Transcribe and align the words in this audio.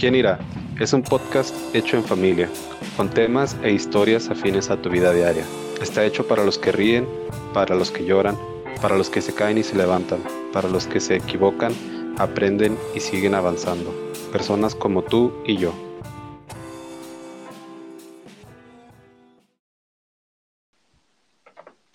¿Quién 0.00 0.14
irá? 0.14 0.38
Es 0.80 0.94
un 0.94 1.02
podcast 1.02 1.54
hecho 1.74 1.98
en 1.98 2.04
familia, 2.04 2.48
con 2.96 3.10
temas 3.10 3.54
e 3.62 3.70
historias 3.70 4.30
afines 4.30 4.70
a 4.70 4.80
tu 4.80 4.88
vida 4.88 5.12
diaria. 5.12 5.44
Está 5.82 6.06
hecho 6.06 6.26
para 6.26 6.42
los 6.42 6.56
que 6.58 6.72
ríen, 6.72 7.06
para 7.52 7.74
los 7.74 7.90
que 7.90 8.06
lloran, 8.06 8.34
para 8.80 8.96
los 8.96 9.10
que 9.10 9.20
se 9.20 9.34
caen 9.34 9.58
y 9.58 9.62
se 9.62 9.76
levantan, 9.76 10.20
para 10.54 10.70
los 10.70 10.86
que 10.86 11.00
se 11.00 11.16
equivocan, 11.16 11.74
aprenden 12.16 12.78
y 12.94 13.00
siguen 13.00 13.34
avanzando. 13.34 13.92
Personas 14.32 14.74
como 14.74 15.02
tú 15.02 15.34
y 15.44 15.58
yo. 15.58 15.74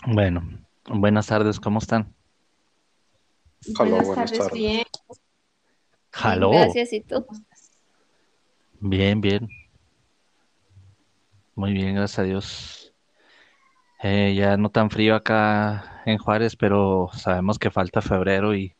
Bueno, 0.06 0.48
buenas 0.88 1.26
tardes, 1.26 1.60
¿cómo 1.60 1.80
están? 1.80 2.14
Hola, 3.80 3.90
Buenas 3.90 4.06
buenas 4.06 4.32
tardes, 4.32 4.38
tardes. 4.38 4.54
bien. 4.54 4.84
Gracias, 6.24 6.93
¿y 6.93 7.01
tú? 7.01 7.25
Bien, 8.88 9.20
bien. 9.20 9.50
Muy 11.56 11.74
bien, 11.74 11.96
gracias 11.96 12.20
a 12.20 12.24
Dios. 12.24 12.93
Eh, 14.04 14.36
ya 14.36 14.57
no 14.57 14.70
tan 14.70 14.92
frío 14.92 15.16
acá 15.16 16.04
en 16.06 16.20
Juárez, 16.20 16.56
pero 16.56 17.10
sabemos 17.14 17.57
que 17.57 17.71
falta 17.71 18.02
febrero 18.04 18.56
y 18.56 18.76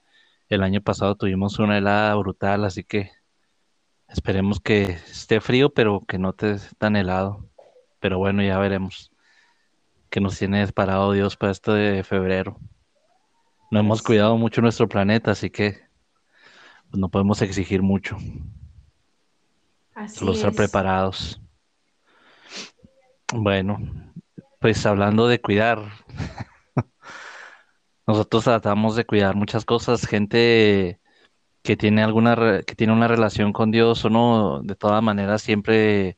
el 0.50 0.62
año 0.62 0.82
pasado 0.82 1.16
tuvimos 1.16 1.58
una 1.58 1.80
helada 1.80 2.14
brutal, 2.16 2.66
así 2.66 2.84
que 2.84 3.10
esperemos 4.08 4.60
que 4.60 4.84
esté 4.84 5.42
frío, 5.42 5.74
pero 5.74 6.02
que 6.08 6.20
no 6.20 6.30
esté 6.30 6.58
tan 6.78 6.96
helado. 6.96 7.50
Pero 8.00 8.20
bueno, 8.20 8.44
ya 8.44 8.60
veremos 8.60 9.12
qué 10.12 10.22
nos 10.22 10.38
tiene 10.38 10.68
parado 10.68 11.14
Dios 11.14 11.36
para 11.36 11.52
esto 11.52 11.74
de 11.74 12.04
febrero. 12.04 12.60
No 13.72 13.80
hemos 13.80 14.04
cuidado 14.04 14.38
mucho 14.38 14.62
nuestro 14.62 14.88
planeta, 14.88 15.32
así 15.32 15.50
que 15.50 15.80
pues, 16.92 17.00
no 17.00 17.10
podemos 17.10 17.42
exigir 17.42 17.82
mucho. 17.82 18.18
Así 19.96 20.20
Solo 20.20 20.34
estar 20.34 20.52
es. 20.52 20.58
preparados. 20.58 21.42
Bueno, 23.34 23.80
pues 24.60 24.86
hablando 24.86 25.28
de 25.28 25.42
cuidar, 25.42 25.80
nosotros 28.08 28.44
tratamos 28.44 28.96
de 28.96 29.06
cuidar 29.06 29.36
muchas 29.36 29.66
cosas, 29.66 30.06
gente 30.06 31.00
que 31.64 31.76
tiene 31.76 32.04
alguna 32.04 32.62
que 32.62 32.76
tiene 32.76 32.94
una 32.94 33.08
relación 33.08 33.52
con 33.52 33.72
Dios 33.72 34.06
o 34.06 34.10
no, 34.10 34.62
de 34.62 34.76
todas 34.76 35.02
maneras 35.02 35.42
siempre 35.42 36.18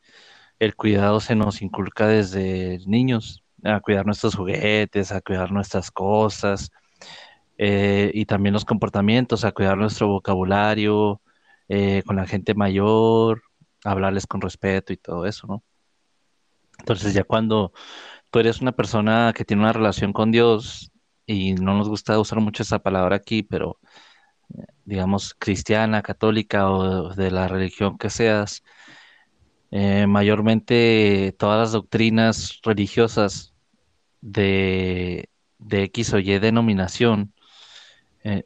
el 0.60 0.76
cuidado 0.76 1.20
se 1.20 1.36
nos 1.36 1.62
inculca 1.62 2.08
desde 2.08 2.80
niños, 2.88 3.44
a 3.64 3.80
cuidar 3.80 4.06
nuestros 4.06 4.36
juguetes, 4.36 5.12
a 5.12 5.22
cuidar 5.22 5.52
nuestras 5.52 5.92
cosas, 5.92 6.72
eh, 7.58 8.12
y 8.14 8.26
también 8.26 8.54
los 8.54 8.66
comportamientos, 8.66 9.46
a 9.46 9.52
cuidar 9.52 9.78
nuestro 9.78 10.08
vocabulario, 10.08 11.22
eh, 11.70 12.04
con 12.06 12.16
la 12.18 12.26
gente 12.28 12.54
mayor, 12.56 13.44
hablarles 13.88 14.28
con 14.28 14.42
respeto 14.42 14.94
y 14.94 14.98
todo 14.98 15.26
eso, 15.26 15.48
¿no? 15.48 15.64
Entonces 16.80 17.14
ya 17.14 17.24
cuando 17.24 17.74
tú 18.32 18.40
eres 18.40 18.62
una 18.62 18.72
persona 18.72 19.34
que 19.36 19.46
tiene 19.46 19.64
una 19.64 19.74
relación 19.74 20.14
con 20.14 20.32
Dios, 20.32 20.92
y 21.26 21.54
no 21.54 21.78
nos 21.78 21.90
gusta 21.90 22.18
usar 22.20 22.40
mucho 22.40 22.64
esa 22.64 22.80
palabra 22.80 23.18
aquí, 23.18 23.44
pero 23.44 23.80
digamos 24.86 25.36
cristiana, 25.38 26.02
católica 26.02 26.72
o 26.72 27.14
de 27.14 27.32
la 27.32 27.48
religión 27.48 27.98
que 27.98 28.10
seas, 28.10 28.64
eh, 29.72 30.08
mayormente 30.08 31.36
todas 31.38 31.60
las 31.60 31.72
doctrinas 31.74 32.60
religiosas 32.64 33.54
de, 34.22 35.30
de 35.58 35.84
X 35.84 36.14
o 36.14 36.20
Y 36.20 36.40
denominación 36.40 37.34
eh, 38.24 38.46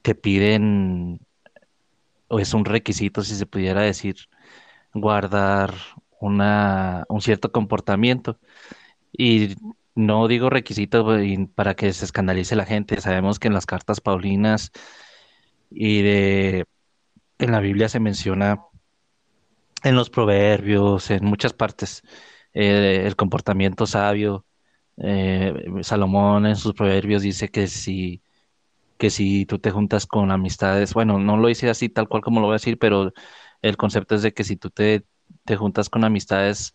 te 0.00 0.14
piden, 0.14 1.20
o 2.28 2.40
es 2.40 2.54
un 2.54 2.64
requisito, 2.64 3.22
si 3.22 3.34
se 3.34 3.44
pudiera 3.44 3.82
decir, 3.82 4.16
guardar 4.94 5.74
una, 6.20 7.04
un 7.08 7.20
cierto 7.20 7.52
comportamiento. 7.52 8.38
Y 9.12 9.56
no 9.94 10.28
digo 10.28 10.50
requisito 10.50 11.04
güey, 11.04 11.46
para 11.46 11.74
que 11.74 11.92
se 11.92 12.04
escandalice 12.04 12.56
la 12.56 12.66
gente. 12.66 13.00
Sabemos 13.00 13.38
que 13.38 13.48
en 13.48 13.54
las 13.54 13.66
cartas 13.66 14.00
paulinas 14.00 14.72
y 15.70 16.02
de, 16.02 16.66
en 17.38 17.52
la 17.52 17.60
Biblia 17.60 17.88
se 17.88 18.00
menciona 18.00 18.60
en 19.82 19.96
los 19.96 20.10
proverbios, 20.10 21.10
en 21.10 21.24
muchas 21.24 21.52
partes, 21.54 22.02
eh, 22.54 23.04
el 23.06 23.16
comportamiento 23.16 23.86
sabio. 23.86 24.44
Eh, 24.98 25.54
Salomón 25.82 26.46
en 26.46 26.56
sus 26.56 26.74
proverbios 26.74 27.22
dice 27.22 27.48
que 27.50 27.66
si, 27.66 28.22
que 28.98 29.10
si 29.10 29.46
tú 29.46 29.58
te 29.58 29.70
juntas 29.70 30.06
con 30.06 30.30
amistades, 30.30 30.94
bueno, 30.94 31.18
no 31.18 31.36
lo 31.36 31.48
dice 31.48 31.70
así 31.70 31.88
tal 31.88 32.08
cual 32.08 32.22
como 32.22 32.40
lo 32.40 32.46
voy 32.46 32.54
a 32.54 32.56
decir, 32.56 32.78
pero 32.78 33.12
el 33.62 33.76
concepto 33.76 34.14
es 34.14 34.22
de 34.22 34.32
que 34.34 34.44
si 34.44 34.56
tú 34.56 34.70
te, 34.70 35.06
te 35.44 35.56
juntas 35.56 35.90
con 35.90 36.04
amistades 36.04 36.72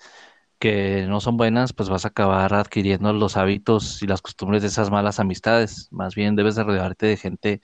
que 0.60 1.06
no 1.08 1.20
son 1.20 1.38
buenas, 1.38 1.74
pues 1.74 1.90
vas 1.90 2.06
a 2.06 2.10
acabar 2.10 2.54
adquiriendo 2.54 3.12
los 3.14 3.38
hábitos 3.38 4.02
y 4.02 4.08
las 4.08 4.22
costumbres 4.22 4.62
de 4.62 4.70
esas 4.70 4.90
malas 4.92 5.20
amistades. 5.20 5.90
Más 5.92 6.16
bien 6.16 6.36
debes 6.36 6.56
de 6.56 6.64
rodearte 6.64 7.06
de 7.06 7.18
gente 7.18 7.62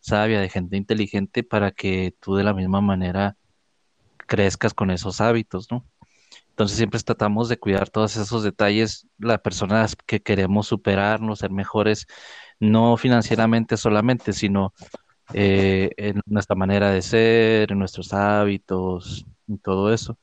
sabia, 0.00 0.40
de 0.40 0.48
gente 0.48 0.76
inteligente 0.76 1.42
para 1.44 1.70
que 1.72 2.14
tú 2.20 2.34
de 2.34 2.44
la 2.44 2.54
misma 2.54 2.80
manera 2.80 3.36
crezcas 4.26 4.74
con 4.74 4.90
esos 4.90 5.20
hábitos, 5.20 5.70
¿no? 5.70 5.84
Entonces 6.50 6.76
siempre 6.76 7.00
tratamos 7.00 7.48
de 7.48 7.58
cuidar 7.58 7.88
todos 7.88 8.16
esos 8.16 8.42
detalles, 8.42 9.06
las 9.18 9.40
personas 9.40 9.96
que 9.96 10.20
queremos 10.20 10.66
superarnos, 10.68 11.40
ser 11.40 11.50
mejores, 11.50 12.06
no 12.58 12.96
financieramente 12.96 13.76
solamente, 13.76 14.32
sino 14.32 14.74
eh, 15.34 15.90
en 15.96 16.20
nuestra 16.26 16.56
manera 16.56 16.90
de 16.90 17.02
ser, 17.02 17.72
en 17.72 17.78
nuestros 17.78 18.12
hábitos 18.12 19.26
y 19.46 19.58
todo 19.58 19.92
eso. 19.92 20.18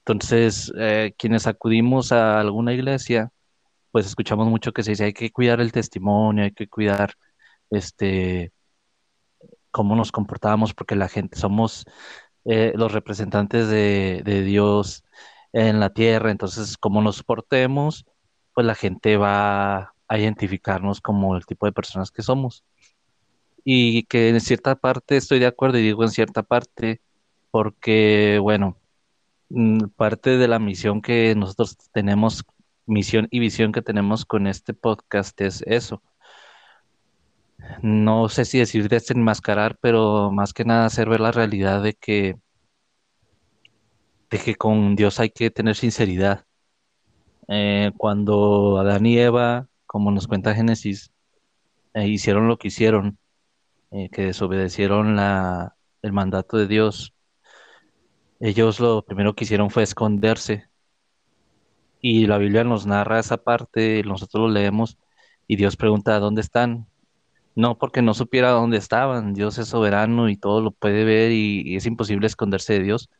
Entonces, 0.00 0.72
eh, 0.78 1.14
quienes 1.18 1.46
acudimos 1.46 2.12
a 2.12 2.40
alguna 2.40 2.72
iglesia, 2.72 3.30
pues 3.92 4.06
escuchamos 4.06 4.48
mucho 4.48 4.72
que 4.72 4.82
se 4.82 4.92
dice 4.92 5.04
hay 5.04 5.12
que 5.12 5.30
cuidar 5.30 5.60
el 5.60 5.72
testimonio, 5.72 6.44
hay 6.44 6.52
que 6.52 6.68
cuidar 6.68 7.14
este 7.70 8.52
cómo 9.70 9.94
nos 9.96 10.12
comportamos, 10.12 10.74
porque 10.74 10.96
la 10.96 11.08
gente 11.08 11.38
somos 11.38 11.84
eh, 12.44 12.72
los 12.76 12.92
representantes 12.92 13.68
de, 13.68 14.22
de 14.24 14.42
Dios 14.42 15.04
en 15.52 15.80
la 15.80 15.90
tierra, 15.90 16.30
entonces 16.30 16.76
cómo 16.76 17.02
nos 17.02 17.22
portemos, 17.22 18.04
pues 18.54 18.66
la 18.66 18.74
gente 18.74 19.16
va 19.16 19.94
a 20.08 20.18
identificarnos 20.18 21.00
como 21.00 21.36
el 21.36 21.46
tipo 21.46 21.66
de 21.66 21.72
personas 21.72 22.10
que 22.10 22.22
somos. 22.22 22.64
Y 23.64 24.04
que 24.04 24.30
en 24.30 24.40
cierta 24.40 24.76
parte 24.76 25.16
estoy 25.16 25.38
de 25.38 25.46
acuerdo, 25.46 25.78
y 25.78 25.82
digo 25.82 26.02
en 26.04 26.10
cierta 26.10 26.42
parte, 26.42 27.00
porque, 27.50 28.38
bueno, 28.42 28.76
mm, 29.50 29.88
parte 29.96 30.38
de 30.38 30.48
la 30.48 30.58
misión 30.58 31.02
que 31.02 31.34
nosotros 31.36 31.76
tenemos, 31.92 32.44
misión 32.86 33.28
y 33.30 33.40
visión 33.40 33.72
que 33.72 33.82
tenemos 33.82 34.24
con 34.26 34.46
este 34.46 34.74
podcast 34.74 35.40
es 35.40 35.62
eso. 35.66 36.02
No 37.82 38.28
sé 38.28 38.44
si 38.44 38.58
decir 38.58 38.88
desenmascarar, 38.88 39.78
pero 39.80 40.30
más 40.30 40.52
que 40.52 40.64
nada 40.64 40.86
hacer 40.86 41.08
ver 41.08 41.20
la 41.20 41.32
realidad 41.32 41.82
de 41.82 41.94
que, 41.94 42.36
de 44.30 44.38
que 44.38 44.54
con 44.54 44.96
Dios 44.96 45.20
hay 45.20 45.30
que 45.30 45.50
tener 45.50 45.76
sinceridad. 45.76 46.44
Eh, 47.48 47.92
cuando 47.96 48.78
Adán 48.78 49.06
y 49.06 49.18
Eva, 49.18 49.68
como 49.86 50.10
nos 50.12 50.26
cuenta 50.28 50.54
Génesis, 50.54 51.12
eh, 51.94 52.08
hicieron 52.08 52.48
lo 52.48 52.58
que 52.58 52.68
hicieron, 52.68 53.18
eh, 53.90 54.08
que 54.10 54.26
desobedecieron 54.26 55.16
la, 55.16 55.76
el 56.02 56.12
mandato 56.12 56.56
de 56.56 56.66
Dios, 56.66 57.14
ellos 58.40 58.80
lo 58.80 59.02
primero 59.02 59.34
que 59.34 59.44
hicieron 59.44 59.70
fue 59.70 59.82
esconderse. 59.82 60.64
Y 62.00 62.26
la 62.26 62.38
Biblia 62.38 62.64
nos 62.64 62.86
narra 62.86 63.18
esa 63.18 63.36
parte, 63.36 64.02
nosotros 64.04 64.48
lo 64.48 64.48
leemos, 64.48 64.96
y 65.46 65.56
Dios 65.56 65.76
pregunta, 65.76 66.18
¿dónde 66.18 66.40
están? 66.40 66.86
No 67.54 67.78
porque 67.78 68.02
no 68.02 68.14
supiera 68.14 68.50
dónde 68.50 68.78
estaban, 68.78 69.34
Dios 69.34 69.58
es 69.58 69.68
soberano 69.68 70.30
y 70.30 70.36
todo 70.36 70.62
lo 70.62 70.70
puede 70.70 71.04
ver 71.04 71.32
y, 71.32 71.76
es 71.76 71.86
imposible 71.86 72.26
esconderse 72.26 72.74
de 72.74 72.80
Dios, 72.84 73.10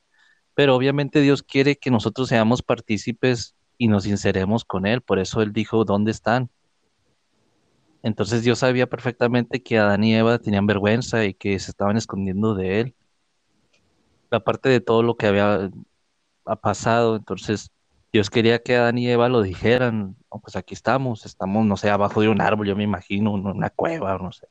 pero 0.54 0.76
obviamente 0.76 1.20
Dios 1.20 1.42
quiere 1.42 1.76
que 1.76 1.90
nosotros 1.90 2.28
seamos 2.28 2.62
partícipes 2.62 3.56
y 3.78 3.88
nos 3.88 4.04
sinceremos 4.04 4.64
con 4.64 4.86
Él, 4.86 5.02
por 5.02 5.18
eso 5.18 5.42
Él 5.42 5.52
dijo, 5.52 5.84
¿dónde 5.84 6.12
están? 6.12 6.50
Entonces 8.02 8.42
Dios 8.42 8.60
sabía 8.60 8.88
perfectamente 8.88 9.62
que 9.62 9.78
Adán 9.78 10.04
y 10.04 10.14
Eva 10.14 10.38
tenían 10.38 10.66
vergüenza 10.66 11.24
y 11.24 11.34
que 11.34 11.58
se 11.58 11.70
estaban 11.70 11.96
escondiendo 11.96 12.54
de 12.54 12.80
Él, 12.80 12.94
aparte 14.30 14.68
de 14.68 14.80
todo 14.80 15.02
lo 15.02 15.16
que 15.16 15.26
había 15.26 15.70
ha 16.46 16.56
pasado, 16.56 17.16
entonces 17.16 17.70
Dios 18.12 18.30
quería 18.30 18.60
que 18.62 18.76
Adán 18.76 18.98
y 18.98 19.08
Eva 19.08 19.28
lo 19.28 19.42
dijeran, 19.42 20.16
"Oh, 20.28 20.40
pues 20.40 20.56
aquí 20.56 20.74
estamos, 20.74 21.26
estamos, 21.26 21.64
no 21.66 21.76
sé, 21.76 21.90
abajo 21.90 22.20
de 22.22 22.28
un 22.28 22.40
árbol, 22.40 22.66
yo 22.66 22.76
me 22.76 22.84
imagino, 22.84 23.32
una 23.32 23.70
cueva, 23.70 24.18
no 24.18 24.32
sé, 24.32 24.48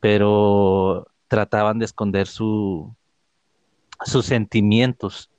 pero 0.00 1.06
trataban 1.28 1.78
de 1.78 1.84
esconder 1.84 2.26
su, 2.26 2.94
sus 4.04 4.26
sentimientos. 4.26 5.30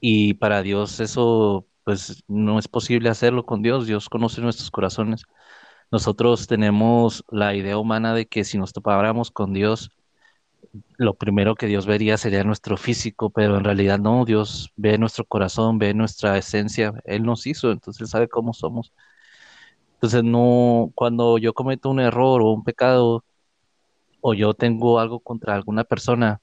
Y 0.00 0.34
para 0.34 0.62
Dios 0.62 1.00
eso, 1.00 1.66
pues 1.90 2.22
no 2.28 2.60
es 2.60 2.68
posible 2.68 3.08
hacerlo 3.08 3.44
con 3.44 3.62
Dios, 3.62 3.88
Dios 3.88 4.08
conoce 4.08 4.40
nuestros 4.40 4.70
corazones. 4.70 5.24
Nosotros 5.90 6.46
tenemos 6.46 7.24
la 7.32 7.56
idea 7.56 7.78
humana 7.78 8.14
de 8.14 8.26
que 8.26 8.44
si 8.44 8.58
nos 8.58 8.72
topáramos 8.72 9.32
con 9.32 9.52
Dios, 9.52 9.90
lo 10.98 11.14
primero 11.14 11.56
que 11.56 11.66
Dios 11.66 11.86
vería 11.86 12.16
sería 12.16 12.44
nuestro 12.44 12.76
físico, 12.76 13.30
pero 13.30 13.56
en 13.56 13.64
realidad 13.64 13.98
no, 13.98 14.24
Dios 14.24 14.72
ve 14.76 14.98
nuestro 14.98 15.24
corazón, 15.24 15.78
ve 15.80 15.92
nuestra 15.92 16.38
esencia, 16.38 16.94
Él 17.06 17.24
nos 17.24 17.44
hizo, 17.48 17.72
entonces 17.72 18.02
Él 18.02 18.06
sabe 18.06 18.28
cómo 18.28 18.52
somos. 18.52 18.92
Entonces 19.94 20.22
no, 20.22 20.92
cuando 20.94 21.38
yo 21.38 21.54
cometo 21.54 21.90
un 21.90 21.98
error 21.98 22.40
o 22.40 22.52
un 22.52 22.62
pecado, 22.62 23.24
o 24.20 24.32
yo 24.34 24.54
tengo 24.54 25.00
algo 25.00 25.18
contra 25.18 25.56
alguna 25.56 25.82
persona 25.82 26.40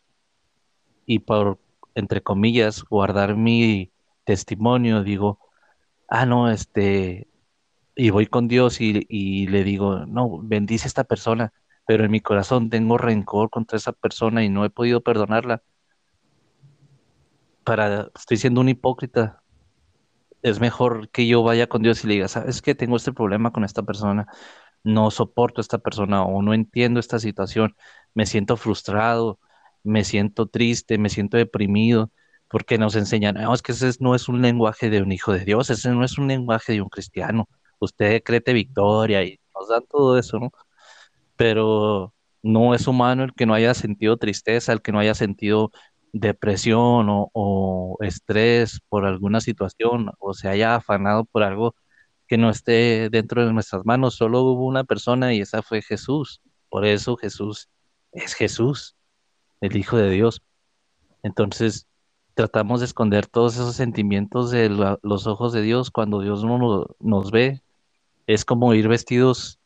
y 1.06 1.20
por, 1.20 1.58
entre 1.96 2.22
comillas, 2.22 2.84
guardar 2.84 3.38
mi 3.38 3.92
testimonio, 4.28 5.04
digo, 5.04 5.40
ah, 6.10 6.26
no, 6.26 6.52
este, 6.52 7.30
y 7.96 8.10
voy 8.12 8.28
con 8.28 8.48
Dios 8.50 8.82
y, 8.82 9.06
y 9.10 9.48
le 9.48 9.64
digo, 9.64 10.06
no, 10.06 10.40
bendice 10.44 10.86
a 10.88 10.90
esta 10.90 11.06
persona, 11.06 11.54
pero 11.88 12.06
en 12.06 12.12
mi 12.12 12.22
corazón 12.22 12.70
tengo 12.70 12.98
rencor 12.98 13.50
contra 13.50 13.78
esa 13.78 13.94
persona 13.94 14.44
y 14.44 14.50
no 14.50 14.66
he 14.66 14.70
podido 14.70 15.02
perdonarla. 15.02 15.64
Para, 17.64 18.12
estoy 18.16 18.38
siendo 18.38 18.62
un 18.62 18.70
hipócrita. 18.70 19.42
Es 20.42 20.60
mejor 20.60 21.10
que 21.10 21.28
yo 21.28 21.44
vaya 21.44 21.68
con 21.68 21.82
Dios 21.82 22.04
y 22.04 22.08
le 22.08 22.14
diga, 22.16 22.28
sabes 22.28 22.62
que 22.62 22.76
tengo 22.76 22.98
este 22.98 23.14
problema 23.14 23.52
con 23.52 23.64
esta 23.64 23.84
persona, 23.84 24.28
no 24.84 25.12
soporto 25.12 25.62
esta 25.62 25.78
persona 25.80 26.24
o 26.24 26.42
no 26.42 26.54
entiendo 26.54 27.00
esta 27.00 27.20
situación, 27.20 27.76
me 28.14 28.26
siento 28.26 28.58
frustrado, 28.58 29.40
me 29.84 30.04
siento 30.04 30.48
triste, 30.48 30.98
me 30.98 31.10
siento 31.10 31.38
deprimido, 31.38 32.12
porque 32.50 32.78
nos 32.78 32.96
enseñan, 32.96 33.36
no, 33.36 33.54
es 33.54 33.62
que 33.62 33.74
ese 33.74 33.92
no 34.00 34.16
es 34.16 34.30
un 34.30 34.42
lenguaje 34.42 34.90
de 34.90 35.02
un 35.02 35.12
hijo 35.12 35.34
de 35.34 35.46
Dios, 35.46 35.70
ese 35.70 35.90
no 35.92 36.04
es 36.06 36.18
un 36.18 36.28
lenguaje 36.28 36.74
de 36.74 36.82
un 36.82 36.90
cristiano. 36.90 37.48
Usted 37.80 38.24
crete 38.24 38.54
victoria 38.54 39.24
y 39.24 39.40
nos 39.56 39.70
dan 39.70 39.84
todo 39.90 40.18
eso, 40.18 40.40
¿no? 40.40 40.52
Pero 41.36 42.14
no 42.44 42.74
es 42.76 42.88
humano 42.88 43.24
el 43.24 43.34
que 43.34 43.46
no 43.46 43.54
haya 43.54 43.74
sentido 43.74 44.18
tristeza, 44.18 44.74
el 44.74 44.82
que 44.82 44.92
no 44.92 45.00
haya 45.00 45.16
sentido 45.16 45.72
depresión 46.14 47.10
o, 47.10 47.30
o 47.34 47.98
estrés 48.02 48.80
por 48.90 49.06
alguna 49.06 49.42
situación 49.42 50.12
o 50.20 50.34
se 50.34 50.50
haya 50.50 50.76
afanado 50.76 51.26
por 51.26 51.44
algo 51.44 51.76
que 52.28 52.38
no 52.38 52.50
esté 52.50 53.10
dentro 53.10 53.46
de 53.46 53.54
nuestras 53.54 53.86
manos. 53.86 54.16
Solo 54.16 54.42
hubo 54.44 54.66
una 54.66 54.84
persona 54.84 55.34
y 55.34 55.42
esa 55.42 55.62
fue 55.64 55.82
Jesús. 55.82 56.42
Por 56.70 56.86
eso 56.86 57.18
Jesús 57.18 57.70
es 58.12 58.34
Jesús, 58.34 58.96
el 59.62 59.78
Hijo 59.78 59.98
de 59.98 60.10
Dios. 60.10 60.42
Entonces, 61.24 61.87
tratamos 62.38 62.81
de 62.81 62.86
esconder 62.86 63.25
todos 63.25 63.56
esos 63.56 63.75
sentimientos 63.75 64.51
de 64.51 64.69
los 64.69 65.25
ojos 65.25 65.54
de 65.54 65.63
Dios 65.63 65.89
cuando 65.89 66.22
Dios 66.22 66.45
no 66.45 66.86
nos 67.00 67.31
ve. 67.31 67.63
Es 68.28 68.45
como 68.45 68.75
ir 68.75 68.88
vestidos 68.88 69.60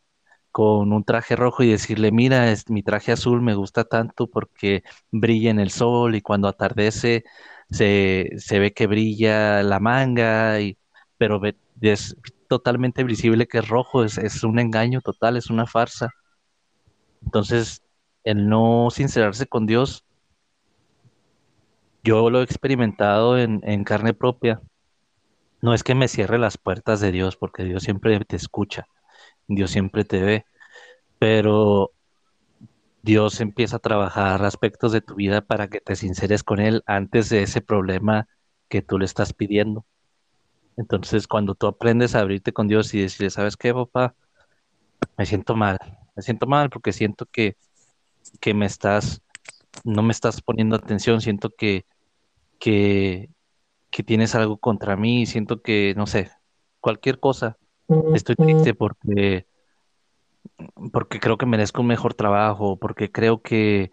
con 0.51 0.93
un 0.93 1.03
traje 1.03 1.35
rojo 1.35 1.63
y 1.63 1.69
decirle, 1.69 2.13
mira, 2.13 2.49
es, 2.49 2.69
mi 2.69 2.81
traje 2.81 3.11
azul 3.11 3.41
me 3.41 3.55
gusta 3.55 3.83
tanto 3.83 4.27
porque 4.27 4.83
brilla 5.11 5.51
en 5.51 5.59
el 5.59 5.69
sol 5.69 6.15
y 6.15 6.21
cuando 6.21 6.47
atardece 6.47 7.25
se, 7.69 8.29
se 8.37 8.59
ve 8.59 8.73
que 8.73 8.87
brilla 8.87 9.63
la 9.63 9.81
manga, 9.81 10.61
y, 10.61 10.77
pero 11.17 11.41
es 11.81 12.15
totalmente 12.47 13.03
visible 13.03 13.47
que 13.47 13.57
es 13.57 13.67
rojo, 13.67 14.05
es, 14.05 14.17
es 14.17 14.45
un 14.45 14.59
engaño 14.59 15.01
total, 15.01 15.35
es 15.35 15.49
una 15.49 15.67
farsa. 15.67 16.09
Entonces, 17.25 17.83
el 18.23 18.47
no 18.47 18.87
sincerarse 18.91 19.45
con 19.45 19.65
Dios, 19.65 20.05
yo 22.03 22.29
lo 22.29 22.41
he 22.41 22.43
experimentado 22.43 23.37
en, 23.37 23.83
carne 23.83 24.13
propia. 24.13 24.61
No 25.61 25.73
es 25.73 25.83
que 25.83 25.95
me 25.95 26.07
cierre 26.07 26.39
las 26.39 26.57
puertas 26.57 26.99
de 26.99 27.11
Dios, 27.11 27.35
porque 27.37 27.63
Dios 27.63 27.83
siempre 27.83 28.19
te 28.25 28.35
escucha, 28.35 28.87
Dios 29.47 29.71
siempre 29.71 30.03
te 30.05 30.21
ve, 30.21 30.45
pero 31.19 31.91
Dios 33.03 33.41
empieza 33.41 33.77
a 33.77 33.79
trabajar 33.79 34.43
aspectos 34.43 34.91
de 34.91 35.01
tu 35.01 35.15
vida 35.15 35.41
para 35.41 35.67
que 35.67 35.79
te 35.81 35.95
sinceres 35.95 36.43
con 36.43 36.59
Él 36.59 36.83
antes 36.87 37.29
de 37.29 37.43
ese 37.43 37.61
problema 37.61 38.27
que 38.69 38.81
tú 38.81 38.97
le 38.97 39.05
estás 39.05 39.33
pidiendo. 39.33 39.85
Entonces, 40.77 41.27
cuando 41.27 41.53
tú 41.55 41.67
aprendes 41.67 42.15
a 42.15 42.21
abrirte 42.21 42.53
con 42.53 42.67
Dios 42.67 42.93
y 42.93 43.01
decirle, 43.01 43.29
¿sabes 43.29 43.57
qué, 43.57 43.73
papá? 43.73 44.15
Me 45.17 45.25
siento 45.25 45.55
mal, 45.55 45.77
me 46.15 46.23
siento 46.23 46.47
mal 46.47 46.69
porque 46.69 46.93
siento 46.93 47.25
que, 47.25 47.55
que 48.39 48.53
me 48.53 48.65
estás, 48.65 49.21
no 49.83 50.03
me 50.03 50.11
estás 50.11 50.41
poniendo 50.41 50.75
atención, 50.75 51.21
siento 51.21 51.49
que, 51.49 51.85
que, 52.59 53.29
que 53.89 54.03
tienes 54.03 54.35
algo 54.35 54.57
contra 54.57 54.95
mí, 54.95 55.25
siento 55.25 55.61
que, 55.61 55.93
no 55.95 56.07
sé, 56.07 56.31
cualquier 56.79 57.19
cosa. 57.19 57.57
Estoy 58.13 58.35
triste 58.35 58.73
porque, 58.73 59.45
porque 60.93 61.19
creo 61.19 61.37
que 61.37 61.45
merezco 61.45 61.81
un 61.81 61.87
mejor 61.87 62.13
trabajo, 62.13 62.77
porque 62.77 63.11
creo 63.11 63.41
que 63.41 63.91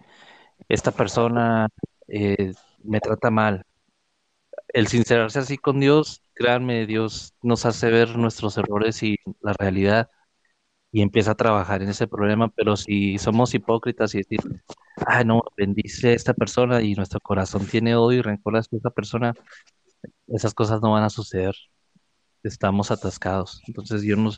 esta 0.68 0.92
persona 0.92 1.68
eh, 2.06 2.52
me 2.82 3.00
trata 3.00 3.30
mal. 3.30 3.64
El 4.68 4.86
sincerarse 4.86 5.40
así 5.40 5.58
con 5.58 5.80
Dios, 5.80 6.22
créanme, 6.34 6.86
Dios 6.86 7.34
nos 7.42 7.66
hace 7.66 7.90
ver 7.90 8.16
nuestros 8.16 8.56
errores 8.56 9.02
y 9.02 9.16
la 9.40 9.52
realidad 9.52 10.10
y 10.90 11.02
empieza 11.02 11.32
a 11.32 11.36
trabajar 11.36 11.82
en 11.82 11.90
ese 11.90 12.06
problema, 12.06 12.48
pero 12.48 12.76
si 12.76 13.18
somos 13.18 13.54
hipócritas 13.54 14.14
y 14.14 14.18
decir, 14.18 14.40
ah, 15.06 15.24
no, 15.24 15.42
bendice 15.56 16.08
a 16.10 16.12
esta 16.12 16.34
persona 16.34 16.80
y 16.82 16.94
nuestro 16.94 17.20
corazón 17.20 17.66
tiene 17.66 17.94
odio 17.96 18.20
y 18.20 18.22
rencor 18.22 18.56
hacia 18.56 18.76
esta 18.76 18.90
persona, 18.90 19.34
esas 20.28 20.54
cosas 20.54 20.80
no 20.80 20.92
van 20.92 21.04
a 21.04 21.10
suceder. 21.10 21.54
Estamos 22.42 22.90
atascados. 22.90 23.60
Entonces 23.66 24.02
yo 24.02 24.16
no, 24.16 24.30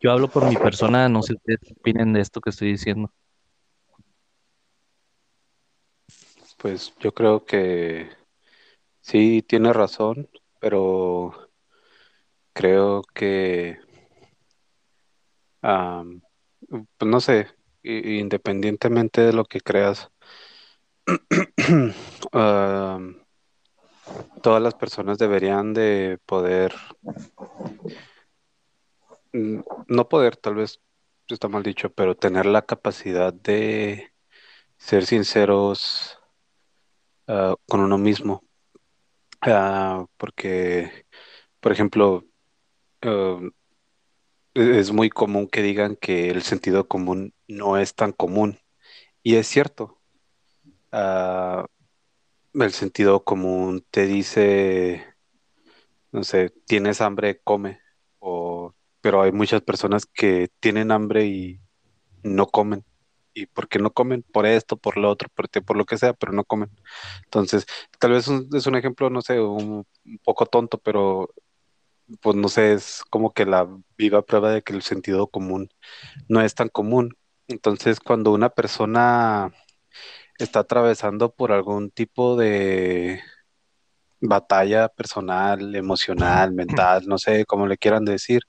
yo 0.00 0.12
hablo 0.12 0.28
por 0.28 0.48
mi 0.48 0.56
persona, 0.56 1.08
no 1.08 1.22
sé 1.22 1.34
ustedes 1.34 1.60
qué 1.62 1.72
opinen 1.72 2.12
de 2.12 2.20
esto 2.20 2.40
que 2.40 2.50
estoy 2.50 2.72
diciendo. 2.72 3.10
Pues 6.58 6.94
yo 7.00 7.12
creo 7.12 7.44
que 7.44 8.10
sí 9.00 9.42
tiene 9.46 9.72
razón, 9.72 10.28
pero 10.60 11.50
creo 12.52 13.02
que, 13.14 13.78
pues 15.60 17.10
no 17.10 17.20
sé, 17.20 17.48
independientemente 17.82 19.20
de 19.22 19.32
lo 19.32 19.44
que 19.44 19.60
creas, 19.60 20.10
todas 24.42 24.62
las 24.62 24.74
personas 24.74 25.18
deberían 25.18 25.74
de 25.74 26.18
poder, 26.26 26.74
no 29.32 30.08
poder, 30.08 30.36
tal 30.36 30.54
vez 30.56 30.80
está 31.34 31.48
mal 31.48 31.62
dicho, 31.62 31.92
pero 31.92 32.16
tener 32.16 32.46
la 32.46 32.62
capacidad 32.62 33.32
de 33.32 34.12
ser 34.76 35.06
sinceros, 35.06 36.18
ah, 37.26 37.54
con 37.66 37.80
uno 37.80 37.98
mismo. 37.98 38.44
Ah, 39.40 40.06
porque, 40.16 41.06
por 41.60 41.72
ejemplo, 41.72 42.24
ah, 43.02 43.40
es 44.56 44.92
muy 44.92 45.10
común 45.10 45.48
que 45.48 45.62
digan 45.62 45.96
que 45.96 46.30
el 46.30 46.42
sentido 46.42 46.88
común 46.88 47.34
no 47.48 47.76
es 47.78 47.94
tan 47.94 48.12
común. 48.12 48.58
Y 49.22 49.36
es 49.36 49.48
cierto. 49.48 50.00
Ah, 50.92 51.66
el 52.54 52.72
sentido 52.72 53.24
común 53.24 53.86
te 53.90 54.06
dice, 54.06 55.04
no 56.12 56.24
sé, 56.24 56.50
tienes 56.66 57.00
hambre, 57.00 57.40
come. 57.42 57.80
O, 58.18 58.74
pero 59.00 59.22
hay 59.22 59.32
muchas 59.32 59.62
personas 59.62 60.06
que 60.06 60.48
tienen 60.60 60.90
hambre 60.92 61.26
y 61.26 61.60
no 62.22 62.46
comen. 62.48 62.84
¿Y 63.34 63.46
por 63.46 63.68
qué 63.68 63.78
no 63.80 63.92
comen? 63.92 64.24
Por 64.32 64.46
esto, 64.46 64.76
por 64.78 64.96
lo 64.98 65.10
otro, 65.10 65.28
por, 65.34 65.48
por 65.64 65.76
lo 65.76 65.86
que 65.86 65.98
sea, 65.98 66.14
pero 66.14 66.32
no 66.32 66.44
comen. 66.44 66.70
Entonces, 67.24 67.66
tal 68.00 68.12
vez 68.12 68.28
un- 68.28 68.48
es 68.54 68.66
un 68.66 68.76
ejemplo, 68.76 69.10
no 69.10 69.22
sé, 69.22 69.40
un, 69.40 69.86
un 70.06 70.18
poco 70.24 70.46
tonto, 70.46 70.78
pero 70.78 71.30
pues 72.20 72.36
no 72.36 72.48
sé, 72.48 72.72
es 72.72 73.02
como 73.10 73.32
que 73.32 73.46
la 73.46 73.68
viva 73.96 74.22
prueba 74.22 74.50
de 74.52 74.62
que 74.62 74.72
el 74.72 74.82
sentido 74.82 75.28
común 75.28 75.70
no 76.28 76.40
es 76.40 76.54
tan 76.54 76.68
común. 76.68 77.16
Entonces, 77.48 78.00
cuando 78.00 78.32
una 78.32 78.50
persona 78.50 79.52
está 80.38 80.60
atravesando 80.60 81.32
por 81.32 81.52
algún 81.52 81.90
tipo 81.90 82.36
de 82.36 83.20
batalla 84.20 84.88
personal, 84.88 85.74
emocional, 85.74 86.52
mental, 86.52 87.04
no 87.06 87.18
sé 87.18 87.44
cómo 87.46 87.66
le 87.66 87.78
quieran 87.78 88.04
decir, 88.04 88.42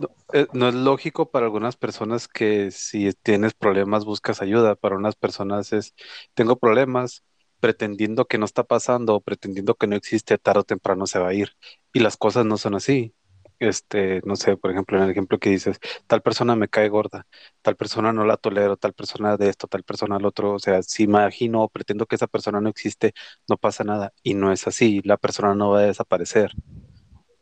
no, 0.00 0.08
eh, 0.32 0.46
no 0.52 0.68
es 0.68 0.74
lógico 0.74 1.30
para 1.30 1.46
algunas 1.46 1.76
personas 1.76 2.28
que 2.28 2.70
si 2.70 3.12
tienes 3.22 3.54
problemas 3.54 4.04
buscas 4.04 4.42
ayuda, 4.42 4.74
para 4.74 4.96
unas 4.96 5.16
personas 5.16 5.72
es 5.72 5.94
tengo 6.34 6.56
problemas 6.56 7.22
pretendiendo 7.60 8.26
que 8.26 8.38
no 8.38 8.44
está 8.44 8.64
pasando 8.64 9.14
o 9.16 9.20
pretendiendo 9.20 9.74
que 9.74 9.86
no 9.86 9.96
existe, 9.96 10.38
tarde 10.38 10.60
o 10.60 10.64
temprano 10.64 11.06
se 11.06 11.18
va 11.18 11.28
a 11.28 11.34
ir. 11.34 11.50
Y 11.92 12.00
las 12.00 12.16
cosas 12.16 12.46
no 12.46 12.58
son 12.58 12.74
así. 12.74 13.14
Este, 13.58 14.20
no 14.24 14.36
sé, 14.36 14.56
por 14.58 14.70
ejemplo, 14.70 14.98
en 14.98 15.04
el 15.04 15.10
ejemplo 15.10 15.38
que 15.38 15.50
dices, 15.50 15.78
tal 16.06 16.20
persona 16.22 16.56
me 16.56 16.68
cae 16.68 16.90
gorda, 16.90 17.26
tal 17.62 17.74
persona 17.76 18.12
no 18.12 18.26
la 18.26 18.36
tolero, 18.36 18.76
tal 18.76 18.92
persona 18.92 19.36
de 19.38 19.48
esto, 19.48 19.66
tal 19.66 19.82
persona 19.82 20.16
del 20.18 20.26
otro, 20.26 20.54
o 20.54 20.58
sea, 20.58 20.82
si 20.82 21.04
imagino 21.04 21.62
o 21.62 21.68
pretendo 21.70 22.06
que 22.06 22.16
esa 22.16 22.26
persona 22.26 22.60
no 22.60 22.68
existe, 22.68 23.14
no 23.48 23.56
pasa 23.56 23.84
nada. 23.84 24.12
Y 24.22 24.34
no 24.34 24.52
es 24.52 24.66
así, 24.66 25.00
la 25.04 25.16
persona 25.16 25.54
no 25.54 25.70
va 25.70 25.80
a 25.80 25.82
desaparecer 25.86 26.52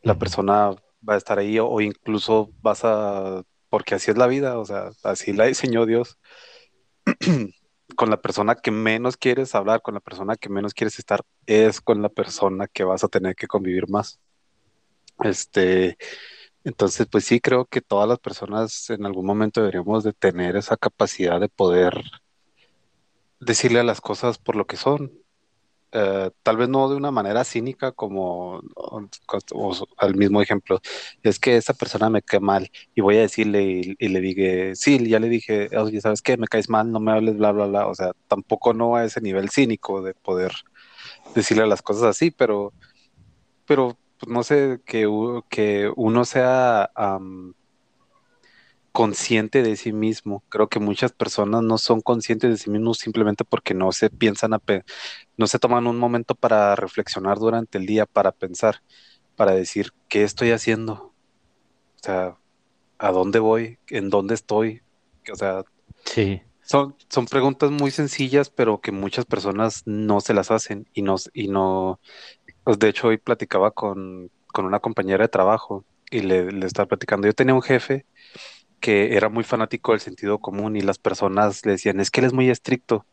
la 0.04 0.18
persona 0.18 0.70
va 1.08 1.14
a 1.14 1.16
estar 1.16 1.38
ahí 1.38 1.58
o, 1.58 1.68
o 1.68 1.80
incluso 1.80 2.52
vas 2.62 2.84
a, 2.84 3.42
porque 3.68 3.94
así 3.96 4.10
es 4.10 4.16
la 4.16 4.26
vida, 4.26 4.58
o 4.58 4.64
sea, 4.64 4.90
así 5.02 5.32
la 5.32 5.46
diseñó 5.46 5.86
Dios. 5.86 6.18
con 7.96 8.10
la 8.10 8.20
persona 8.20 8.54
que 8.54 8.70
menos 8.70 9.16
quieres 9.16 9.54
hablar, 9.54 9.82
con 9.82 9.94
la 9.94 10.00
persona 10.00 10.36
que 10.36 10.48
menos 10.48 10.74
quieres 10.74 10.98
estar, 10.98 11.22
es 11.46 11.80
con 11.80 12.02
la 12.02 12.08
persona 12.08 12.66
que 12.66 12.84
vas 12.84 13.04
a 13.04 13.08
tener 13.08 13.34
que 13.36 13.46
convivir 13.46 13.88
más. 13.88 14.18
Este, 15.22 15.96
entonces, 16.64 17.06
pues 17.10 17.24
sí, 17.24 17.40
creo 17.40 17.66
que 17.66 17.80
todas 17.80 18.08
las 18.08 18.18
personas 18.18 18.88
en 18.90 19.04
algún 19.06 19.26
momento 19.26 19.60
deberíamos 19.60 20.04
de 20.04 20.12
tener 20.12 20.56
esa 20.56 20.76
capacidad 20.76 21.40
de 21.40 21.48
poder 21.48 22.02
decirle 23.38 23.80
a 23.80 23.84
las 23.84 24.00
cosas 24.00 24.38
por 24.38 24.56
lo 24.56 24.66
que 24.66 24.76
son. 24.76 25.12
Eh, 25.96 26.30
tal 26.42 26.56
vez 26.56 26.68
no 26.68 26.88
de 26.88 26.96
una 26.96 27.12
manera 27.12 27.44
cínica 27.44 27.92
como 27.92 28.60
al 29.98 30.16
mismo 30.16 30.42
ejemplo, 30.42 30.80
es 31.22 31.38
que 31.38 31.56
esa 31.56 31.72
persona 31.72 32.10
me 32.10 32.20
cae 32.20 32.40
mal 32.40 32.68
y 32.96 33.00
voy 33.00 33.16
a 33.16 33.20
decirle 33.20 33.94
y, 33.96 34.08
le 34.08 34.20
dije, 34.20 34.74
sí, 34.74 35.08
ya 35.08 35.20
le 35.20 35.28
dije, 35.28 35.68
oye, 35.78 36.00
¿sabes 36.00 36.20
qué? 36.20 36.36
Me 36.36 36.48
caes 36.48 36.68
mal, 36.68 36.90
no 36.90 36.98
me 36.98 37.12
hables, 37.12 37.36
bla, 37.36 37.52
bla, 37.52 37.66
bla. 37.66 37.86
O 37.86 37.94
sea, 37.94 38.10
tampoco 38.26 38.74
no 38.74 38.96
a 38.96 39.04
ese 39.04 39.20
nivel 39.20 39.50
cínico 39.50 40.02
de 40.02 40.14
poder 40.14 40.52
decirle 41.34 41.66
las 41.66 41.82
cosas 41.82 42.04
así, 42.04 42.32
pero, 42.32 42.72
pero 43.66 43.96
pues, 44.18 44.32
no 44.32 44.42
sé, 44.42 44.80
que, 44.84 45.08
que 45.48 45.92
uno 45.94 46.24
sea 46.24 46.90
consciente 48.94 49.62
de 49.64 49.76
sí 49.76 49.92
mismo. 49.94 50.44
Creo 50.50 50.70
que 50.70 50.80
muchas 50.80 51.12
personas 51.12 51.62
no 51.64 51.78
son 51.78 52.02
conscientes 52.02 52.50
de 52.52 52.58
sí 52.58 52.70
mismos 52.70 52.98
simplemente 53.00 53.44
porque 53.46 53.74
no 53.74 53.92
se 53.92 54.10
piensan, 54.10 54.54
a 54.54 54.60
pe- 54.60 54.84
no 55.38 55.46
se 55.48 55.58
toman 55.60 55.86
un 55.88 55.98
momento 55.98 56.34
para 56.36 56.76
reflexionar 56.76 57.38
durante 57.38 57.78
el 57.78 57.86
día, 57.86 58.06
para 58.06 58.32
pensar, 58.32 58.78
para 59.36 59.52
decir, 59.54 59.90
¿qué 60.08 60.24
estoy 60.24 60.52
haciendo? 60.52 60.94
O 60.94 61.14
sea, 62.04 62.38
¿a 62.98 63.12
dónde 63.12 63.38
voy? 63.40 63.78
¿En 63.88 64.10
dónde 64.10 64.34
estoy? 64.34 64.82
O 65.32 65.36
sea, 65.36 65.64
Sí, 66.06 66.42
son, 66.62 66.96
son 67.10 67.26
preguntas 67.26 67.70
muy 67.70 67.90
sencillas, 67.90 68.50
pero 68.50 68.80
que 68.80 68.92
muchas 68.92 69.26
personas 69.26 69.82
no 69.86 70.20
se 70.20 70.34
las 70.34 70.50
hacen 70.50 70.86
y 70.92 71.02
no, 71.02 71.16
y 71.34 71.48
no, 71.48 72.00
pues 72.64 72.78
de 72.78 72.88
hecho 72.90 73.08
hoy 73.08 73.18
platicaba 73.18 73.72
con, 73.72 74.30
con 74.48 74.66
una 74.66 74.80
compañera 74.80 75.24
de 75.24 75.28
trabajo 75.28 75.86
y 76.10 76.20
le, 76.20 76.50
le 76.52 76.66
estaba 76.66 76.88
platicando. 76.88 77.26
Yo 77.28 77.34
tenía 77.34 77.54
un 77.54 77.62
jefe 77.62 78.06
que 78.84 79.16
era 79.16 79.30
muy 79.30 79.44
fanático 79.44 79.92
del 79.92 80.00
sentido 80.02 80.40
común 80.40 80.76
y 80.76 80.82
las 80.82 80.98
personas 81.00 81.66
le 81.66 81.72
decían, 81.74 82.00
es 82.00 82.10
que 82.12 82.20
él 82.20 82.26
es 82.28 82.34
muy 82.34 82.50
estricto, 82.50 83.06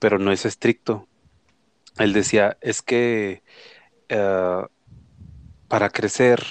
pero 0.00 0.18
no 0.18 0.32
es 0.32 0.46
estricto. 0.46 1.08
Él 1.98 2.12
decía, 2.14 2.58
es 2.62 2.82
que 2.82 3.42
eh, 4.10 4.62
para 5.68 5.90
crecer, 5.90 6.42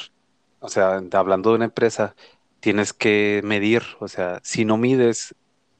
o 0.59 0.69
sea, 0.69 1.01
hablando 1.13 1.49
de 1.51 1.55
una 1.57 1.65
empresa, 1.65 2.15
tienes 2.59 2.93
que 2.93 3.41
medir, 3.43 3.83
o 3.99 4.07
sea, 4.07 4.39
si 4.43 4.65
no 4.65 4.77
mides, 4.77 5.35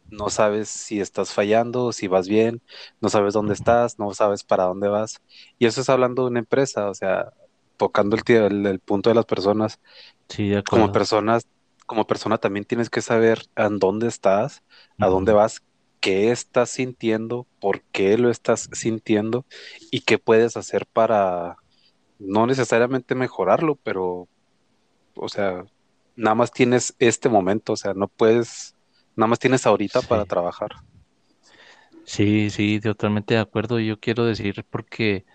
no 0.10 0.30
sabes 0.30 0.70
si 0.70 1.02
estás 1.02 1.34
fallando, 1.34 1.94
si 1.94 2.08
vas 2.08 2.28
bien, 2.30 2.62
no 3.02 3.10
sabes 3.10 3.34
dónde 3.34 3.54
estás, 3.54 4.00
no 4.00 4.14
sabes 4.14 4.44
para 4.44 4.66
dónde 4.66 4.90
vas. 4.90 5.18
Y 5.60 5.66
eso 5.68 5.82
es 5.82 5.90
hablando 5.90 6.24
de 6.24 6.30
una 6.32 6.40
empresa, 6.40 6.90
o 6.90 6.94
sea, 6.96 7.34
tocando 7.78 8.16
el, 8.18 8.24
tie- 8.24 8.48
el, 8.48 8.66
el 8.68 8.80
punto 8.82 9.10
de 9.10 9.16
las 9.16 9.26
personas. 9.26 9.80
sí, 10.30 10.50
de 10.50 10.64
Como 10.64 10.90
personas, 10.92 11.48
como 11.92 12.08
persona 12.08 12.38
también 12.38 12.64
tienes 12.64 12.90
que 12.90 13.02
saber 13.02 13.42
en 13.58 13.78
dónde 13.78 14.08
estás, 14.08 14.64
a 14.98 15.08
dónde 15.08 15.34
vas, 15.34 15.62
qué 16.00 16.32
estás 16.32 16.70
sintiendo, 16.70 17.50
por 17.60 17.84
qué 17.92 18.18
lo 18.18 18.30
estás 18.30 18.70
sintiendo 18.72 19.46
y 19.92 20.00
qué 20.00 20.18
puedes 20.18 20.56
hacer 20.56 20.86
para 20.86 21.58
no 22.18 22.48
necesariamente 22.48 23.14
mejorarlo, 23.14 23.76
pero, 23.84 24.30
o 25.16 25.28
sea, 25.28 25.66
nada 26.16 26.36
más 26.36 26.54
tienes 26.54 26.96
este 26.98 27.28
momento, 27.28 27.74
o 27.74 27.78
sea, 27.78 27.94
no 27.94 28.08
puedes, 28.08 28.74
nada 29.18 29.28
más 29.28 29.40
tienes 29.40 29.66
ahorita 29.66 30.02
para 30.02 30.26
trabajar. 30.26 30.72
sí, 32.04 32.50
sí, 32.50 32.80
totalmente 32.80 33.34
de 33.36 33.40
acuerdo. 33.42 33.80
Yo 33.80 34.00
quiero 34.00 34.26
decir 34.26 34.66
porque 34.70 35.26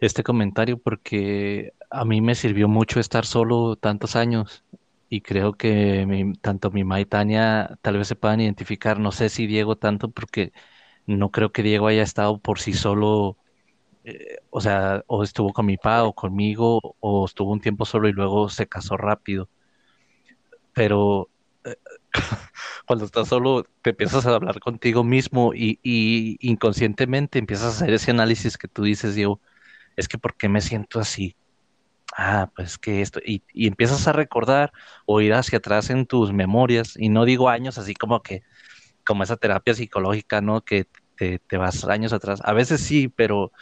este 0.00 0.22
comentario, 0.22 0.78
porque 0.78 1.72
a 1.90 2.04
mí 2.04 2.20
me 2.20 2.34
sirvió 2.34 2.68
mucho 2.68 3.00
estar 3.00 3.26
solo 3.26 3.76
tantos 3.76 4.16
años 4.16 4.64
y 5.08 5.20
creo 5.22 5.54
que 5.54 6.06
tanto 6.40 6.70
mi 6.70 6.84
mamá 6.84 7.00
y 7.00 7.06
Tania 7.06 7.78
tal 7.82 7.98
vez 7.98 8.08
se 8.08 8.16
puedan 8.16 8.40
identificar. 8.40 8.98
No 9.00 9.12
sé 9.12 9.28
si 9.28 9.46
Diego 9.46 9.76
tanto, 9.76 10.10
porque 10.10 10.52
no 11.06 11.30
creo 11.30 11.52
que 11.52 11.62
Diego 11.64 11.88
haya 11.88 12.02
estado 12.02 12.40
por 12.40 12.60
sí 12.60 12.74
solo, 12.74 13.38
eh, 14.04 14.38
o 14.50 14.60
sea, 14.62 15.04
o 15.08 15.22
estuvo 15.24 15.52
con 15.52 15.66
mi 15.66 15.76
papá 15.78 16.04
o 16.04 16.14
conmigo, 16.14 16.80
o 17.00 17.26
estuvo 17.26 17.52
un 17.52 17.60
tiempo 17.60 17.84
solo 17.86 18.08
y 18.08 18.12
luego 18.12 18.48
se 18.50 18.68
casó 18.68 18.96
rápido. 18.98 19.50
Pero 20.72 21.30
eh, 21.64 21.76
cuando 22.86 23.04
estás 23.04 23.28
solo, 23.28 23.64
te 23.82 23.90
empiezas 23.90 24.26
a 24.26 24.34
hablar 24.36 24.60
contigo 24.60 25.04
mismo 25.04 25.54
y, 25.54 25.78
y 25.82 26.36
inconscientemente 26.40 27.38
empiezas 27.38 27.66
a 27.66 27.84
hacer 27.84 27.94
ese 27.94 28.10
análisis 28.10 28.58
que 28.58 28.68
tú 28.68 28.82
dices, 28.84 29.14
Diego, 29.14 29.40
es 29.96 30.08
que 30.08 30.18
¿por 30.18 30.36
qué 30.36 30.48
me 30.48 30.60
siento 30.62 31.00
así? 31.00 31.36
Ah, 32.16 32.50
pues 32.54 32.78
que 32.78 33.02
esto, 33.02 33.20
y, 33.24 33.42
y 33.52 33.66
empiezas 33.66 34.06
a 34.06 34.12
recordar 34.12 34.72
o 35.06 35.20
ir 35.20 35.34
hacia 35.34 35.58
atrás 35.58 35.90
en 35.90 36.06
tus 36.06 36.32
memorias, 36.32 36.94
y 36.96 37.08
no 37.08 37.24
digo 37.24 37.48
años 37.48 37.76
así 37.78 37.94
como 37.94 38.22
que, 38.22 38.42
como 39.06 39.22
esa 39.24 39.36
terapia 39.36 39.74
psicológica, 39.74 40.40
¿no? 40.42 40.62
Que 40.62 40.86
te, 41.16 41.40
te 41.40 41.56
vas 41.58 41.84
años 41.86 42.12
atrás. 42.14 42.40
A 42.44 42.52
veces 42.54 42.80
sí, 42.82 43.08
pero 43.08 43.52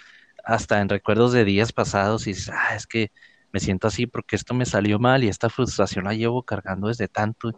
hasta 0.45 0.81
en 0.81 0.89
recuerdos 0.91 1.33
de 1.33 1.45
días 1.45 1.73
pasados 1.73 2.27
y 2.27 2.33
dices, 2.33 2.51
ah, 2.55 2.77
es 2.77 2.87
que 2.87 3.13
me 3.53 3.61
siento 3.61 3.89
así 3.89 4.07
porque 4.07 4.37
esto 4.37 4.55
me 4.55 4.67
salió 4.67 4.99
mal 5.01 5.25
y 5.25 5.29
esta 5.29 5.51
frustración 5.51 6.05
la 6.07 6.15
llevo 6.15 6.45
cargando 6.45 6.89
desde 6.89 7.09
tanto 7.09 7.53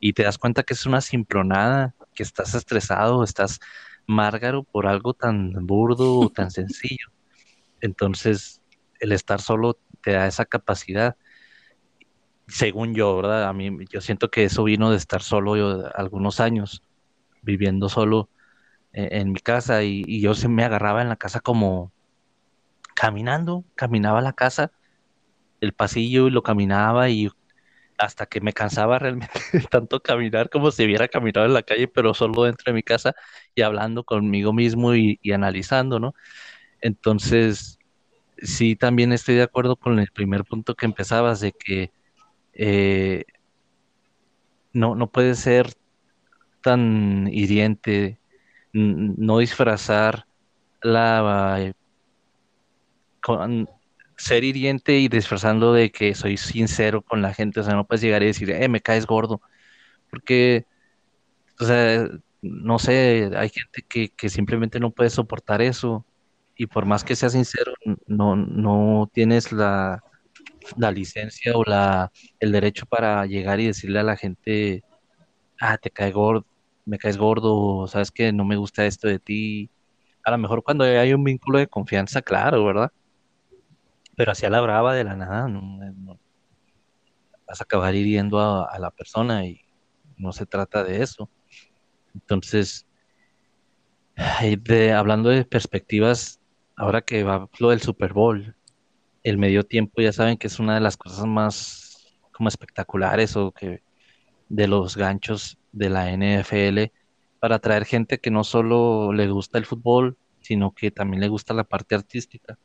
y 0.00 0.12
te 0.14 0.24
das 0.24 0.38
cuenta 0.38 0.62
que 0.64 0.74
es 0.74 0.86
una 0.86 1.00
simplonada, 1.02 1.94
que 2.14 2.22
estás 2.24 2.54
estresado, 2.54 3.24
estás 3.24 3.60
márgaro 4.06 4.64
por 4.64 4.86
algo 4.88 5.14
tan 5.14 5.52
burdo 5.66 6.18
o 6.20 6.30
tan 6.30 6.50
sencillo. 6.52 7.08
Entonces, 7.80 8.62
el 9.00 9.12
estar 9.12 9.40
solo 9.40 9.78
te 10.02 10.12
da 10.12 10.26
esa 10.26 10.44
capacidad, 10.44 11.16
según 12.48 12.94
yo, 12.94 13.16
¿verdad? 13.16 13.48
A 13.48 13.52
mí, 13.52 13.70
yo 13.90 14.00
siento 14.00 14.30
que 14.30 14.44
eso 14.44 14.64
vino 14.64 14.90
de 14.90 14.96
estar 14.96 15.22
solo 15.22 15.56
yo, 15.56 15.84
algunos 15.94 16.40
años, 16.40 16.82
viviendo 17.42 17.88
solo 17.88 18.28
eh, 18.92 19.08
en 19.12 19.32
mi 19.32 19.40
casa 19.40 19.82
y, 19.82 20.20
yo 20.20 20.34
se 20.34 20.48
me 20.48 20.64
agarraba 20.64 21.02
en 21.02 21.08
la 21.08 21.16
casa 21.16 21.40
como 21.40 21.92
caminando, 22.94 23.64
caminaba 23.74 24.20
la 24.20 24.32
casa, 24.32 24.72
el 25.60 25.72
pasillo 25.72 26.28
y 26.28 26.30
lo 26.30 26.42
caminaba 26.42 27.08
y 27.08 27.30
hasta 27.98 28.26
que 28.26 28.40
me 28.40 28.52
cansaba 28.52 28.98
realmente 28.98 29.30
tanto 29.70 30.00
caminar 30.00 30.50
como 30.50 30.70
si 30.70 30.84
hubiera 30.84 31.08
caminado 31.08 31.46
en 31.46 31.54
la 31.54 31.62
calle, 31.62 31.88
pero 31.88 32.14
solo 32.14 32.44
dentro 32.44 32.64
de 32.72 32.74
mi 32.74 32.82
casa 32.82 33.14
y 33.54 33.62
hablando 33.62 34.04
conmigo 34.04 34.52
mismo 34.52 34.94
y, 34.94 35.18
y 35.22 35.32
analizando, 35.32 36.00
¿no? 36.00 36.14
Entonces, 36.80 37.78
sí, 38.42 38.76
también 38.76 39.12
estoy 39.12 39.36
de 39.36 39.42
acuerdo 39.42 39.76
con 39.76 39.98
el 39.98 40.08
primer 40.12 40.44
punto 40.44 40.74
que 40.74 40.86
empezabas 40.86 41.40
de 41.40 41.52
que 41.52 41.92
eh, 42.54 43.24
no, 44.72 44.94
no 44.94 45.10
puede 45.10 45.34
ser 45.34 45.72
tan 46.62 47.28
hiriente, 47.32 48.18
no 48.72 49.38
disfrazar 49.38 50.26
la 50.82 51.58
eh, 51.60 51.74
con- 53.20 53.68
ser 54.16 54.44
hiriente 54.44 54.98
y 54.98 55.08
disfrazando 55.08 55.72
de 55.72 55.90
que 55.90 56.14
soy 56.14 56.36
sincero 56.36 57.02
con 57.02 57.22
la 57.22 57.34
gente, 57.34 57.60
o 57.60 57.62
sea, 57.64 57.74
no 57.74 57.86
puedes 57.86 58.02
llegar 58.02 58.22
y 58.22 58.26
decir, 58.26 58.50
eh, 58.50 58.68
me 58.68 58.80
caes 58.80 59.06
gordo, 59.06 59.40
porque, 60.10 60.66
o 61.60 61.64
sea, 61.64 62.08
no 62.42 62.78
sé, 62.78 63.30
hay 63.36 63.50
gente 63.50 63.82
que, 63.88 64.10
que 64.10 64.28
simplemente 64.30 64.80
no 64.80 64.90
puede 64.92 65.10
soportar 65.10 65.62
eso 65.62 66.06
y 66.62 66.66
por 66.68 66.86
más 66.86 67.02
que 67.02 67.16
sea 67.16 67.28
sincero, 67.28 67.72
no, 68.06 68.36
no 68.36 69.10
tienes 69.12 69.50
la, 69.50 70.00
la 70.76 70.92
licencia 70.92 71.56
o 71.56 71.64
la, 71.64 72.12
el 72.38 72.52
derecho 72.52 72.86
para 72.86 73.26
llegar 73.26 73.58
y 73.58 73.66
decirle 73.66 73.98
a 73.98 74.04
la 74.04 74.16
gente, 74.16 74.84
ah, 75.60 75.76
te 75.76 75.90
cae 75.90 76.12
gordo, 76.12 76.46
me 76.84 76.98
caes 76.98 77.18
gordo, 77.18 77.88
sabes 77.88 78.12
que 78.12 78.32
no 78.32 78.44
me 78.44 78.54
gusta 78.54 78.86
esto 78.86 79.08
de 79.08 79.18
ti. 79.18 79.70
A 80.24 80.30
lo 80.30 80.38
mejor 80.38 80.62
cuando 80.62 80.84
hay 80.84 81.12
un 81.12 81.24
vínculo 81.24 81.58
de 81.58 81.66
confianza, 81.66 82.22
claro, 82.22 82.64
¿verdad? 82.64 82.92
Pero 84.16 84.30
así 84.30 84.46
a 84.46 84.50
la 84.50 84.60
brava 84.60 84.94
de 84.94 85.02
la 85.02 85.16
nada, 85.16 85.48
no, 85.48 86.16
vas 87.44 87.60
a 87.60 87.64
acabar 87.64 87.92
hiriendo 87.96 88.38
a, 88.38 88.66
a 88.66 88.78
la 88.78 88.92
persona 88.92 89.44
y 89.46 89.60
no 90.16 90.30
se 90.30 90.46
trata 90.46 90.84
de 90.84 91.02
eso. 91.02 91.28
Entonces, 92.14 92.86
de, 94.62 94.92
hablando 94.92 95.28
de 95.30 95.44
perspectivas, 95.44 96.41
ahora 96.76 97.02
que 97.02 97.22
va 97.24 97.48
lo 97.58 97.70
del 97.70 97.80
Super 97.80 98.12
Bowl, 98.12 98.54
el 99.22 99.38
medio 99.38 99.64
tiempo 99.64 100.02
ya 100.02 100.12
saben 100.12 100.36
que 100.36 100.48
es 100.48 100.58
una 100.58 100.74
de 100.74 100.80
las 100.80 100.96
cosas 100.96 101.26
más 101.26 102.18
como 102.32 102.48
espectaculares 102.48 103.36
o 103.36 103.52
que 103.52 103.82
de 104.48 104.66
los 104.68 104.96
ganchos 104.96 105.58
de 105.72 105.90
la 105.90 106.10
NFL 106.10 106.92
para 107.40 107.56
atraer 107.56 107.84
gente 107.84 108.18
que 108.18 108.30
no 108.30 108.44
solo 108.44 109.12
le 109.12 109.28
gusta 109.30 109.58
el 109.58 109.66
fútbol, 109.66 110.16
sino 110.40 110.72
que 110.72 110.90
también 110.90 111.20
le 111.20 111.28
gusta 111.28 111.54
la 111.54 111.64
parte 111.64 111.94
artística. 111.94 112.58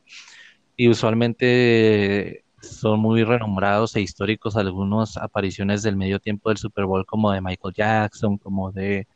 Y 0.75 0.89
usualmente 0.89 2.43
son 2.61 2.99
muy 2.99 3.23
renombrados 3.23 3.95
e 3.95 4.01
históricos 4.01 4.55
algunas 4.57 5.17
apariciones 5.17 5.83
del 5.83 5.95
medio 5.95 6.19
tiempo 6.19 6.49
del 6.49 6.57
Super 6.57 6.85
Bowl, 6.85 7.05
como 7.05 7.31
de 7.31 7.41
Michael 7.41 7.73
Jackson, 7.75 8.37
como 8.37 8.71
de 8.71 9.07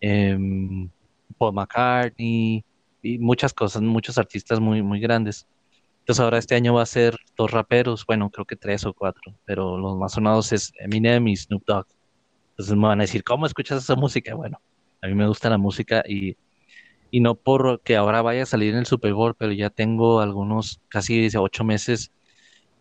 em, 0.00 0.88
Paul 1.38 1.54
McCartney 1.54 2.64
y 3.02 3.18
muchas 3.18 3.52
cosas, 3.52 3.82
muchos 3.82 4.18
artistas 4.18 4.60
muy, 4.60 4.82
muy 4.82 5.00
grandes. 5.00 5.46
Entonces 6.00 6.20
ahora 6.24 6.38
este 6.38 6.54
año 6.54 6.74
va 6.74 6.82
a 6.82 6.86
ser 6.86 7.16
dos 7.36 7.50
raperos, 7.50 8.06
bueno, 8.06 8.30
creo 8.30 8.46
que 8.46 8.56
tres 8.56 8.86
o 8.86 8.94
cuatro, 8.94 9.34
pero 9.44 9.76
los 9.76 9.96
más 9.96 10.12
sonados 10.12 10.52
es 10.52 10.72
Eminem 10.78 11.28
y 11.28 11.36
Snoop 11.36 11.64
Dogg. 11.66 11.86
Entonces 12.50 12.76
me 12.76 12.88
van 12.88 13.00
a 13.00 13.04
decir, 13.04 13.22
¿cómo 13.24 13.46
escuchas 13.46 13.82
esa 13.82 13.94
música? 13.94 14.34
Bueno, 14.34 14.60
a 15.02 15.06
mí 15.06 15.14
me 15.14 15.28
gusta 15.28 15.50
la 15.50 15.58
música 15.58 16.02
y, 16.08 16.36
y 17.10 17.20
no 17.20 17.34
porque 17.34 17.96
ahora 17.96 18.22
vaya 18.22 18.44
a 18.44 18.46
salir 18.46 18.72
en 18.72 18.80
el 18.80 18.86
Super 18.86 19.12
Bowl, 19.12 19.34
pero 19.34 19.52
ya 19.52 19.70
tengo 19.70 20.20
algunos 20.20 20.80
casi 20.88 21.28
ocho 21.36 21.62
meses 21.64 22.10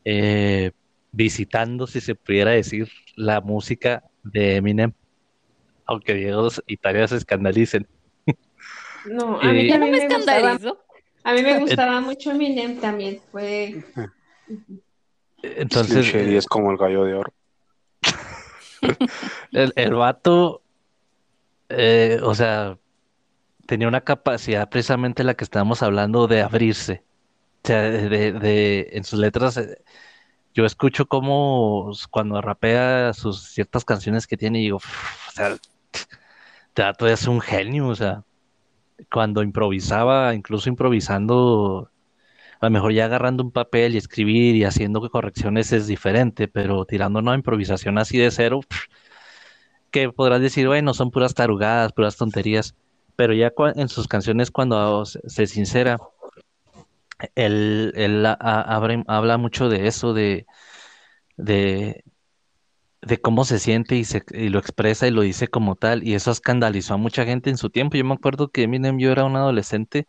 eh, 0.06 0.72
visitando, 1.12 1.86
si 1.86 2.00
se 2.00 2.16
pudiera 2.16 2.52
decir, 2.52 2.90
la 3.16 3.42
música 3.42 4.04
de 4.24 4.56
Eminem, 4.56 4.94
aunque 5.86 6.14
Diego 6.14 6.48
y 6.66 6.78
Tarea 6.78 7.08
se 7.08 7.18
escandalicen. 7.18 7.88
No, 9.12 9.40
a 9.42 9.52
mí 9.54 9.62
Y- 9.62 9.68
Yo 9.68 9.74
no 9.78 9.86
también 9.86 9.92
me 10.04 10.10
me 10.10 10.16
gustaba. 10.16 10.60
A 11.24 11.34
mí 11.34 11.42
me 11.42 11.60
gustaba 11.60 12.02
mucho 12.02 12.32
Eminem 12.32 12.80
también. 12.80 13.20
Fue. 13.32 13.84
Entonces, 15.42 16.08
Slim 16.08 16.30
eh, 16.30 16.38
es 16.38 16.48
como 16.48 16.72
el 16.72 16.78
gallo 16.78 17.04
de 17.04 17.14
oro. 17.16 17.34
el, 19.52 19.74
el 19.76 19.94
vato, 19.94 20.62
eh, 21.70 22.20
o 22.24 22.34
sea, 22.36 22.78
tenía 23.66 23.88
una 23.88 24.02
capacidad 24.02 24.70
precisamente 24.70 25.24
la 25.24 25.34
que 25.34 25.44
estábamos 25.44 25.84
hablando 25.84 26.28
de 26.28 26.42
abrirse. 26.42 27.04
O 27.64 27.68
sea, 27.68 27.82
de, 27.82 28.08
de- 28.10 28.32
de- 28.34 28.90
en 28.94 29.04
sus 29.04 29.20
letras, 29.20 29.58
eh, 29.58 29.82
yo 30.54 30.66
escucho 30.66 31.06
como 31.08 31.92
cuando 32.10 32.42
rapea 32.42 33.14
sus 33.14 33.44
ciertas 33.52 33.84
canciones 33.86 34.26
que 34.26 34.38
tiene 34.38 34.60
y 34.60 34.64
digo, 34.64 34.78
"Uf, 34.78 35.28
o 35.28 35.32
sea, 35.32 35.58
vato 36.78 37.08
es 37.08 37.28
un 37.28 37.42
genio, 37.42 37.88
o 37.90 37.96
sea, 37.96 38.24
cuando 39.12 39.44
improvisaba, 39.44 40.34
incluso 40.34 40.70
improvisando, 40.70 41.92
a 42.60 42.66
lo 42.68 42.72
mejor 42.72 42.94
ya 42.94 43.06
agarrando 43.06 43.44
un 43.44 43.52
papel 43.52 43.96
y 43.96 43.98
escribir 43.98 44.56
y 44.56 44.64
haciendo 44.64 45.08
correcciones 45.10 45.72
es 45.74 45.88
diferente, 45.88 46.48
pero 46.48 46.86
tirando 46.86 47.20
una 47.20 47.36
improvisación 47.36 47.98
así 47.98 48.18
de 48.18 48.32
cero, 48.32 48.62
que 49.92 50.12
podrás 50.12 50.42
decir, 50.42 50.68
bueno, 50.68 50.94
son 50.94 51.12
puras 51.12 51.34
tarugadas, 51.34 51.94
puras 51.94 52.18
tonterías, 52.18 52.76
pero 53.16 53.34
ya 53.34 53.52
en 53.76 53.90
sus 53.90 54.08
canciones 54.08 54.52
cuando 54.52 55.06
se, 55.06 55.48
sincera, 55.48 56.00
él, 57.36 57.94
él 57.96 58.26
habla 58.26 59.38
mucho 59.38 59.70
de 59.70 59.88
eso, 59.88 60.14
de, 60.14 60.46
de, 61.38 62.04
de 63.02 63.20
cómo 63.20 63.46
se 63.46 63.60
siente 63.60 63.96
y, 63.96 64.04
se, 64.04 64.24
y 64.32 64.50
lo 64.50 64.60
expresa 64.60 65.08
y 65.08 65.12
lo 65.12 65.22
dice 65.22 65.48
como 65.48 65.76
tal, 65.76 66.04
y 66.08 66.16
eso 66.16 66.32
escandalizó 66.32 66.96
a 66.96 66.98
mucha 66.98 67.26
gente 67.26 67.50
en 67.50 67.58
su 67.58 67.70
tiempo. 67.70 67.96
Yo 67.98 68.04
me 68.06 68.14
acuerdo 68.16 68.50
que 68.50 68.64
Eminem, 68.64 68.98
yo 69.00 69.12
era 69.12 69.24
un 69.26 69.36
adolescente 69.36 70.08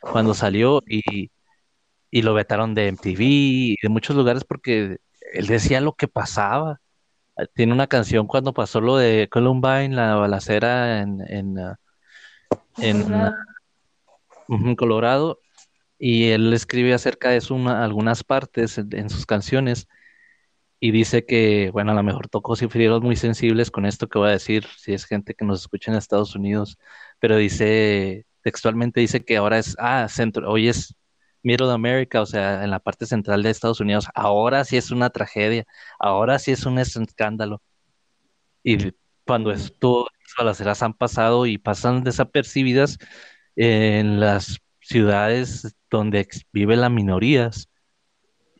cuando 0.00 0.34
salió 0.34 0.82
y, 0.86 1.30
y 2.10 2.22
lo 2.22 2.34
vetaron 2.34 2.74
de 2.74 2.88
MTV 2.88 3.18
y 3.20 3.76
de 3.82 3.88
muchos 3.88 4.16
lugares 4.16 4.44
porque 4.44 4.98
él 5.34 5.46
decía 5.46 5.80
lo 5.80 5.92
que 5.94 6.08
pasaba. 6.08 6.80
Eh, 7.36 7.46
Tiene 7.54 7.72
una 7.72 7.86
canción 7.86 8.26
cuando 8.26 8.52
pasó 8.52 8.80
lo 8.80 8.96
de 8.96 9.28
Columbine, 9.30 9.90
la 9.90 10.14
balacera 10.16 11.00
en, 11.00 11.20
en, 11.28 11.58
ah, 11.58 11.78
en, 12.78 14.76
Colorado. 14.76 15.38
y 15.98 16.30
él 16.30 16.52
escribe 16.52 16.94
acerca 16.94 17.30
de 17.30 17.36
eso 17.38 17.54
una- 17.54 17.84
algunas 17.84 18.24
partes 18.24 18.78
en, 18.78 18.88
en 18.96 19.10
sus 19.10 19.26
canciones 19.26 19.86
y 20.84 20.90
dice 20.90 21.24
que, 21.24 21.70
bueno, 21.72 21.92
a 21.92 21.94
lo 21.94 22.02
mejor 22.02 22.28
tocó 22.28 22.56
fibras 22.56 23.00
muy 23.02 23.14
sensibles 23.14 23.70
con 23.70 23.86
esto 23.86 24.08
que 24.08 24.18
voy 24.18 24.30
a 24.30 24.32
decir, 24.32 24.66
si 24.78 24.92
es 24.92 25.04
gente 25.04 25.34
que 25.34 25.44
nos 25.44 25.60
escucha 25.60 25.92
en 25.92 25.96
Estados 25.96 26.34
Unidos, 26.34 26.76
pero 27.20 27.36
dice, 27.36 28.26
textualmente 28.42 29.00
dice 29.00 29.24
que 29.24 29.36
ahora 29.36 29.58
es, 29.60 29.76
ah, 29.78 30.08
centro, 30.08 30.50
hoy 30.50 30.68
es 30.68 30.96
Middle 31.44 31.70
America, 31.72 32.20
o 32.20 32.26
sea, 32.26 32.64
en 32.64 32.70
la 32.70 32.80
parte 32.80 33.06
central 33.06 33.44
de 33.44 33.50
Estados 33.50 33.78
Unidos, 33.80 34.08
ahora 34.12 34.64
sí 34.64 34.76
es 34.76 34.90
una 34.90 35.10
tragedia, 35.10 35.66
ahora 36.00 36.40
sí 36.40 36.50
es 36.50 36.66
un 36.66 36.80
escándalo. 36.80 37.62
Y 38.64 38.92
cuando 39.24 39.52
esto, 39.52 40.08
las 40.24 40.34
balaceras 40.36 40.82
han 40.82 40.94
pasado 40.94 41.46
y 41.46 41.58
pasan 41.58 42.02
desapercibidas 42.02 42.98
en 43.54 44.18
las 44.18 44.58
ciudades 44.80 45.76
donde 45.90 46.26
viven 46.52 46.80
las 46.80 46.90
minorías 46.90 47.68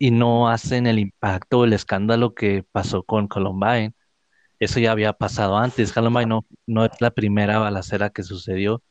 y 0.03 0.11
no 0.11 0.49
hacen 0.49 0.87
el 0.88 0.99
impacto 0.99 1.65
el 1.65 1.73
escándalo 1.73 2.35
que 2.35 2.65
pasó 2.73 3.05
con 3.05 3.29
Columbine. 3.29 3.95
Eso 4.61 4.81
ya 4.81 4.93
había 4.93 5.12
pasado 5.15 5.59
antes. 5.59 5.93
Columbine 5.93 6.27
no, 6.27 6.47
no 6.67 6.85
es 6.87 6.93
la 7.01 7.12
primera 7.12 7.59
balacera 7.61 8.11
que 8.11 8.23
sucedió. 8.25 8.83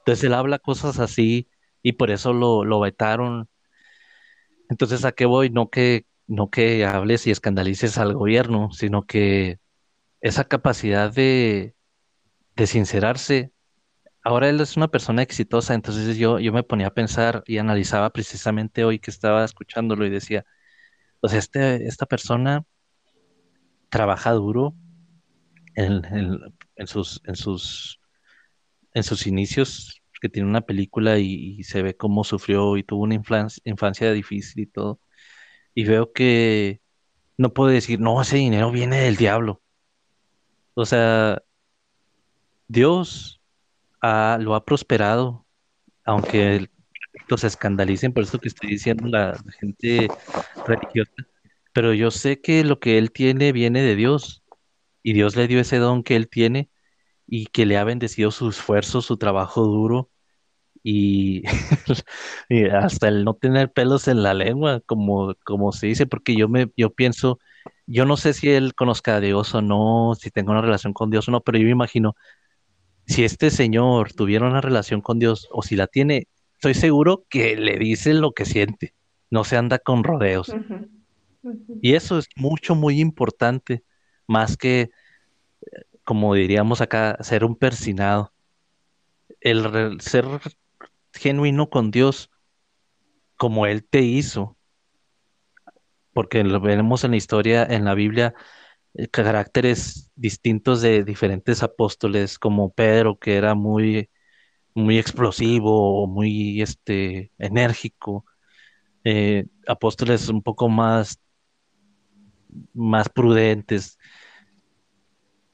Entonces 0.00 0.24
él 0.24 0.34
habla 0.34 0.58
cosas 0.60 1.00
así 1.00 1.48
y 1.82 1.92
por 1.94 2.10
eso 2.10 2.32
lo, 2.34 2.64
lo 2.64 2.80
vetaron. 2.80 3.48
Entonces, 4.68 5.04
¿a 5.04 5.12
qué 5.12 5.26
voy? 5.26 5.50
No 5.50 5.70
que, 5.70 6.06
no 6.26 6.50
que 6.50 6.84
hables 6.86 7.26
y 7.26 7.30
escandalices 7.30 7.98
al 7.98 8.14
gobierno, 8.14 8.70
sino 8.72 9.04
que 9.06 9.58
esa 10.22 10.46
capacidad 10.46 11.12
de, 11.12 11.76
de 12.56 12.68
sincerarse. 12.68 13.53
Ahora 14.24 14.48
él 14.48 14.58
es 14.60 14.76
una 14.78 14.88
persona 14.88 15.20
exitosa, 15.22 15.74
entonces 15.74 16.16
yo, 16.16 16.38
yo 16.38 16.50
me 16.52 16.62
ponía 16.62 16.86
a 16.86 16.94
pensar 16.94 17.44
y 17.46 17.58
analizaba 17.58 18.10
precisamente 18.10 18.82
hoy 18.84 18.98
que 18.98 19.10
estaba 19.10 19.44
escuchándolo 19.44 20.06
y 20.06 20.10
decía, 20.10 20.46
o 21.20 21.28
sea, 21.28 21.38
este, 21.38 21.86
esta 21.86 22.06
persona 22.06 22.64
trabaja 23.90 24.32
duro 24.32 24.74
en, 25.74 26.04
en- 26.76 26.86
sus, 26.86 27.20
en 27.24 27.36
sus, 27.36 28.00
en 28.94 29.02
sus 29.02 29.26
inicios, 29.26 30.00
que 30.20 30.28
tiene 30.30 30.48
una 30.48 30.62
película 30.62 31.18
y, 31.18 31.62
se 31.64 31.82
ve 31.82 31.96
cómo 31.96 32.24
sufrió 32.24 32.78
y 32.78 32.82
tuvo 32.82 33.02
una 33.02 33.14
inflan- 33.14 33.60
infancia 33.64 34.10
difícil 34.12 34.62
y 34.62 34.66
todo. 34.66 35.00
Y 35.74 35.84
veo 35.84 36.12
que 36.12 36.80
no 37.36 37.52
puedo 37.52 37.70
decir, 37.70 38.00
no, 38.00 38.22
ese 38.22 38.36
dinero 38.38 38.70
viene 38.70 38.96
del 39.00 39.16
diablo. 39.16 39.62
O 40.74 40.86
sea, 40.86 41.42
Dios 42.68 43.40
lo 44.40 44.54
ha 44.54 44.64
prosperado, 44.64 45.46
aunque 46.04 46.68
los 47.28 47.44
escandalicen 47.44 48.12
por 48.12 48.24
eso 48.24 48.38
que 48.38 48.48
estoy 48.48 48.70
diciendo 48.70 49.08
la, 49.08 49.38
gente 49.60 50.08
religiosa. 50.66 51.12
Pero 51.72 51.94
yo 51.94 52.10
sé 52.10 52.40
que 52.40 52.64
lo 52.64 52.78
que 52.80 52.98
él 52.98 53.12
tiene 53.12 53.52
viene 53.52 53.82
de 53.82 53.96
Dios 53.96 54.44
y 55.02 55.12
Dios 55.12 55.36
le 55.36 55.48
dio 55.48 55.60
ese 55.60 55.78
don 55.78 56.02
que 56.02 56.16
él 56.16 56.28
tiene 56.28 56.70
y 57.26 57.46
que 57.46 57.66
le 57.66 57.78
ha 57.78 57.84
bendecido 57.84 58.30
su 58.30 58.48
esfuerzo, 58.50 59.00
su 59.02 59.16
trabajo 59.16 59.62
duro 59.64 60.10
y, 60.82 61.42
y 62.48 62.66
hasta 62.66 63.08
el 63.08 63.24
no 63.24 63.34
tener 63.34 63.72
pelos 63.72 64.06
en 64.08 64.22
la 64.22 64.34
lengua, 64.34 64.80
como, 64.86 65.34
como 65.44 65.72
se 65.72 65.88
dice, 65.88 66.06
porque 66.06 66.36
yo 66.36 66.48
me, 66.48 66.70
yo 66.76 66.90
pienso, 66.90 67.38
yo 67.86 68.04
no 68.04 68.16
sé 68.16 68.34
si 68.34 68.50
él 68.50 68.74
conozca 68.74 69.16
a 69.16 69.20
Dios 69.20 69.54
o 69.54 69.62
no, 69.62 70.14
si 70.18 70.30
tenga 70.30 70.52
una 70.52 70.60
relación 70.62 70.92
con 70.92 71.10
Dios 71.10 71.28
o 71.28 71.32
no, 71.32 71.40
pero 71.40 71.58
yo 71.58 71.64
me 71.64 71.70
imagino, 71.70 72.14
si 73.06 73.24
este 73.24 73.50
señor 73.50 74.12
tuviera 74.12 74.46
una 74.46 74.60
relación 74.60 75.00
con 75.00 75.18
Dios 75.18 75.48
o 75.50 75.62
si 75.62 75.76
la 75.76 75.86
tiene, 75.86 76.28
estoy 76.54 76.74
seguro 76.74 77.24
que 77.28 77.56
le 77.56 77.78
dice 77.78 78.14
lo 78.14 78.32
que 78.32 78.44
siente, 78.44 78.94
no 79.30 79.44
se 79.44 79.56
anda 79.56 79.78
con 79.78 80.04
rodeos. 80.04 80.54
Y 81.82 81.94
eso 81.94 82.18
es 82.18 82.28
mucho, 82.36 82.74
muy 82.74 83.00
importante, 83.00 83.84
más 84.26 84.56
que, 84.56 84.90
como 86.04 86.34
diríamos 86.34 86.80
acá, 86.80 87.18
ser 87.20 87.44
un 87.44 87.56
persinado. 87.56 88.32
El 89.40 90.00
ser 90.00 90.24
genuino 91.12 91.68
con 91.68 91.90
Dios, 91.90 92.30
como 93.36 93.66
Él 93.66 93.84
te 93.84 94.00
hizo, 94.00 94.56
porque 96.14 96.44
lo 96.44 96.60
vemos 96.60 97.04
en 97.04 97.10
la 97.10 97.16
historia, 97.18 97.64
en 97.64 97.84
la 97.84 97.94
Biblia, 97.94 98.34
eh, 98.34 98.40
caracteres 99.10 100.10
distintos 100.16 100.82
de 100.82 101.04
diferentes 101.04 101.62
apóstoles, 101.62 102.38
como 102.38 102.72
Pedro, 102.72 103.18
que 103.18 103.36
era 103.36 103.54
muy, 103.54 104.10
muy 104.74 104.98
explosivo, 104.98 106.06
muy 106.08 106.62
este, 106.62 107.32
enérgico, 107.38 108.26
eh, 109.04 109.46
apóstoles 109.68 110.28
un 110.28 110.42
poco 110.42 110.68
más, 110.68 111.20
más 112.74 113.08
prudentes, 113.08 113.98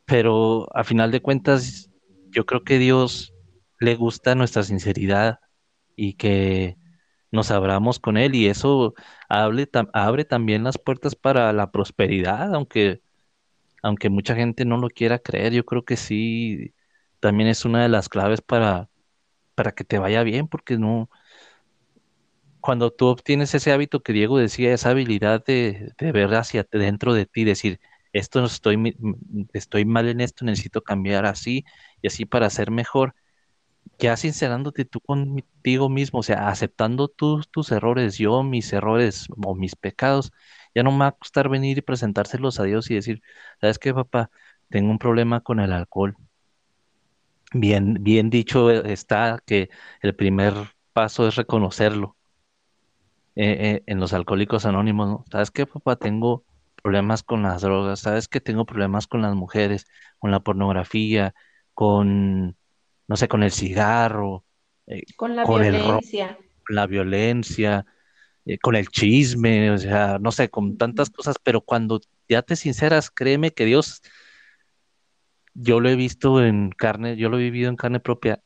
pero 0.07 0.67
a 0.77 0.85
final 0.85 1.11
de 1.11 1.21
cuentas, 1.23 1.91
yo 2.31 2.45
creo 2.47 2.65
que 2.65 2.79
Dios 2.79 3.35
le 3.79 3.95
gusta 3.97 4.35
nuestra 4.35 4.63
sinceridad 4.63 5.39
y 5.97 6.15
que 6.15 6.77
nos 7.31 7.51
abramos 7.51 8.01
con 8.01 8.17
Él 8.17 8.35
y 8.35 8.49
eso 8.49 8.95
tam- 9.31 9.91
abre 9.95 10.25
también 10.25 10.65
las 10.65 10.79
puertas 10.79 11.15
para 11.17 11.53
la 11.53 11.71
prosperidad, 11.71 12.55
aunque, 12.55 13.03
aunque 13.83 14.11
mucha 14.11 14.35
gente 14.35 14.65
no 14.65 14.77
lo 14.79 14.89
quiera 14.91 15.19
creer, 15.19 15.53
yo 15.53 15.65
creo 15.65 15.85
que 15.85 15.97
sí, 15.97 16.75
también 17.21 17.49
es 17.49 17.65
una 17.65 17.83
de 17.83 17.89
las 17.89 18.09
claves 18.09 18.41
para, 18.43 18.91
para 19.55 19.73
que 19.73 19.85
te 19.85 19.99
vaya 19.99 20.23
bien, 20.25 20.49
porque 20.49 20.79
no, 20.79 21.11
cuando 22.61 22.91
tú 22.93 23.07
obtienes 23.07 23.55
ese 23.55 23.73
hábito 23.73 24.03
que 24.03 24.13
Diego 24.13 24.39
decía, 24.39 24.73
esa 24.75 24.91
habilidad 24.91 25.45
de, 25.45 25.93
de 25.99 26.13
ver 26.13 26.35
hacia 26.35 26.67
dentro 26.71 27.15
de 27.15 27.27
ti, 27.27 27.45
decir, 27.45 27.81
esto 28.13 28.41
no 28.41 28.47
estoy, 28.47 28.97
estoy 29.53 29.85
mal 29.85 30.09
en 30.09 30.21
esto, 30.21 30.45
necesito 30.45 30.83
cambiar 30.83 31.27
así 31.27 31.65
y 32.03 32.09
así 32.09 32.27
para 32.27 32.51
ser 32.51 32.71
mejor 32.71 33.15
ya 33.99 34.17
sincerándote 34.17 34.85
tú 34.87 35.01
contigo 35.01 35.89
mismo, 35.89 36.21
o 36.21 36.23
sea, 36.23 36.49
aceptando 36.49 37.09
tus, 37.09 37.51
tus 37.51 37.73
errores, 37.73 38.19
yo 38.19 38.43
mis 38.43 38.73
errores 38.73 39.27
o 39.45 39.55
mis 39.55 39.77
pecados, 39.77 40.33
ya 40.75 40.83
no 40.83 40.93
me 40.93 40.99
va 41.01 41.07
a 41.09 41.13
costar 41.13 41.49
venir 41.49 41.79
y 41.79 41.83
presentárselos 41.83 42.61
a 42.61 42.65
Dios 42.65 42.91
y 42.91 42.95
decir, 42.95 43.23
¿sabes 43.61 43.79
qué, 43.79 43.95
papá? 43.95 44.31
Tengo 44.69 44.91
un 44.91 44.99
problema 44.99 45.41
con 45.41 45.61
el 45.61 45.73
alcohol. 45.73 46.17
Bien, 47.53 47.99
bien 48.01 48.31
dicho 48.31 48.71
eh, 48.71 48.93
está 48.93 49.43
que 49.45 49.71
el 50.03 50.15
primer 50.15 50.55
paso 50.93 51.27
es 51.27 51.37
reconocerlo 51.37 52.17
eh, 53.35 53.57
eh, 53.61 53.83
en 53.87 54.01
los 54.01 54.13
alcohólicos 54.13 54.67
anónimos, 54.67 55.09
¿no? 55.09 55.25
¿Sabes 55.31 55.51
qué, 55.51 55.67
papá? 55.67 55.97
Tengo 55.97 56.45
problemas 56.83 57.23
con 57.23 57.43
las 57.43 57.63
drogas, 57.63 58.01
¿sabes 58.01 58.29
que 58.29 58.41
tengo 58.41 58.65
problemas 58.65 59.07
con 59.07 59.23
las 59.23 59.35
mujeres, 59.35 59.87
con 60.19 60.31
la 60.31 60.41
pornografía, 60.41 61.35
con 61.75 62.57
no 63.11 63.17
sé, 63.17 63.27
con 63.27 63.43
el 63.43 63.51
cigarro, 63.51 64.45
eh, 64.87 65.03
con 65.17 65.35
la 65.35 65.45
violencia. 65.45 66.39
la 66.69 66.87
violencia, 66.87 67.85
eh, 68.47 68.59
con 68.59 68.77
el 68.77 68.89
chisme, 68.89 69.71
o 69.71 69.79
sea, 69.79 70.19
no 70.21 70.33
sé, 70.33 70.51
con 70.51 70.77
tantas 70.79 71.11
cosas, 71.11 71.37
pero 71.43 71.61
cuando 71.63 72.01
ya 72.29 72.43
te 72.43 72.57
sinceras, 72.57 73.11
créeme 73.11 73.53
que 73.53 73.65
Dios, 73.67 74.03
yo 75.55 75.81
lo 75.81 75.89
he 75.89 75.97
visto 75.97 76.45
en 76.45 76.71
carne, 76.71 77.17
yo 77.17 77.29
lo 77.29 77.39
he 77.39 77.43
vivido 77.43 77.69
en 77.71 77.77
carne 77.77 78.01
propia, 78.01 78.43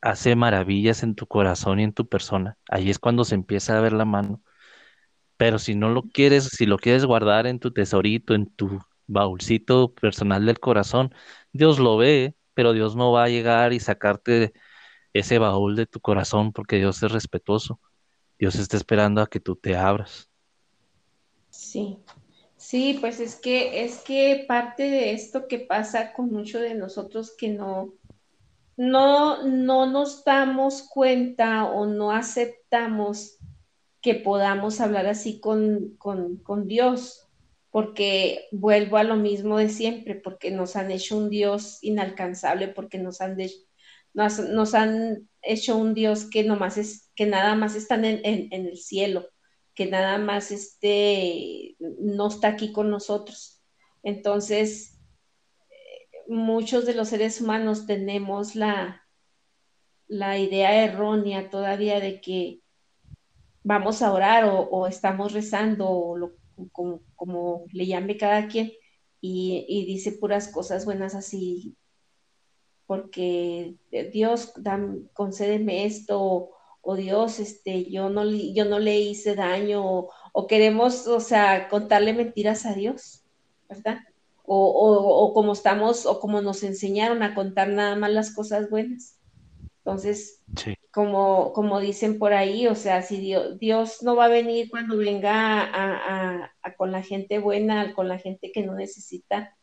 hace 0.00 0.34
maravillas 0.36 1.02
en 1.02 1.14
tu 1.14 1.26
corazón 1.26 1.80
y 1.80 1.84
en 1.84 1.92
tu 1.92 2.08
persona. 2.08 2.56
Ahí 2.68 2.90
es 2.90 2.98
cuando 2.98 3.24
se 3.24 3.34
empieza 3.34 3.76
a 3.76 3.80
ver 3.80 3.92
la 3.92 4.04
mano. 4.04 4.42
Pero 5.36 5.58
si 5.58 5.74
no 5.74 5.90
lo 5.90 6.02
quieres, 6.04 6.44
si 6.48 6.66
lo 6.66 6.78
quieres 6.78 7.04
guardar 7.06 7.46
en 7.46 7.60
tu 7.60 7.72
tesorito, 7.72 8.34
en 8.34 8.46
tu 8.54 8.80
baúlcito 9.06 9.94
personal 9.94 10.46
del 10.46 10.60
corazón, 10.60 11.14
Dios 11.52 11.78
lo 11.78 11.96
ve 11.96 12.36
pero 12.54 12.72
Dios 12.74 12.96
no 12.96 13.12
va 13.12 13.24
a 13.24 13.28
llegar 13.28 13.72
y 13.72 13.80
sacarte 13.80 14.52
ese 15.14 15.38
baúl 15.38 15.76
de 15.76 15.86
tu 15.86 16.00
corazón 16.00 16.52
porque 16.52 16.76
Dios 16.78 17.02
es 17.02 17.12
respetuoso. 17.12 17.80
Dios 18.40 18.54
está 18.54 18.78
esperando 18.78 19.20
a 19.20 19.28
que 19.28 19.38
tú 19.38 19.54
te 19.54 19.76
abras. 19.76 20.30
Sí, 21.50 21.98
sí, 22.56 22.96
pues 22.98 23.20
es 23.20 23.36
que 23.36 23.84
es 23.84 23.98
que 23.98 24.46
parte 24.48 24.84
de 24.84 25.12
esto 25.12 25.46
que 25.46 25.58
pasa 25.58 26.14
con 26.14 26.32
muchos 26.32 26.62
de 26.62 26.74
nosotros 26.74 27.34
que 27.36 27.50
no, 27.50 27.92
no, 28.78 29.46
no 29.46 29.84
nos 29.84 30.24
damos 30.24 30.82
cuenta 30.82 31.66
o 31.66 31.84
no 31.84 32.12
aceptamos 32.12 33.36
que 34.00 34.14
podamos 34.14 34.80
hablar 34.80 35.06
así 35.06 35.38
con, 35.38 35.96
con, 35.98 36.38
con 36.38 36.66
Dios 36.66 37.28
porque 37.70 38.48
vuelvo 38.52 38.96
a 38.96 39.04
lo 39.04 39.16
mismo 39.16 39.58
de 39.58 39.68
siempre, 39.68 40.14
porque 40.14 40.50
nos 40.50 40.76
han 40.76 40.90
hecho 40.90 41.16
un 41.16 41.28
Dios 41.28 41.78
inalcanzable, 41.82 42.68
porque 42.68 42.98
nos 42.98 43.20
han, 43.20 43.36
nos, 44.14 44.74
han 44.74 45.28
hecho 45.42 45.76
un 45.76 45.94
Dios 45.94 46.28
que, 46.28 46.44
nomás 46.44 46.76
es, 46.76 47.10
que 47.14 47.26
nada 47.26 47.54
más 47.54 47.74
está 47.74 47.94
en, 47.94 48.48
el 48.52 48.76
cielo, 48.76 49.26
que 49.74 49.86
nada 49.86 50.18
más 50.18 50.50
este, 50.50 51.76
no 51.78 52.28
está 52.28 52.48
aquí 52.48 52.72
con 52.72 52.90
nosotros. 52.90 53.62
Entonces, 54.02 54.98
muchos 56.28 56.86
de 56.86 56.94
los 56.94 57.08
seres 57.08 57.40
humanos 57.40 57.86
tenemos 57.86 58.54
la, 58.54 59.02
la 60.06 60.38
idea 60.38 60.84
errónea 60.84 61.50
todavía 61.50 62.00
de 62.00 62.20
que 62.20 62.60
vamos 63.62 64.02
a 64.02 64.12
orar 64.12 64.44
o, 64.46 64.86
estamos 64.86 65.32
rezando 65.32 65.88
o 65.88 66.16
lo 66.16 66.32
como, 67.16 67.64
le 67.72 67.86
llame 67.86 68.16
cada 68.16 68.48
quien, 68.48 68.72
y, 69.20 69.84
dice 69.86 70.12
puras 70.12 70.48
cosas 70.48 70.84
buenas 70.84 71.14
así, 71.14 71.76
porque 72.90 73.76
Dios, 74.12 74.52
concédeme 75.12 75.84
esto, 75.84 76.50
o, 76.80 76.96
Dios, 76.96 77.38
este, 77.38 77.88
yo 77.88 78.10
no, 78.10 78.24
yo 78.24 78.64
no 78.64 78.80
le 78.80 78.98
hice 78.98 79.36
daño, 79.36 80.08
o, 80.32 80.46
queremos, 80.48 81.06
o 81.06 81.20
sea, 81.20 81.68
contarle 81.68 82.12
mentiras 82.14 82.66
a 82.66 82.74
Dios, 82.74 83.22
¿verdad? 83.68 84.00
O, 84.42 84.66
o, 84.66 85.32
como 85.34 85.52
estamos, 85.52 86.04
o 86.04 86.18
como 86.18 86.40
nos 86.40 86.64
enseñaron 86.64 87.22
a 87.22 87.36
contar 87.36 87.68
nada 87.68 87.94
más 87.94 88.10
las 88.10 88.34
cosas 88.34 88.68
buenas. 88.68 89.20
Entonces, 89.84 90.42
como, 90.90 91.52
como 91.52 91.78
dicen 91.78 92.18
por 92.18 92.32
ahí, 92.32 92.66
o 92.66 92.74
sea, 92.74 93.02
si 93.02 93.18
Dios, 93.18 93.56
Dios 93.60 94.02
no 94.02 94.16
va 94.16 94.24
a 94.24 94.28
venir 94.28 94.68
cuando 94.68 94.96
venga 94.96 95.62
a, 95.62 96.50
con 96.76 96.90
la 96.90 97.02
gente 97.02 97.38
buena, 97.38 97.94
con 97.94 98.08
la 98.08 98.18
gente 98.18 98.50
que 98.50 98.64
no 98.66 98.74
necesita, 98.74 99.56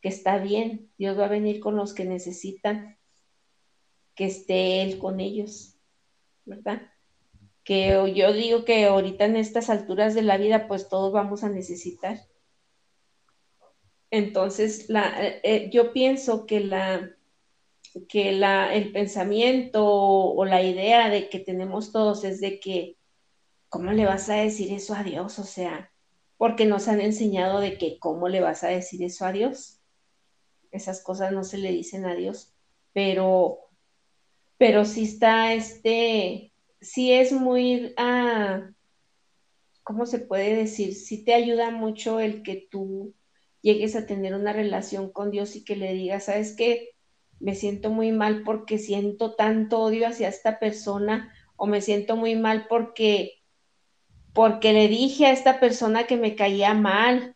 que 0.00 0.08
está 0.08 0.38
bien, 0.38 0.90
Dios 0.98 1.18
va 1.18 1.26
a 1.26 1.28
venir 1.28 1.60
con 1.60 1.76
los 1.76 1.94
que 1.94 2.04
necesitan 2.04 2.98
que 4.14 4.26
esté 4.26 4.82
Él 4.82 4.98
con 4.98 5.20
ellos, 5.20 5.76
¿verdad? 6.44 6.82
Que 7.64 8.12
yo 8.14 8.32
digo 8.32 8.64
que 8.64 8.86
ahorita 8.86 9.24
en 9.24 9.36
estas 9.36 9.70
alturas 9.70 10.14
de 10.14 10.22
la 10.22 10.36
vida, 10.36 10.68
pues 10.68 10.88
todos 10.88 11.12
vamos 11.12 11.44
a 11.44 11.48
necesitar. 11.48 12.18
Entonces, 14.10 14.88
la, 14.88 15.12
eh, 15.42 15.70
yo 15.72 15.92
pienso 15.92 16.46
que 16.46 16.60
la, 16.60 17.14
que 18.08 18.32
la, 18.32 18.74
el 18.74 18.92
pensamiento 18.92 19.84
o, 19.86 20.44
la 20.44 20.62
idea 20.62 21.08
de 21.08 21.28
que 21.28 21.38
tenemos 21.38 21.92
todos 21.92 22.24
es 22.24 22.40
de 22.40 22.60
que, 22.60 22.96
¿cómo 23.68 23.92
le 23.92 24.06
vas 24.06 24.28
a 24.28 24.34
decir 24.34 24.72
eso 24.72 24.94
a 24.94 25.04
Dios? 25.04 25.38
O 25.38 25.44
sea, 25.44 25.92
porque 26.36 26.66
nos 26.66 26.88
han 26.88 27.00
enseñado 27.00 27.60
de 27.60 27.78
que, 27.78 27.98
¿cómo 27.98 28.28
le 28.28 28.40
vas 28.40 28.64
a 28.64 28.68
decir 28.68 29.02
eso 29.04 29.24
a 29.24 29.32
Dios? 29.32 29.79
Esas 30.70 31.02
cosas 31.02 31.32
no 31.32 31.44
se 31.44 31.58
le 31.58 31.72
dicen 31.72 32.04
a 32.06 32.14
Dios, 32.14 32.54
pero, 32.92 33.58
pero 34.58 34.84
sí 34.84 35.04
está 35.04 35.52
este, 35.54 36.52
sí 36.80 37.12
es 37.12 37.32
muy, 37.32 37.92
ah, 37.96 38.70
¿cómo 39.82 40.06
se 40.06 40.20
puede 40.20 40.54
decir? 40.54 40.94
Sí 40.94 41.24
te 41.24 41.34
ayuda 41.34 41.70
mucho 41.70 42.20
el 42.20 42.42
que 42.42 42.68
tú 42.70 43.14
llegues 43.62 43.96
a 43.96 44.06
tener 44.06 44.34
una 44.34 44.52
relación 44.52 45.10
con 45.10 45.30
Dios 45.30 45.56
y 45.56 45.64
que 45.64 45.76
le 45.76 45.92
digas, 45.92 46.24
¿sabes 46.24 46.54
qué? 46.56 46.90
me 47.40 47.54
siento 47.54 47.90
muy 47.90 48.12
mal 48.12 48.42
porque 48.44 48.78
siento 48.78 49.34
tanto 49.34 49.80
odio 49.80 50.06
hacia 50.06 50.28
esta 50.28 50.58
persona 50.58 51.34
o 51.56 51.66
me 51.66 51.80
siento 51.80 52.16
muy 52.16 52.36
mal 52.36 52.66
porque 52.68 53.38
porque 54.32 54.72
le 54.72 54.86
dije 54.86 55.26
a 55.26 55.32
esta 55.32 55.58
persona 55.58 56.04
que 56.04 56.16
me 56.16 56.36
caía 56.36 56.72
mal 56.74 57.34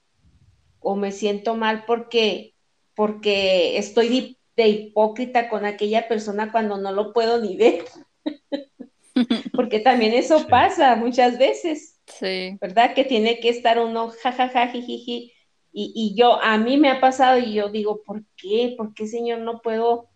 o 0.78 0.94
me 0.94 1.10
siento 1.10 1.56
mal 1.56 1.84
porque 1.86 2.53
porque 2.94 3.78
estoy 3.78 4.38
de, 4.56 4.68
hipócrita 4.68 5.48
con 5.48 5.64
aquella 5.64 6.08
persona 6.08 6.52
cuando 6.52 6.76
no 6.78 6.92
lo 6.92 7.12
puedo 7.12 7.40
ni 7.40 7.56
ver. 7.56 7.84
porque 9.52 9.80
también 9.80 10.12
eso 10.12 10.46
pasa 10.48 10.96
muchas 10.96 11.38
veces. 11.38 12.00
Sí. 12.06 12.56
¿Verdad? 12.60 12.94
Que 12.94 13.04
tiene 13.04 13.40
que 13.40 13.48
estar 13.48 13.78
uno 13.78 14.12
jajaja 14.22 14.68
jijiji 14.68 15.32
y, 15.76 16.14
yo, 16.16 16.40
a 16.40 16.56
mí 16.56 16.76
me 16.76 16.88
ha 16.88 17.00
pasado 17.00 17.36
y 17.40 17.52
yo 17.52 17.68
digo, 17.68 18.00
¿por 18.04 18.22
qué? 18.36 18.74
¿Por 18.76 18.94
qué, 18.94 19.08
Señor, 19.08 19.40
no 19.40 19.60
puedo? 19.60 20.08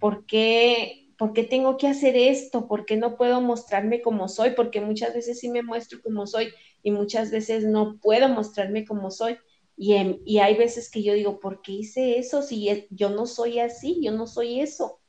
¿Por 0.00 0.26
qué, 0.26 1.12
¿Por 1.16 1.32
qué 1.32 1.44
tengo 1.44 1.76
que 1.76 1.86
hacer 1.86 2.16
esto? 2.16 2.66
¿Por 2.66 2.84
qué 2.84 2.96
no 2.96 3.16
puedo 3.16 3.40
mostrarme 3.40 4.02
como 4.02 4.26
soy? 4.26 4.50
Porque 4.50 4.80
muchas 4.80 5.14
veces 5.14 5.38
sí 5.38 5.48
me 5.48 5.62
muestro 5.62 6.02
como 6.02 6.26
soy 6.26 6.52
y 6.82 6.90
muchas 6.90 7.30
veces 7.30 7.64
no 7.64 7.98
puedo 8.02 8.28
mostrarme 8.28 8.84
como 8.84 9.12
soy. 9.12 9.38
Y, 9.76 10.38
hay 10.38 10.56
veces 10.56 10.90
que 10.90 11.02
yo 11.02 11.14
digo, 11.14 11.40
¿por 11.40 11.60
qué 11.62 11.72
hice 11.72 12.18
eso? 12.18 12.42
Si 12.42 12.86
yo 12.90 13.10
no 13.10 13.26
soy 13.26 13.58
así, 13.58 14.00
yo 14.02 14.12
no 14.12 14.26
soy 14.26 14.60
eso. 14.60 15.00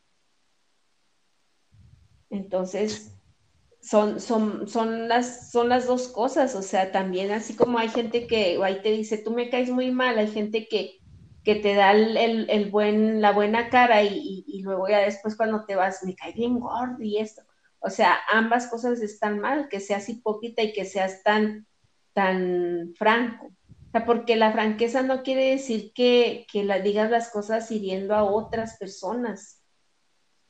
Entonces, 2.30 3.16
son, 3.82 4.20
son, 4.20 4.68
son, 4.68 5.08
las, 5.08 5.52
son 5.52 5.70
las 5.70 5.86
dos 5.86 6.08
cosas, 6.08 6.56
o 6.56 6.64
sea, 6.64 6.92
también 6.92 7.32
así 7.32 7.56
como 7.56 7.78
hay 7.78 7.90
gente 7.90 8.26
que 8.26 8.60
ahí 8.64 8.82
te 8.82 8.92
dice, 8.92 9.20
tú 9.20 9.32
me 9.32 9.50
caes 9.50 9.70
muy 9.70 9.92
mal, 9.92 10.18
hay 10.18 10.28
gente 10.28 10.68
que, 10.68 11.00
que 11.44 11.56
te 11.56 11.76
da 11.76 11.92
el, 11.92 12.70
buen, 12.72 13.22
la 13.22 13.32
buena 13.32 13.70
cara 13.70 14.02
y, 14.04 14.62
luego 14.64 14.90
ya 14.90 15.00
después 15.00 15.38
cuando 15.38 15.66
te 15.66 15.76
vas, 15.76 16.04
me 16.04 16.16
cae 16.16 16.34
bien 16.34 16.60
gordo 16.60 17.04
y 17.04 17.20
esto. 17.20 17.44
O 17.80 17.92
sea, 17.92 18.18
ambas 18.32 18.68
cosas 18.68 19.00
están 19.02 19.40
mal, 19.40 19.70
que 19.70 19.80
seas 19.80 20.10
hipócrita 20.10 20.64
y 20.64 20.74
que 20.74 20.86
seas 20.86 21.22
tan, 21.22 21.68
tan 22.14 22.94
franco. 22.98 23.52
O 23.96 23.98
sea, 23.98 24.06
porque 24.06 24.36
la 24.36 24.52
franqueza 24.52 25.04
no 25.04 25.24
quiere 25.24 25.52
decir 25.52 25.94
que, 25.94 26.46
que 26.52 26.66
la, 26.66 26.80
digas 26.80 27.10
las 27.10 27.30
cosas 27.30 27.72
hiriendo 27.72 28.14
a 28.14 28.26
otras 28.26 28.78
personas. 28.78 29.64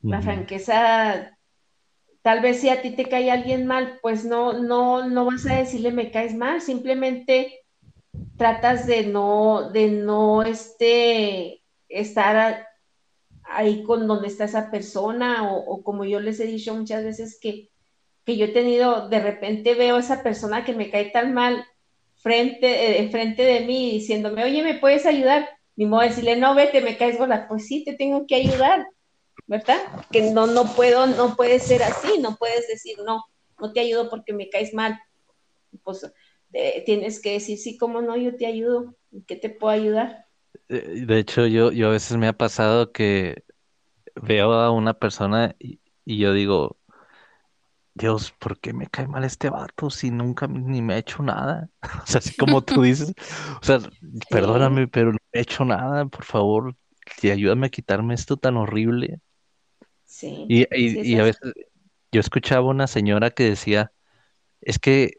La 0.02 0.20
franqueza 0.20 1.38
Tal 2.22 2.40
vez 2.40 2.60
si 2.60 2.70
a 2.70 2.82
ti 2.82 2.90
te 2.90 3.04
cae 3.04 3.30
alguien 3.30 3.64
mal, 3.64 4.00
pues 4.02 4.24
no, 4.24 4.54
no, 4.54 5.08
no 5.08 5.26
vas 5.26 5.46
a 5.46 5.58
decirle 5.58 5.92
me 5.92 6.10
caes 6.10 6.34
mal, 6.34 6.60
simplemente 6.60 7.60
tratas 8.36 8.84
de 8.88 9.06
no, 9.06 9.70
de 9.70 9.90
no 9.90 10.42
este, 10.42 11.62
estar 11.88 12.66
ahí 13.44 13.84
con 13.84 14.08
donde 14.08 14.26
está 14.26 14.46
esa 14.46 14.72
persona 14.72 15.48
o, 15.48 15.84
como 15.84 16.04
yo 16.04 16.18
les 16.18 16.40
he 16.40 16.46
dicho 16.46 16.74
muchas 16.74 17.04
veces 17.04 17.38
que, 17.40 17.70
que, 18.24 18.36
yo 18.36 18.46
he 18.46 18.48
tenido, 18.48 19.08
de 19.08 19.20
repente 19.20 19.76
veo 19.76 19.94
a 19.94 20.00
esa 20.00 20.24
persona 20.24 20.64
que 20.64 20.74
me 20.74 20.90
cae 20.90 21.10
tan 21.12 21.32
mal 21.32 21.64
frente, 22.26 23.00
eh, 23.00 23.08
frente 23.10 23.44
de 23.44 23.60
mí 23.60 23.92
diciéndome, 23.92 24.42
oye, 24.42 24.62
¿me 24.64 24.74
puedes 24.74 25.06
ayudar? 25.06 25.48
Ni 25.76 25.86
modo 25.86 26.02
decirle, 26.02 26.34
no, 26.34 26.56
vete, 26.56 26.80
me 26.80 26.96
caes 26.96 27.18
gorda. 27.18 27.46
Pues 27.48 27.66
sí, 27.66 27.84
te 27.84 27.94
tengo 27.94 28.26
que 28.26 28.34
ayudar 28.34 28.86
¿verdad? 29.46 29.78
Que 30.10 30.32
no, 30.32 30.46
no 30.46 30.64
puedo, 30.74 31.06
no 31.06 31.36
puede 31.36 31.58
ser 31.58 31.82
así, 31.82 32.18
no 32.18 32.36
puedes 32.36 32.66
decir, 32.68 32.96
no, 33.04 33.24
no 33.60 33.72
te 33.72 33.80
ayudo 33.80 34.10
porque 34.10 34.32
me 34.32 34.48
caes 34.48 34.74
mal. 34.74 34.98
Pues 35.84 36.10
tienes 36.84 37.20
que 37.20 37.32
decir, 37.32 37.58
sí, 37.58 37.76
cómo 37.76 38.00
no, 38.00 38.16
yo 38.16 38.36
te 38.36 38.46
ayudo, 38.46 38.96
¿qué 39.26 39.36
te 39.36 39.50
puedo 39.50 39.72
ayudar? 39.72 40.26
Eh, 40.68 41.04
de 41.06 41.18
hecho, 41.18 41.46
yo, 41.46 41.70
yo 41.70 41.88
a 41.88 41.92
veces 41.92 42.16
me 42.16 42.28
ha 42.28 42.32
pasado 42.32 42.92
que 42.92 43.44
veo 44.14 44.52
a 44.52 44.70
una 44.70 44.94
persona 44.94 45.54
y, 45.58 45.78
yo 46.04 46.32
digo, 46.32 46.76
Dios, 47.96 48.30
¿por 48.38 48.60
qué 48.60 48.74
me 48.74 48.88
cae 48.88 49.08
mal 49.08 49.24
este 49.24 49.48
vato 49.48 49.88
si 49.88 50.10
nunca 50.10 50.46
ni 50.46 50.82
me 50.82 50.94
ha 50.94 50.98
hecho 50.98 51.22
nada? 51.22 51.70
O 52.02 52.06
sea, 52.06 52.18
así 52.18 52.36
como 52.36 52.62
tú 52.62 52.82
dices, 52.82 53.14
o 53.60 53.64
sea, 53.64 53.78
perdóname, 54.30 54.86
pero 54.86 55.12
no 55.12 55.18
he 55.32 55.40
hecho 55.40 55.64
nada, 55.64 56.04
por 56.04 56.24
favor, 56.24 56.76
y 57.22 57.30
ayúdame 57.30 57.68
a 57.68 57.70
quitarme 57.70 58.12
esto 58.12 58.36
tan 58.36 58.58
horrible. 58.58 59.20
Sí. 60.04 60.44
Y, 60.46 61.18
a 61.18 61.22
veces 61.22 61.54
yo 62.12 62.20
escuchaba 62.20 62.66
una 62.66 62.86
señora 62.86 63.30
que 63.30 63.44
decía, 63.44 63.92
es 64.60 64.78
que 64.78 65.18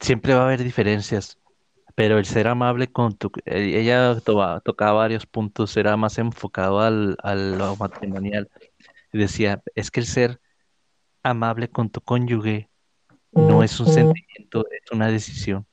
siempre 0.00 0.32
va 0.32 0.42
a 0.42 0.44
haber 0.46 0.64
diferencias, 0.64 1.36
pero 1.94 2.18
el 2.18 2.24
ser 2.24 2.48
amable 2.48 2.90
con 2.90 3.18
tu... 3.18 3.30
Eh, 3.44 3.80
ella 3.80 4.18
tocaba 4.64 4.92
varios 4.92 5.26
puntos, 5.26 5.76
era 5.76 5.94
más 5.98 6.16
enfocado 6.16 6.80
al, 6.80 7.18
al 7.22 7.58
lo 7.58 7.76
matrimonial. 7.76 8.48
Y 9.12 9.18
decía, 9.18 9.62
es 9.74 9.90
que 9.90 10.00
el 10.00 10.06
ser 10.06 10.40
amable 11.22 11.68
con 11.68 11.90
tu 11.90 12.00
cónyuge 12.00 12.70
no 13.32 13.62
es 13.62 13.78
un 13.80 13.86
sentimiento, 13.86 14.66
es 14.70 14.90
una 14.90 15.08
decisión. 15.08 15.66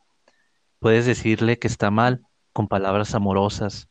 Puedes 0.79 1.05
decirle 1.05 1.57
que 1.57 1.67
está 1.67 1.91
mal 1.91 2.21
con 2.53 2.67
palabras 2.67 3.15
amorosas. 3.15 3.89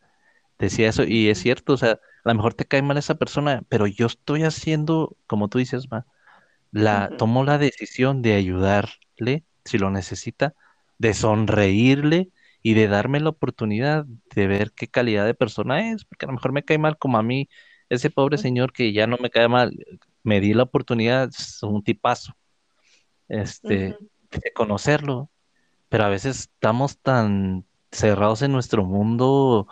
Decía 0.58 0.88
eso, 0.88 1.04
y 1.04 1.28
es 1.28 1.38
cierto, 1.40 1.72
o 1.72 1.76
sea, 1.76 1.92
a 1.92 1.98
lo 2.24 2.34
mejor 2.34 2.54
te 2.54 2.64
cae 2.64 2.82
mal 2.82 2.96
esa 2.96 3.16
persona, 3.16 3.62
pero 3.68 3.86
yo 3.86 4.06
estoy 4.06 4.44
haciendo, 4.44 5.16
como 5.26 5.48
tú 5.48 5.58
dices, 5.58 5.90
ma, 5.90 6.06
la, 6.70 7.10
tomo 7.18 7.44
la 7.44 7.58
decisión 7.58 8.22
de 8.22 8.34
ayudarle 8.34 9.44
si 9.64 9.78
lo 9.78 9.90
necesita, 9.90 10.54
de 10.98 11.14
sonreírle 11.14 12.30
y 12.62 12.74
de 12.74 12.88
darme 12.88 13.20
la 13.20 13.30
oportunidad 13.30 14.06
de 14.34 14.46
ver 14.46 14.72
qué 14.72 14.88
calidad 14.88 15.26
de 15.26 15.34
persona 15.34 15.90
es, 15.92 16.04
porque 16.04 16.26
a 16.26 16.28
lo 16.28 16.34
mejor 16.34 16.52
me 16.52 16.64
cae 16.64 16.78
mal 16.78 16.96
como 16.98 17.18
a 17.18 17.22
mí, 17.22 17.48
ese 17.88 18.10
pobre 18.10 18.38
señor 18.38 18.72
que 18.72 18.92
ya 18.92 19.06
no 19.06 19.18
me 19.18 19.30
cae 19.30 19.48
mal, 19.48 19.76
me 20.24 20.40
di 20.40 20.54
la 20.54 20.64
oportunidad, 20.64 21.28
es 21.28 21.62
un 21.62 21.84
tipazo, 21.84 22.34
este, 23.28 23.96
de 24.30 24.52
conocerlo, 24.52 25.30
pero 25.88 26.04
a 26.04 26.08
veces 26.08 26.40
estamos 26.40 26.98
tan 26.98 27.64
cerrados 27.92 28.42
en 28.42 28.50
nuestro 28.50 28.84
mundo 28.84 29.68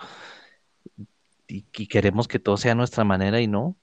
y, 1.49 1.62
queremos 1.88 2.29
que 2.29 2.38
todo 2.38 2.57
sea 2.57 2.73
a 2.73 2.77
nuestra 2.77 3.03
manera 3.03 3.41
y 3.41 3.49
no. 3.49 3.77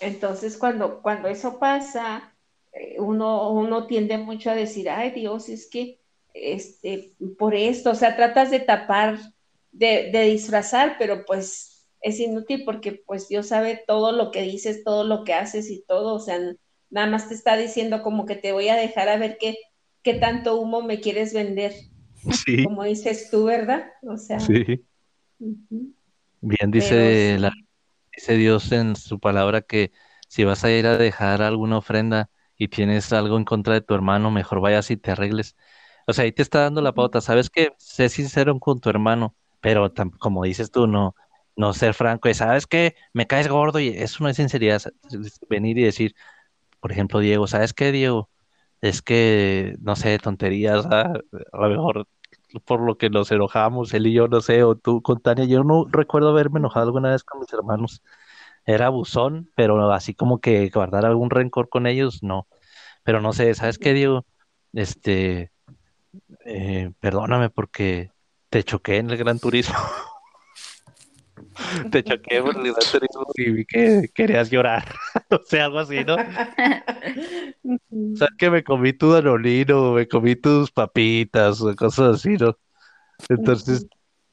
Entonces, 0.00 0.58
cuando, 0.58 1.00
cuando 1.00 1.28
eso 1.28 1.58
pasa, 1.58 2.34
eh, 2.72 2.96
uno, 2.98 3.50
uno 3.50 3.86
tiende 3.86 4.18
mucho 4.18 4.50
a 4.50 4.54
decir, 4.54 4.90
ay 4.90 5.12
Dios, 5.12 5.48
es 5.48 5.68
que 5.68 6.00
este, 6.34 7.14
por 7.38 7.54
esto, 7.54 7.90
o 7.90 7.94
sea, 7.94 8.14
tratas 8.14 8.50
de 8.50 8.60
tapar, 8.60 9.18
de, 9.72 10.10
de 10.12 10.22
disfrazar, 10.22 10.96
pero 10.98 11.24
pues 11.24 11.77
es 12.08 12.20
inútil 12.20 12.64
porque 12.64 13.02
pues 13.06 13.28
Dios 13.28 13.48
sabe 13.48 13.82
todo 13.86 14.12
lo 14.12 14.30
que 14.30 14.42
dices, 14.42 14.84
todo 14.84 15.04
lo 15.04 15.24
que 15.24 15.34
haces 15.34 15.70
y 15.70 15.84
todo, 15.86 16.14
o 16.14 16.20
sea, 16.20 16.38
nada 16.90 17.06
más 17.06 17.28
te 17.28 17.34
está 17.34 17.56
diciendo 17.56 18.02
como 18.02 18.26
que 18.26 18.36
te 18.36 18.52
voy 18.52 18.68
a 18.68 18.76
dejar 18.76 19.08
a 19.08 19.16
ver 19.16 19.38
qué, 19.38 19.56
qué 20.02 20.14
tanto 20.14 20.60
humo 20.60 20.82
me 20.82 21.00
quieres 21.00 21.32
vender. 21.32 21.72
Sí. 22.44 22.64
Como 22.64 22.84
dices 22.84 23.30
tú, 23.30 23.44
¿verdad? 23.44 23.86
O 24.02 24.16
sea. 24.16 24.40
Sí. 24.40 24.84
Bien 25.38 26.70
dice, 26.70 27.38
la, 27.38 27.52
dice 28.14 28.34
Dios 28.34 28.72
en 28.72 28.96
su 28.96 29.18
palabra 29.18 29.62
que 29.62 29.92
si 30.28 30.44
vas 30.44 30.64
a 30.64 30.70
ir 30.70 30.86
a 30.86 30.98
dejar 30.98 31.42
alguna 31.42 31.78
ofrenda 31.78 32.30
y 32.56 32.68
tienes 32.68 33.12
algo 33.12 33.36
en 33.36 33.44
contra 33.44 33.74
de 33.74 33.80
tu 33.80 33.94
hermano, 33.94 34.30
mejor 34.30 34.60
vayas 34.60 34.90
y 34.90 34.96
te 34.96 35.12
arregles. 35.12 35.56
O 36.06 36.12
sea, 36.12 36.24
ahí 36.24 36.32
te 36.32 36.42
está 36.42 36.60
dando 36.60 36.80
la 36.80 36.92
pauta. 36.92 37.20
¿Sabes 37.20 37.50
qué? 37.50 37.72
Sé 37.78 38.08
sincero 38.08 38.58
con 38.58 38.80
tu 38.80 38.90
hermano, 38.90 39.34
pero 39.60 39.92
como 40.18 40.44
dices 40.44 40.70
tú, 40.70 40.86
no, 40.86 41.14
no 41.58 41.74
ser 41.74 41.92
franco 41.94 42.28
y 42.28 42.34
sabes 42.34 42.66
que 42.66 42.94
me 43.12 43.26
caes 43.26 43.48
gordo 43.48 43.80
y 43.80 43.88
eso 43.88 44.22
no 44.22 44.30
es 44.30 44.36
sinceridad. 44.36 44.82
Venir 45.50 45.78
y 45.78 45.82
decir, 45.82 46.14
por 46.80 46.92
ejemplo, 46.92 47.20
Diego, 47.20 47.48
¿sabes 47.48 47.74
qué, 47.74 47.92
Diego? 47.92 48.30
Es 48.80 49.02
que, 49.02 49.76
no 49.80 49.96
sé, 49.96 50.18
tonterías, 50.18 50.86
a, 50.86 51.14
lo 51.52 51.68
mejor 51.68 52.08
por 52.64 52.80
lo 52.80 52.96
que 52.98 53.10
nos 53.10 53.32
enojamos, 53.32 53.92
él 53.94 54.06
y 54.06 54.14
yo, 54.14 54.28
no 54.28 54.40
sé, 54.40 54.62
o 54.64 54.76
tú 54.76 55.02
con 55.02 55.20
Tania, 55.20 55.46
yo 55.46 55.64
no 55.64 55.86
recuerdo 55.90 56.30
haberme 56.30 56.60
enojado 56.60 56.86
alguna 56.86 57.10
vez 57.10 57.24
con 57.24 57.40
mis 57.40 57.52
hermanos. 57.52 58.02
Era 58.66 58.86
abusón, 58.86 59.50
pero 59.56 59.92
así 59.92 60.14
como 60.14 60.40
que 60.40 60.68
guardar 60.70 61.06
algún 61.06 61.30
rencor 61.30 61.68
con 61.68 61.86
ellos, 61.86 62.22
no. 62.22 62.46
Pero 63.04 63.20
no 63.20 63.32
sé, 63.32 63.54
¿sabes 63.54 63.78
qué, 63.78 63.94
Diego? 63.94 64.26
Este, 64.74 65.52
eh, 66.44 66.92
perdóname 67.00 67.50
porque 67.50 68.12
te 68.50 68.64
choqué 68.64 68.98
en 68.98 69.10
el 69.10 69.18
Gran 69.18 69.38
Turismo. 69.40 69.76
te 71.90 72.02
choqué 72.02 72.42
por 72.42 72.56
el 72.56 72.72
y 73.36 73.50
vi 73.50 73.64
que 73.64 74.08
querías 74.14 74.50
llorar, 74.50 74.84
o 75.30 75.40
sea, 75.44 75.66
algo 75.66 75.80
así, 75.80 76.04
¿no? 76.04 76.14
o 76.14 78.16
sea, 78.16 78.28
que 78.38 78.50
me 78.50 78.62
comí 78.62 78.92
tu 78.92 79.10
danolino, 79.10 79.92
me 79.92 80.06
comí 80.06 80.36
tus 80.36 80.70
papitas, 80.70 81.60
o 81.60 81.74
cosas 81.74 82.16
así, 82.16 82.36
¿no? 82.36 82.56
Entonces, 83.28 83.86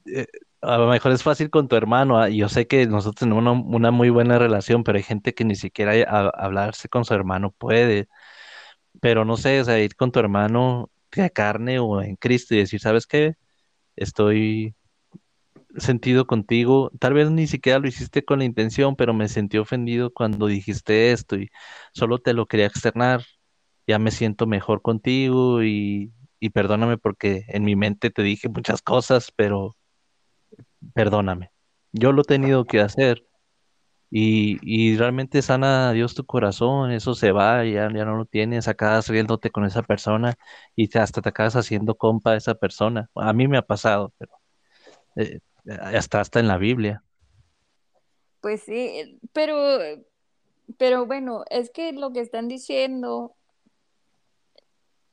eh, 0.06 0.28
a 0.62 0.78
lo 0.78 0.88
mejor 0.88 1.12
es 1.12 1.24
fácil 1.24 1.50
con 1.50 1.68
tu 1.68 1.76
hermano, 1.76 2.20
ah, 2.20 2.30
yo 2.30 2.50
sé 2.50 2.68
que 2.68 2.86
nosotros 2.88 3.20
tenemos 3.20 3.66
una, 3.66 3.92
muy 3.92 4.10
buena 4.10 4.40
relación, 4.40 4.84
pero 4.84 4.98
hay 4.98 5.04
gente 5.04 5.34
que 5.34 5.46
ni 5.46 5.56
siquiera 5.56 5.94
hablarse 6.30 6.90
con 6.90 7.06
su 7.06 7.14
hermano 7.14 7.52
puede, 7.52 8.08
pero 9.02 9.26
no 9.26 9.38
sé, 9.38 9.62
o 9.62 9.66
sea, 9.66 9.80
ir 9.80 9.96
con 9.96 10.12
tu 10.12 10.20
hermano 10.20 10.90
de 11.12 11.32
carne 11.32 11.80
o 11.80 12.02
en 12.02 12.16
Cristo 12.18 12.56
y 12.56 12.60
decir, 12.60 12.80
¿sabes 12.80 13.08
qué? 13.08 13.36
Estoy 13.96 14.76
sentido 15.78 16.28
contigo. 16.28 16.92
Tal 17.00 17.14
vez 17.14 17.32
ni 17.32 17.48
siquiera 17.48 17.80
lo 17.80 17.88
hiciste 17.88 18.24
con 18.26 18.40
la 18.40 18.46
intención, 18.46 18.96
pero 18.96 19.14
me 19.14 19.28
sentí 19.28 19.58
ofendido 19.58 20.14
cuando 20.14 20.48
dijiste 20.48 21.12
esto 21.12 21.36
y 21.38 21.50
solo 21.94 22.20
te 22.20 22.34
lo 22.34 22.48
quería 22.48 22.68
externar. 22.68 23.24
Ya 23.88 24.00
me 24.00 24.12
siento 24.12 24.48
mejor 24.48 24.82
contigo 24.82 25.64
y, 25.64 26.12
perdóname 26.54 26.98
porque 27.00 27.46
en 27.48 27.64
mi 27.64 27.76
mente 27.76 28.12
te 28.12 28.22
dije 28.22 28.50
muchas 28.50 28.82
cosas, 28.82 29.32
pero 29.36 29.76
perdóname. 30.94 31.52
Yo 31.92 32.12
lo 32.12 32.22
he 32.22 32.26
tenido 32.26 32.66
que 32.66 32.82
hacer 32.82 33.26
y, 34.12 34.60
y 34.62 34.98
realmente 34.98 35.42
sana 35.42 35.92
Dios 35.92 36.16
tu 36.16 36.26
corazón, 36.26 36.92
eso 36.92 37.16
se 37.16 37.32
va, 37.32 37.66
ya, 37.66 37.90
ya 37.92 38.06
no 38.06 38.16
lo 38.16 38.26
tienes, 38.26 38.68
acabas 38.68 39.10
riéndote 39.10 39.50
con 39.52 39.66
esa 39.66 39.84
persona 39.84 40.36
y 40.76 40.96
hasta 40.98 41.22
te 41.22 41.30
acabas 41.30 41.56
haciendo 41.56 41.96
compa 41.96 42.32
de 42.32 42.38
esa 42.38 42.56
persona. 42.56 43.10
A 43.16 43.34
mí 43.34 43.48
me 43.48 43.58
ha 43.58 43.64
pasado, 43.64 44.14
pero 44.18 44.34
eh, 45.16 45.40
hasta 45.68 46.20
hasta 46.20 46.40
en 46.40 46.48
la 46.48 46.58
Biblia. 46.58 47.04
Pues 48.42 48.62
sí, 48.62 49.20
pero, 49.34 49.80
pero 50.78 51.06
bueno, 51.06 51.44
es 51.50 51.72
que 51.72 51.92
lo 51.94 52.14
que 52.14 52.20
están 52.20 52.48
diciendo 52.48 53.36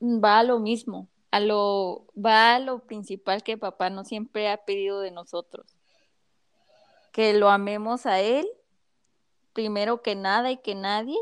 va 0.03 0.41
a 0.41 0.45
lo 0.45 0.59
mismo, 0.59 1.09
a 1.31 1.41
lo, 1.41 2.07
va 2.15 2.57
a 2.57 2.59
lo 2.59 2.81
principal 2.81 3.43
que 3.43 3.57
papá 3.57 3.89
no 3.89 4.05
siempre 4.05 4.51
ha 4.51 4.59
pedido 4.59 5.01
de 5.01 5.11
nosotros. 5.11 5.77
Que 7.13 7.33
lo 7.35 7.51
amemos 7.51 8.07
a 8.07 8.21
él, 8.21 8.47
primero 9.53 10.03
que 10.03 10.15
nada 10.15 10.51
y 10.51 10.59
que 10.59 10.75
nadie, 10.75 11.19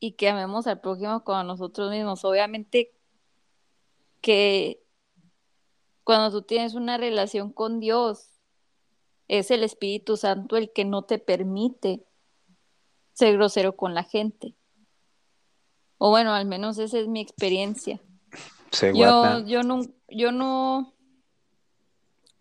y 0.00 0.12
que 0.12 0.28
amemos 0.28 0.66
al 0.66 0.80
prójimo 0.80 1.24
como 1.24 1.38
a 1.38 1.44
nosotros 1.44 1.90
mismos. 1.90 2.24
Obviamente 2.24 2.92
que 4.20 4.83
cuando 6.04 6.30
tú 6.30 6.42
tienes 6.46 6.74
una 6.74 6.98
relación 6.98 7.50
con 7.50 7.80
Dios, 7.80 8.30
es 9.26 9.50
el 9.50 9.64
Espíritu 9.64 10.16
Santo 10.16 10.56
el 10.56 10.70
que 10.72 10.84
no 10.84 11.02
te 11.02 11.18
permite 11.18 12.04
ser 13.14 13.34
grosero 13.34 13.74
con 13.74 13.94
la 13.94 14.04
gente. 14.04 14.54
O 15.98 16.10
bueno, 16.10 16.34
al 16.34 16.44
menos 16.44 16.78
esa 16.78 16.98
es 16.98 17.08
mi 17.08 17.20
experiencia. 17.20 18.00
yo, 18.94 19.46
yo 19.46 19.62
no, 19.62 19.80
yo 20.08 20.30
no, 20.30 20.92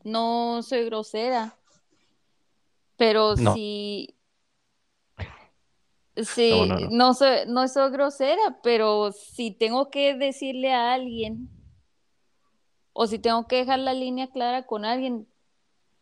no 0.04 0.62
soy 0.62 0.86
grosera, 0.86 1.58
pero 2.98 3.38
si 3.38 4.16
sí, 6.18 6.70
no, 6.92 7.14
soy, 7.14 7.40
no 7.48 7.68
soy 7.70 7.92
grosera, 7.92 8.60
pero 8.62 9.14
si 9.14 9.52
tengo 9.52 9.90
que 9.90 10.16
decirle 10.16 10.74
a 10.74 10.94
alguien 10.94 11.50
o 12.94 13.08
si 13.08 13.20
tengo 13.20 13.48
que 13.48 13.58
dejar 13.58 13.80
la 13.80 13.94
línea 13.94 14.28
clara 14.28 14.66
con 14.66 14.86
alguien, 14.86 15.28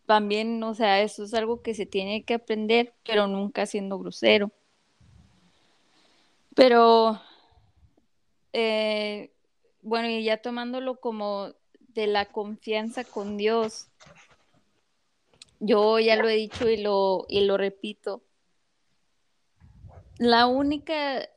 también, 0.05 0.61
o 0.63 0.73
sea, 0.73 1.01
eso 1.01 1.23
es 1.23 1.33
algo 1.33 1.61
que 1.61 1.73
se 1.73 1.85
tiene 1.85 2.23
que 2.23 2.33
aprender, 2.33 2.93
pero 3.05 3.27
nunca 3.27 3.65
siendo 3.65 3.97
grosero. 3.97 4.51
Pero, 6.53 7.21
eh, 8.51 9.31
bueno, 9.81 10.09
y 10.09 10.23
ya 10.23 10.41
tomándolo 10.41 10.99
como 10.99 11.53
de 11.79 12.07
la 12.07 12.25
confianza 12.25 13.03
con 13.03 13.37
Dios, 13.37 13.87
yo 15.59 15.99
ya 15.99 16.15
lo 16.15 16.27
he 16.27 16.35
dicho 16.35 16.67
y 16.69 16.77
lo, 16.77 17.25
y 17.29 17.45
lo 17.45 17.55
repito. 17.55 18.21
La 20.17 20.45
única, 20.45 21.29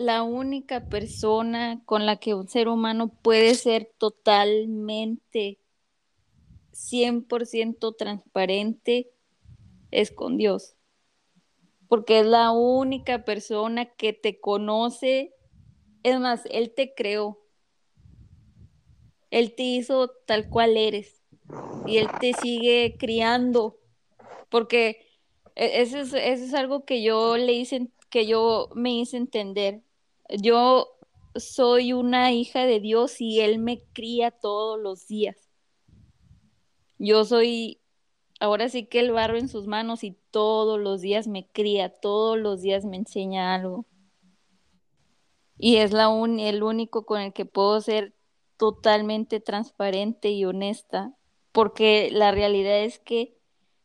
la 0.00 0.22
única 0.22 0.86
persona 0.86 1.82
con 1.84 2.06
la 2.06 2.16
que 2.16 2.32
un 2.32 2.48
ser 2.48 2.68
humano 2.68 3.08
puede 3.08 3.54
ser 3.54 3.92
totalmente 3.98 5.58
100% 6.72 7.94
transparente 7.98 9.10
es 9.90 10.10
con 10.10 10.38
Dios. 10.38 10.74
Porque 11.86 12.20
es 12.20 12.26
la 12.26 12.50
única 12.50 13.26
persona 13.26 13.84
que 13.84 14.14
te 14.14 14.40
conoce. 14.40 15.34
Es 16.02 16.18
más, 16.18 16.46
Él 16.50 16.72
te 16.74 16.94
creó. 16.94 17.38
Él 19.30 19.54
te 19.54 19.64
hizo 19.64 20.08
tal 20.26 20.48
cual 20.48 20.78
eres. 20.78 21.22
Y 21.86 21.98
Él 21.98 22.08
te 22.20 22.32
sigue 22.32 22.96
criando. 22.98 23.78
Porque 24.48 25.06
e, 25.56 25.82
eso 25.82 25.98
es, 25.98 26.14
eso 26.14 26.44
es 26.44 26.54
algo 26.54 26.86
que 26.86 27.02
yo 27.02 27.36
le 27.36 27.52
hice, 27.52 27.90
que 28.08 28.26
yo 28.26 28.70
me 28.74 28.94
hice 28.94 29.18
entender. 29.18 29.82
Yo 30.38 30.96
soy 31.34 31.92
una 31.92 32.32
hija 32.32 32.64
de 32.64 32.80
Dios 32.80 33.20
y 33.20 33.40
Él 33.40 33.58
me 33.58 33.82
cría 33.92 34.30
todos 34.30 34.78
los 34.78 35.06
días. 35.06 35.36
Yo 36.98 37.24
soy, 37.24 37.80
ahora 38.40 38.68
sí 38.68 38.86
que 38.86 39.00
el 39.00 39.12
barro 39.12 39.38
en 39.38 39.48
sus 39.48 39.66
manos 39.66 40.04
y 40.04 40.18
todos 40.30 40.78
los 40.78 41.00
días 41.00 41.26
me 41.26 41.48
cría, 41.48 41.88
todos 41.88 42.38
los 42.38 42.60
días 42.60 42.84
me 42.84 42.96
enseña 42.96 43.54
algo. 43.54 43.86
Y 45.58 45.76
es 45.76 45.92
la 45.92 46.08
un, 46.08 46.38
el 46.38 46.62
único 46.62 47.04
con 47.04 47.20
el 47.20 47.32
que 47.32 47.44
puedo 47.44 47.80
ser 47.80 48.14
totalmente 48.56 49.40
transparente 49.40 50.30
y 50.30 50.44
honesta, 50.44 51.14
porque 51.52 52.10
la 52.12 52.30
realidad 52.30 52.82
es 52.82 52.98
que 52.98 53.39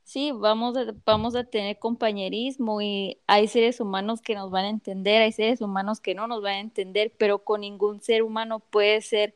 sí, 0.05 0.31
vamos 0.31 0.77
a, 0.77 0.85
vamos 1.03 1.35
a 1.35 1.43
tener 1.43 1.79
compañerismo 1.79 2.79
y 2.79 3.19
hay 3.27 3.47
seres 3.47 3.81
humanos 3.81 4.21
que 4.21 4.35
nos 4.35 4.51
van 4.51 4.65
a 4.65 4.69
entender, 4.69 5.21
hay 5.21 5.31
seres 5.31 5.59
humanos 5.59 5.99
que 5.99 6.15
no 6.15 6.27
nos 6.27 6.41
van 6.41 6.53
a 6.53 6.59
entender, 6.59 7.13
pero 7.17 7.43
con 7.43 7.61
ningún 7.61 8.01
ser 8.01 8.21
humano 8.23 8.59
puede 8.59 9.01
ser 9.01 9.35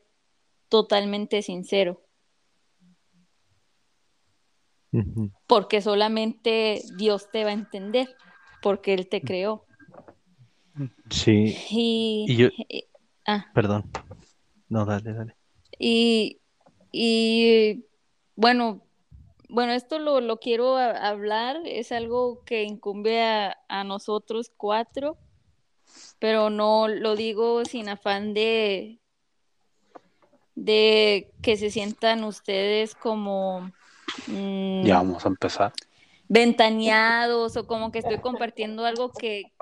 totalmente 0.68 1.42
sincero. 1.42 2.00
Porque 5.46 5.80
solamente 5.82 6.82
Dios 6.96 7.30
te 7.30 7.44
va 7.44 7.50
a 7.50 7.54
entender, 7.54 8.16
porque 8.62 8.94
Él 8.94 9.08
te 9.08 9.20
creó. 9.20 9.66
Sí. 11.10 11.56
Y, 11.70 12.36
yo... 12.36 12.48
ah. 13.26 13.46
Perdón. 13.54 13.90
No, 14.68 14.84
dale, 14.84 15.12
dale. 15.12 15.36
Y, 15.78 16.40
y 16.92 17.84
bueno, 18.36 18.82
bueno, 19.50 19.72
esto 19.72 19.98
lo, 19.98 20.20
lo 20.20 20.38
quiero 20.38 20.76
hablar, 20.76 21.60
es 21.64 21.92
algo 21.92 22.44
que 22.44 22.62
incumbe 22.62 23.22
a, 23.22 23.58
a, 23.68 23.84
nosotros 23.84 24.52
cuatro, 24.56 25.18
pero 26.18 26.50
no 26.50 26.88
lo 26.88 27.16
digo 27.16 27.64
sin 27.64 27.88
afán 27.88 28.34
de, 28.34 29.00
de 30.54 31.32
que 31.42 31.56
se 31.56 31.70
sientan 31.70 32.24
ustedes 32.24 32.94
como 32.94 33.72
Mm. 34.26 34.84
ya 34.84 34.96
vamos 34.96 35.24
a 35.24 35.28
empezar. 35.28 35.72
Ventaneados 36.28 37.56
o 37.56 37.66
como 37.66 37.90
que 37.90 37.98
estoy 37.98 38.18
compartiendo 38.18 38.84
algo 38.84 39.12
que, 39.12 39.52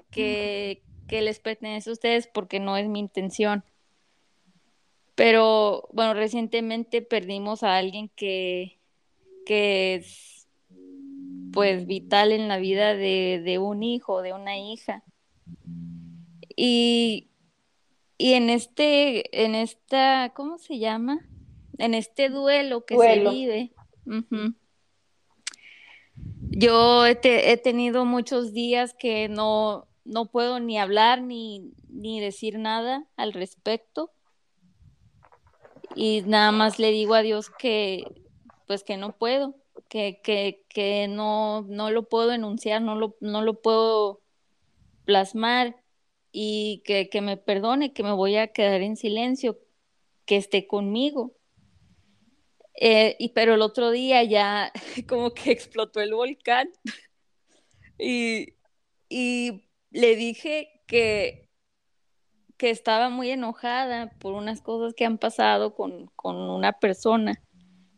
les 1.09 1.41
pertenece 1.41 1.89
a 1.89 1.93
ustedes 1.95 2.27
porque 2.27 2.61
no 2.61 2.77
es 2.77 2.89
mi 2.89 2.99
intención. 2.99 3.65
Pero 5.15 5.89
bueno, 5.93 6.15
recientemente 6.15 7.01
perdimos 7.01 7.63
a 7.63 7.77
alguien 7.77 8.11
que, 8.15 8.78
que 9.49 9.95
es 9.95 10.47
pues 11.55 11.87
vital 11.87 12.33
en 12.33 12.49
la 12.49 12.59
vida 12.59 12.95
de, 12.95 13.41
de 13.43 13.59
un 13.59 13.83
hijo, 13.83 14.21
de 14.21 14.35
una 14.35 14.59
hija. 14.59 15.03
Y, 16.55 17.31
y, 18.19 18.35
en 18.35 18.51
este, 18.51 19.45
en 19.45 19.55
esta, 19.55 20.35
¿cómo 20.37 20.59
se 20.59 20.79
llama? 20.79 21.27
En 21.79 21.95
este 21.95 22.29
duelo 22.29 22.85
que 22.85 22.99
se 22.99 23.21
vive, 23.21 23.73
yo 26.51 27.07
he, 27.07 27.17
tenido 27.57 28.05
muchos 28.05 28.53
días 28.53 28.93
que 28.93 29.31
no, 29.31 29.89
no 30.05 30.27
puedo 30.27 30.61
ni 30.61 30.79
hablar 30.79 31.23
ni, 31.23 31.73
ni 31.89 32.21
decir 32.21 32.59
nada 32.59 33.07
al 33.17 33.33
respecto. 33.33 34.13
Y 35.97 36.21
nada 36.27 36.53
más 36.53 36.79
le 36.79 36.91
digo 36.91 37.15
a 37.15 37.23
Dios 37.23 37.49
que 37.49 38.28
pues 38.69 38.85
que 38.85 38.99
no 38.99 39.17
puedo, 39.17 39.57
que, 39.89 40.21
que, 40.23 40.67
que 40.69 41.09
no, 41.09 41.63
no 41.63 41.91
lo 41.91 42.07
puedo 42.07 42.33
enunciar, 42.33 42.83
no 42.83 42.97
lo, 42.97 43.17
no 43.21 43.41
lo 43.41 43.63
puedo 43.63 44.21
plasmar 45.07 45.83
y 46.33 46.83
que, 46.85 47.09
que 47.09 47.23
me 47.23 47.39
perdone, 47.39 47.95
que 47.95 48.03
me 48.03 48.13
voy 48.13 48.37
a 48.37 48.49
quedar 48.49 48.83
en 48.83 48.97
silencio, 48.97 49.59
que 50.27 50.37
esté 50.37 50.67
conmigo. 50.67 51.35
Eh, 52.75 53.17
y, 53.19 53.31
pero 53.31 53.55
el 53.55 53.63
otro 53.63 53.91
día 53.91 54.23
ya 54.23 54.71
como 55.09 55.33
que 55.33 55.51
explotó 55.51 56.01
el 56.03 56.13
volcán 56.13 56.69
y, 57.99 58.53
y 59.09 59.65
le 59.91 60.15
dije 60.15 60.83
que, 60.87 61.49
que 62.59 62.69
estaba 62.69 63.09
muy 63.09 63.31
enojada 63.31 64.11
por 64.19 64.35
unas 64.35 64.61
cosas 64.61 64.93
que 64.93 65.07
han 65.07 65.17
pasado 65.17 65.75
con, 65.75 66.09
con 66.17 66.37
una 66.37 66.75
persona 66.75 67.43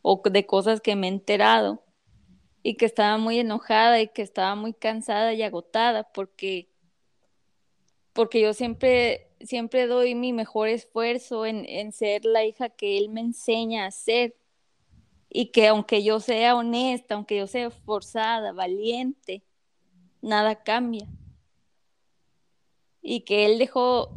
o 0.03 0.23
de 0.25 0.47
cosas 0.47 0.81
que 0.81 0.97
me 0.97 1.09
he 1.09 1.11
enterado 1.11 1.83
y 2.63 2.77
que 2.77 2.87
estaba 2.87 3.19
muy 3.19 3.39
enojada 3.39 4.01
y 4.01 4.09
que 4.09 4.23
estaba 4.23 4.55
muy 4.55 4.75
cansada 4.75 5.33
y 5.35 5.43
agotada 5.43 6.05
porque 6.13 6.69
porque 8.13 8.41
yo 8.41 8.53
siempre 8.53 9.29
siempre 9.41 9.87
doy 9.87 10.15
mi 10.15 10.33
mejor 10.33 10.69
esfuerzo 10.69 11.47
en, 11.47 11.65
en 11.69 11.93
ser 11.93 12.25
la 12.25 12.45
hija 12.45 12.69
que 12.69 12.99
él 12.99 13.09
me 13.09 13.21
enseña 13.21 13.87
a 13.87 13.91
ser 13.91 14.35
y 15.31 15.47
que 15.47 15.69
aunque 15.69 16.03
yo 16.03 16.19
sea 16.19 16.57
honesta, 16.57 17.15
aunque 17.15 17.39
yo 17.39 17.47
sea 17.47 17.71
forzada, 17.71 18.53
valiente, 18.53 19.45
nada 20.21 20.63
cambia. 20.63 21.07
Y 23.01 23.21
que 23.21 23.47
él 23.47 23.59
dejó, 23.59 24.11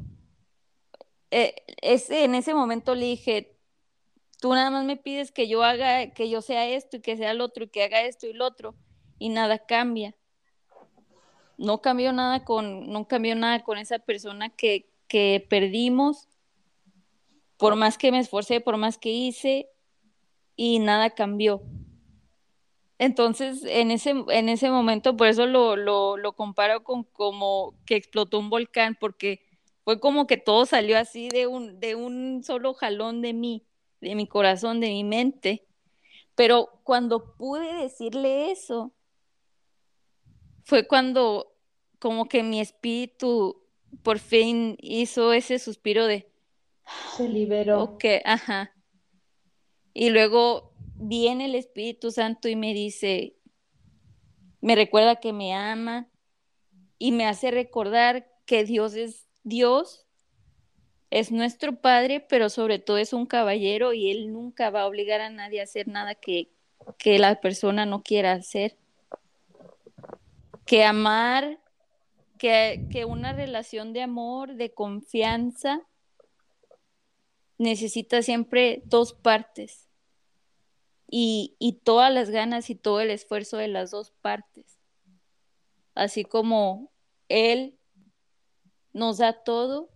eh, 1.29 1.55
ese, 1.81 2.23
en 2.23 2.33
ese 2.33 2.55
momento 2.55 2.95
le 2.95 3.05
dije, 3.05 3.52
tú 4.43 4.53
nada 4.53 4.69
más 4.71 4.83
me 4.83 4.97
pides 4.97 5.31
que 5.31 5.47
yo 5.47 5.63
haga, 5.63 6.07
que 6.07 6.29
yo 6.29 6.41
sea 6.41 6.67
esto 6.67 6.97
y 6.97 6.99
que 6.99 7.15
sea 7.15 7.31
el 7.31 7.39
otro 7.39 7.63
y 7.63 7.69
que 7.69 7.81
haga 7.81 8.01
esto 8.01 8.27
y 8.27 8.33
lo 8.33 8.45
otro, 8.45 8.75
y 9.17 9.29
nada 9.29 9.57
cambia. 9.57 10.17
No 11.57 11.81
cambió 11.81 12.11
nada 12.11 12.43
con, 12.43 12.91
no 12.91 13.07
cambió 13.07 13.37
nada 13.37 13.63
con 13.63 13.77
esa 13.77 13.99
persona 13.99 14.49
que, 14.49 14.89
que 15.07 15.47
perdimos. 15.49 16.27
Por 17.55 17.77
más 17.77 17.97
que 17.97 18.11
me 18.11 18.19
esforcé, 18.19 18.59
por 18.59 18.75
más 18.75 18.97
que 18.97 19.11
hice, 19.11 19.69
y 20.57 20.79
nada 20.79 21.11
cambió. 21.11 21.61
Entonces, 22.97 23.63
en 23.63 23.91
ese, 23.91 24.13
en 24.27 24.49
ese 24.49 24.69
momento, 24.69 25.15
por 25.15 25.27
eso 25.27 25.45
lo, 25.45 25.77
lo, 25.77 26.33
comparo 26.33 26.83
con 26.83 27.05
como 27.05 27.75
que 27.85 27.95
explotó 27.95 28.39
un 28.39 28.49
volcán, 28.49 28.97
porque 28.99 29.39
fue 29.85 30.01
como 30.01 30.27
que 30.27 30.35
todo 30.35 30.65
salió 30.65 30.97
así 30.97 31.29
de 31.29 31.47
un, 31.47 31.79
de 31.79 31.95
un 31.95 32.43
solo 32.43 32.73
jalón 32.73 33.21
de 33.21 33.31
mí, 33.31 33.65
de 34.03 34.15
mi 34.15 34.27
corazón, 34.27 34.79
de 34.79 34.89
mi 34.89 35.03
mente. 35.03 35.65
Pero 36.35 36.81
cuando 36.83 37.35
pude 37.35 37.73
decirle 37.75 38.51
eso, 38.51 38.93
fue 40.63 40.87
cuando 40.87 41.55
como 41.99 42.27
que 42.27 42.43
mi 42.43 42.59
espíritu 42.59 43.63
por 44.01 44.19
fin 44.19 44.75
hizo 44.79 45.33
ese 45.33 45.59
suspiro 45.59 46.05
de... 46.05 46.31
Se 47.15 47.29
liberó. 47.29 47.81
Ok, 47.81 48.05
ajá. 48.25 48.75
Y 49.93 50.09
luego 50.09 50.73
viene 50.95 51.45
el 51.45 51.55
Espíritu 51.55 52.11
Santo 52.11 52.49
y 52.49 52.55
me 52.55 52.73
dice, 52.73 53.37
me 54.59 54.75
recuerda 54.75 55.17
que 55.17 55.33
me 55.33 55.53
ama 55.53 56.09
y 56.97 57.11
me 57.11 57.25
hace 57.25 57.51
recordar 57.51 58.27
que 58.45 58.63
Dios 58.63 58.95
es 58.95 59.27
Dios, 59.43 60.07
es 61.13 61.31
nuestro 61.31 61.75
Padre, 61.75 62.21
pero 62.21 62.49
sobre 62.49 62.79
todo 62.79 62.97
es 62.97 63.13
un 63.13 63.27
caballero 63.27 63.93
y 63.93 64.09
Él 64.09 64.33
nunca 64.33 64.71
va 64.71 64.81
a 64.81 64.87
obligar 64.87 65.21
a 65.21 65.29
nadie 65.29 65.59
a 65.59 65.65
hacer 65.65 65.87
nada 65.87 66.15
que, 66.15 66.49
que 66.97 67.19
la 67.19 67.39
persona 67.39 67.85
no 67.85 68.01
quiera 68.01 68.31
hacer. 68.31 68.75
Que 70.65 70.83
amar, 70.83 71.59
que, 72.39 72.87
que 72.91 73.05
una 73.05 73.31
relación 73.31 73.93
de 73.93 74.01
amor, 74.01 74.55
de 74.55 74.73
confianza, 74.73 75.83
necesita 77.59 78.23
siempre 78.23 78.81
dos 78.85 79.13
partes 79.13 79.87
y, 81.07 81.55
y, 81.59 81.73
todas 81.73 82.11
las 82.11 82.31
ganas 82.31 82.71
y 82.71 82.75
todo 82.75 83.01
el 83.01 83.11
esfuerzo 83.11 83.57
de 83.57 83.67
las 83.67 83.91
dos 83.91 84.09
partes. 84.09 84.79
Así 85.93 86.23
como 86.23 86.91
Él 87.29 87.77
nos 88.93 89.19
da 89.19 89.43
todo 89.43 89.92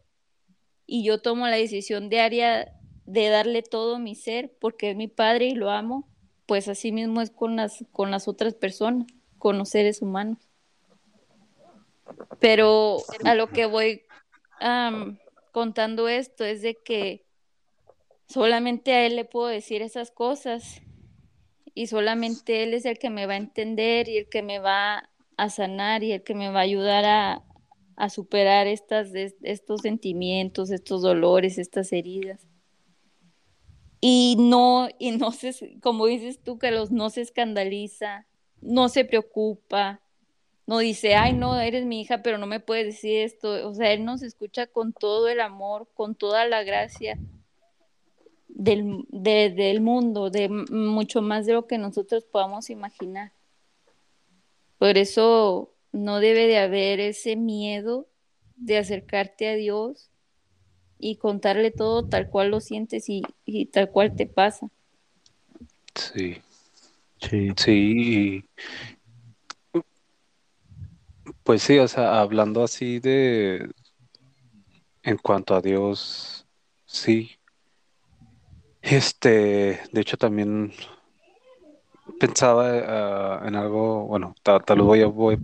y 0.87 1.03
yo 1.03 1.21
tomo 1.21 1.47
la 1.47 1.57
decisión 1.57 2.09
diaria 2.09 2.73
de 3.05 3.27
darle 3.29 3.61
todo 3.61 3.99
mi 3.99 4.15
ser 4.15 4.51
porque 4.59 4.91
es 4.91 4.95
mi 4.95 5.09
padre 5.09 5.45
y 5.45 5.53
lo 5.53 5.69
amo. 5.69 6.07
pues 6.45 6.69
así 6.69 6.93
mismo 6.93 7.19
es 7.19 7.29
con 7.29 7.57
las, 7.57 7.83
con 7.91 8.09
las 8.09 8.29
otras 8.29 8.53
personas, 8.53 9.05
con 9.37 9.57
los 9.57 9.67
seres 9.67 10.01
humanos. 10.01 10.37
Pero 12.39 12.99
a 13.25 13.35
lo 13.35 13.49
que 13.49 13.65
voy 13.65 14.03
contando 15.51 16.07
esto 16.07 16.45
es 16.45 16.61
de 16.61 16.75
que 16.75 17.25
solamente 18.27 18.93
a 18.93 19.05
él 19.05 19.17
le 19.17 19.25
puedo 19.25 19.47
decir 19.47 19.81
esas 19.81 20.09
cosas 20.09 20.81
y 21.73 21.87
solamente 21.87 22.63
él 22.63 22.73
es 22.73 22.85
el 22.85 22.97
que 22.97 23.09
me 23.09 23.25
va 23.25 23.33
a 23.33 23.37
entender 23.37 24.07
y 24.07 24.17
el 24.17 24.29
que 24.29 24.41
me 24.41 24.59
va 24.59 25.09
a 25.35 25.49
sanar 25.49 26.03
y 26.03 26.13
el 26.13 26.23
que 26.23 26.33
me 26.33 26.49
va 26.49 26.59
a 26.59 26.63
ayudar 26.63 27.05
a, 27.05 27.46
a 27.97 28.09
superar 28.09 28.67
estas, 28.67 29.09
estos 29.41 29.81
sentimientos, 29.81 30.69
estos 30.69 31.01
dolores, 31.01 31.57
estas 31.57 31.91
heridas. 31.91 32.45
Y 33.99 34.35
no, 34.39 34.87
y 34.99 35.11
no 35.11 35.31
se, 35.31 35.79
como 35.81 36.05
dices 36.05 36.39
tú, 36.39 36.59
que 36.59 36.69
los 36.69 36.91
no 36.91 37.09
se 37.09 37.21
escandaliza, 37.21 38.27
no 38.61 38.87
se 38.89 39.03
preocupa, 39.03 39.99
no 40.67 40.77
dice, 40.77 41.15
ay, 41.15 41.33
no, 41.33 41.59
eres 41.59 41.85
mi 41.85 42.01
hija, 42.01 42.21
pero 42.21 42.37
no 42.37 42.45
me 42.45 42.59
puedes 42.59 42.85
decir 42.85 43.17
esto. 43.23 43.67
O 43.67 43.73
sea, 43.73 43.91
él 43.91 44.05
nos 44.05 44.21
escucha 44.21 44.67
con 44.67 44.93
todo 44.93 45.27
el 45.27 45.41
amor, 45.41 45.87
con 45.95 46.13
toda 46.13 46.45
la 46.45 46.63
gracia 46.63 47.17
del, 48.47 49.05
del 49.09 49.81
mundo, 49.81 50.29
de 50.29 50.49
mucho 50.49 51.23
más 51.23 51.47
de 51.47 51.53
lo 51.53 51.65
que 51.65 51.79
nosotros 51.79 52.25
podamos 52.25 52.69
imaginar. 52.69 53.31
Por 54.77 54.99
eso 54.99 55.73
no 55.91 56.19
debe 56.19 56.47
de 56.47 56.59
haber 56.59 56.99
ese 56.99 57.35
miedo 57.35 58.07
de 58.55 58.77
acercarte 58.77 59.47
a 59.47 59.55
Dios 59.55 60.09
y 60.99 61.17
contarle 61.17 61.71
todo 61.71 62.03
tal 62.03 62.29
cual 62.29 62.49
lo 62.49 62.59
sientes 62.59 63.09
y, 63.09 63.21
y 63.45 63.67
tal 63.67 63.91
cual 63.91 64.15
te 64.15 64.25
pasa. 64.25 64.69
Sí. 65.95 66.41
Sí. 67.19 67.51
Sí. 67.57 68.43
Pues 71.43 71.63
sí, 71.63 71.77
o 71.79 71.87
sea, 71.87 72.19
hablando 72.19 72.63
así 72.63 72.99
de, 72.99 73.69
en 75.03 75.17
cuanto 75.17 75.55
a 75.55 75.61
Dios, 75.61 76.45
sí. 76.85 77.31
Este, 78.81 79.81
de 79.91 80.01
hecho 80.01 80.17
también 80.17 80.73
pensaba 82.19 82.69
ah, 82.69 83.43
en 83.45 83.55
algo, 83.55 84.05
bueno, 84.05 84.35
tal, 84.43 84.61
vez 84.67 84.85
voy 84.85 85.01
a, 85.01 85.07
voy, 85.07 85.37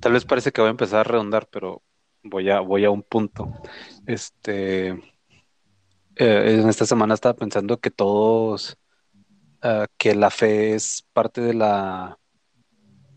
tal 0.00 0.12
vez 0.12 0.24
parece 0.24 0.52
que 0.52 0.60
voy 0.60 0.68
a 0.68 0.70
empezar 0.70 1.00
a 1.00 1.04
redondar, 1.04 1.48
pero 1.50 1.82
voy 2.22 2.50
a, 2.50 2.60
voy 2.60 2.84
a 2.84 2.90
un 2.90 3.02
punto. 3.02 3.52
Este, 4.06 4.90
eh, 4.90 5.00
en 6.16 6.68
esta 6.68 6.86
semana 6.86 7.14
estaba 7.14 7.34
pensando 7.34 7.78
que 7.78 7.90
todos, 7.90 8.76
ah, 9.62 9.86
que 9.98 10.14
la 10.14 10.30
fe 10.30 10.74
es 10.74 11.06
parte 11.12 11.40
de 11.40 11.54
la 11.54 12.18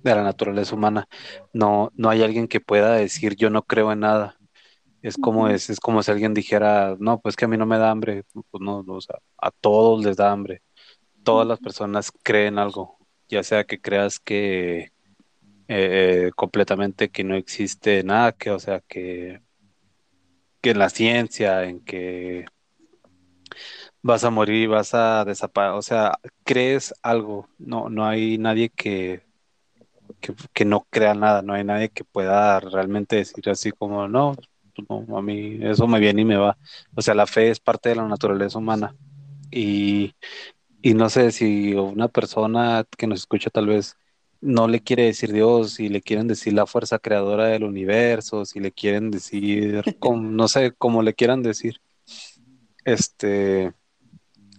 de 0.04 0.16
la 0.16 0.24
naturaleza 0.24 0.76
humana. 0.76 1.08
No, 1.54 1.92
no 1.96 2.10
hay 2.10 2.24
alguien 2.24 2.48
que 2.48 2.62
pueda 2.62 2.94
decir 2.94 3.36
yo 3.36 3.50
no 3.50 3.64
creo 3.64 3.92
en 3.92 4.02
nada. 4.02 4.38
Es 5.02 5.18
como 5.18 5.48
es, 5.48 5.70
es 5.70 5.80
como 5.80 6.04
si 6.04 6.12
alguien 6.12 6.34
dijera, 6.34 6.96
no, 7.00 7.22
pues 7.22 7.36
que 7.36 7.46
a 7.46 7.48
mí 7.48 7.58
no 7.58 7.66
me 7.66 7.78
da 7.78 7.92
hambre. 7.92 8.24
Pues 8.34 8.62
no, 8.62 8.84
o 8.88 9.02
sea, 9.02 9.18
a 9.38 9.52
todos 9.52 10.04
les 10.06 10.18
da 10.18 10.32
hambre. 10.32 10.62
Todas 11.24 11.48
las 11.48 11.60
personas 11.60 12.12
creen 12.24 12.58
algo, 12.58 12.98
ya 13.28 13.44
sea 13.44 13.64
que 13.66 13.80
creas 13.80 14.20
que 14.20 14.92
eh, 15.68 16.32
completamente 16.36 17.10
que 17.10 17.24
no 17.24 17.36
existe 17.36 18.04
nada, 18.04 18.32
que, 18.32 18.52
o 18.52 18.60
sea, 18.60 18.82
que, 18.82 19.42
que 20.62 20.72
en 20.72 20.80
la 20.80 20.90
ciencia, 20.90 21.64
en 21.66 21.82
que 21.82 22.46
vas 24.02 24.24
a 24.24 24.30
morir, 24.30 24.70
vas 24.70 24.94
a 24.94 25.26
desaparecer, 25.26 25.78
o 25.78 25.82
sea, 25.82 26.20
crees 26.44 26.94
algo. 27.02 27.48
No, 27.58 27.90
no 27.90 28.06
hay 28.06 28.38
nadie 28.38 28.70
que 28.70 29.30
que, 30.54 30.66
no 30.66 30.86
crea 30.90 31.14
nada, 31.14 31.42
no 31.42 31.54
hay 31.54 31.64
nadie 31.64 31.90
que 31.90 32.04
pueda 32.04 32.60
realmente 32.60 33.18
decir 33.18 33.50
así 33.50 33.72
como, 33.72 34.08
no, 34.08 34.36
no, 34.90 35.18
a 35.18 35.22
mí 35.22 35.60
eso 35.62 35.88
me 35.88 36.00
viene 36.00 36.22
y 36.22 36.26
me 36.26 36.38
va. 36.38 36.58
O 36.96 37.02
sea, 37.02 37.14
la 37.14 37.28
fe 37.28 37.50
es 37.50 37.60
parte 37.60 37.90
de 37.90 37.96
la 37.96 38.08
naturaleza 38.08 38.58
humana. 38.58 38.96
Y, 39.52 40.14
y 40.82 40.94
no 40.94 41.10
sé 41.10 41.32
si 41.32 41.74
una 41.74 42.08
persona 42.08 42.86
que 42.98 43.08
nos 43.08 43.20
escucha 43.20 43.50
tal 43.50 43.68
vez 43.68 43.98
no 44.42 44.68
le 44.68 44.82
quiere 44.82 45.04
decir 45.04 45.34
Dios, 45.34 45.74
si 45.74 45.90
le 45.90 46.02
quieren 46.02 46.28
decir 46.28 46.54
la 46.54 46.66
fuerza 46.66 47.00
creadora 47.00 47.48
del 47.48 47.66
universo, 47.66 48.46
si 48.46 48.60
le 48.60 48.72
quieren 48.72 49.12
decir, 49.12 49.84
no 50.16 50.48
sé, 50.48 50.74
cómo 50.78 51.02
le 51.04 51.14
quieran 51.14 51.44
decir. 51.44 51.82
Este, 52.86 53.74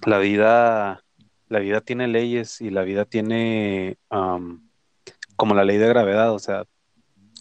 la 0.04 0.18
vida, 0.18 1.02
la 1.48 1.58
vida 1.60 1.80
tiene 1.80 2.08
leyes 2.08 2.60
y 2.60 2.70
la 2.70 2.82
vida 2.82 3.06
tiene 3.06 3.98
como 5.36 5.54
la 5.54 5.64
ley 5.64 5.78
de 5.78 5.88
gravedad, 5.88 6.32
o 6.34 6.38
sea, 6.38 6.64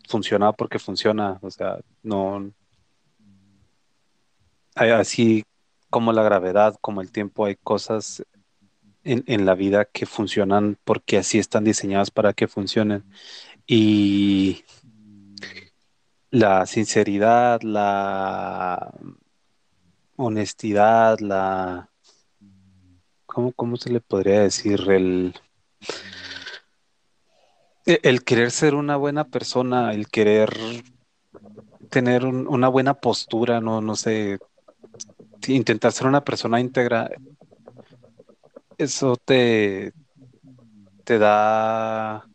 funciona 0.08 0.54
porque 0.54 0.80
funciona, 0.80 1.40
o 1.42 1.52
sea, 1.52 1.80
no... 2.04 2.52
Así 4.76 5.44
como 5.90 6.14
la 6.14 6.24
gravedad, 6.24 6.76
como 6.80 7.02
el 7.02 7.12
tiempo, 7.12 7.46
hay 7.46 7.58
cosas 7.58 8.24
en, 9.04 9.45
la 9.45 9.56
vida 9.56 9.86
que 9.86 10.06
funcionan 10.06 10.78
porque 10.84 11.18
así 11.18 11.39
están 11.39 11.64
diseñadas 11.64 12.12
para 12.12 12.34
que 12.34 12.47
funcionen. 12.47 13.04
Y 13.68 14.64
la 16.32 16.66
sinceridad, 16.66 17.62
la 17.62 18.93
honestidad, 20.16 21.20
la... 21.20 21.89
¿Cómo, 23.26 23.52
cómo 23.54 23.78
se 23.78 23.91
le 23.91 24.02
podría 24.02 24.41
decir? 24.41 24.89
El 24.89 25.34
e, 27.89 28.00
el 28.04 28.24
querer 28.24 28.52
ser 28.52 28.76
una 28.76 28.97
buena 28.97 29.24
persona, 29.24 29.93
el 29.93 30.08
querer 30.10 30.56
tener 31.89 32.24
una 32.24 32.68
buena 32.68 32.93
postura, 32.93 33.62
no, 33.62 33.82
no 33.82 33.95
sé, 33.95 34.38
intentar 35.47 35.91
ser 35.91 36.06
una 36.06 36.24
persona 36.24 36.60
íntegra, 36.60 37.10
eso 38.80 39.18
te, 39.18 39.94
te 41.04 41.20
da 41.20 42.28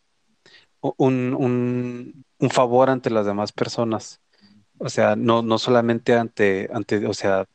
un, 0.81 2.25
favor 2.51 2.91
ante 2.91 3.11
las 3.11 3.27
demás 3.27 3.53
personas. 3.53 4.21
O 4.79 4.89
sea, 4.91 5.17
no, 5.17 5.43
no 5.43 5.59
solamente 5.59 6.15
ante, 6.15 6.69
ante, 6.73 7.07
o 7.07 7.15
sea, 7.15 7.47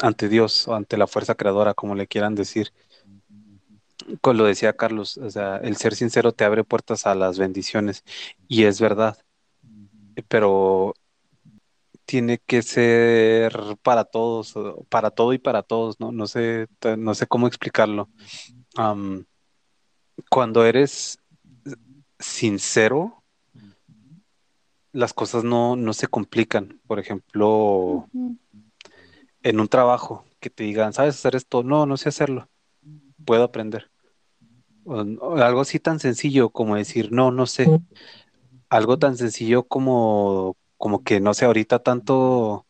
ante 0.00 0.28
Dios 0.28 0.66
o 0.66 0.74
ante 0.74 0.96
la 0.96 1.06
fuerza 1.06 1.34
creadora, 1.34 1.74
como 1.74 1.94
le 1.94 2.06
quieran 2.06 2.34
decir, 2.34 2.72
como 4.22 4.34
lo 4.34 4.44
decía 4.46 4.72
Carlos, 4.72 5.18
o 5.18 5.30
sea, 5.30 5.58
el 5.58 5.76
ser 5.76 5.94
sincero 5.94 6.32
te 6.32 6.44
abre 6.44 6.64
puertas 6.64 7.06
a 7.06 7.14
las 7.14 7.38
bendiciones 7.38 8.04
y 8.48 8.64
es 8.64 8.80
verdad, 8.80 9.18
pero 10.28 10.94
tiene 12.10 12.38
que 12.44 12.62
ser 12.62 13.56
para 13.84 14.04
todos, 14.04 14.52
para 14.88 15.12
todo 15.12 15.32
y 15.32 15.38
para 15.38 15.62
todos, 15.62 16.00
¿no? 16.00 16.10
No 16.10 16.26
sé, 16.26 16.66
no 16.98 17.14
sé 17.14 17.28
cómo 17.28 17.46
explicarlo. 17.46 18.10
cuando 20.28 20.64
eres 20.66 21.20
sincero, 22.18 23.22
las 24.90 25.14
cosas 25.14 25.44
no, 25.44 25.76
no 25.76 25.92
se 25.92 26.08
complican. 26.08 26.80
Por 26.88 26.98
ejemplo, 26.98 28.08
en 29.44 29.60
un 29.60 29.68
trabajo, 29.68 30.24
que 30.40 30.50
te 30.50 30.64
digan, 30.64 30.92
¿sabes 30.92 31.14
hacer 31.14 31.36
esto? 31.36 31.62
No, 31.62 31.86
no 31.86 31.96
sé 31.96 32.08
hacerlo. 32.08 32.48
Puedo 33.24 33.44
aprender 33.44 33.88
algo 34.84 35.60
así 35.60 35.78
tan 35.78 36.00
sencillo 36.00 36.50
como 36.50 36.74
decir, 36.74 37.12
no, 37.12 37.30
no 37.30 37.46
sé. 37.46 37.68
Algo 38.68 38.98
tan 38.98 39.16
sencillo 39.16 39.62
como, 39.62 40.56
como 40.80 41.04
que, 41.04 41.20
no 41.20 41.34
sé, 41.34 41.44
ahorita 41.44 41.80
tanto, 41.80 42.66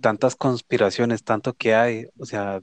tantas 0.00 0.34
conspiraciones, 0.34 1.22
tanto 1.22 1.54
que 1.54 1.76
hay, 1.76 2.06
o 2.18 2.26
sea, 2.26 2.60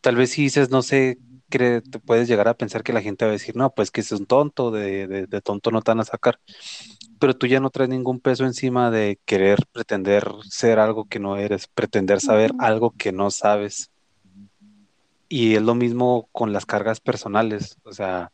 tal 0.00 0.14
vez 0.14 0.30
si 0.30 0.42
dices, 0.42 0.70
no 0.70 0.82
sé, 0.82 1.18
te 1.48 1.80
puedes 1.98 2.28
llegar 2.28 2.46
a 2.46 2.54
pensar 2.54 2.84
que 2.84 2.92
la 2.92 3.02
gente 3.02 3.24
va 3.24 3.32
a 3.32 3.32
decir, 3.32 3.56
no, 3.56 3.74
pues 3.74 3.90
que 3.90 4.02
es 4.02 4.12
un 4.12 4.24
tonto, 4.24 4.70
de, 4.70 5.26
de, 5.26 5.40
tonto 5.40 5.72
no 5.72 5.82
te 5.82 5.90
van 5.90 5.98
a 5.98 6.04
sacar. 6.04 6.38
Pero 7.18 7.36
tú 7.36 7.48
ya 7.48 7.58
no 7.58 7.70
traes 7.70 7.90
ningún 7.90 8.20
peso 8.20 8.44
encima 8.44 8.92
de 8.92 9.18
querer 9.24 9.58
pretender 9.72 10.30
ser 10.48 10.78
algo 10.78 11.06
que 11.06 11.18
no 11.18 11.36
eres, 11.38 11.66
pretender 11.66 12.20
saber 12.20 12.52
algo 12.60 12.92
que 12.92 13.10
no 13.10 13.32
sabes. 13.32 13.90
Y 15.28 15.56
es 15.56 15.62
lo 15.62 15.74
mismo 15.74 16.28
con 16.30 16.52
las 16.52 16.66
cargas 16.66 17.00
personales, 17.00 17.78
o 17.82 17.92
sea, 17.92 18.30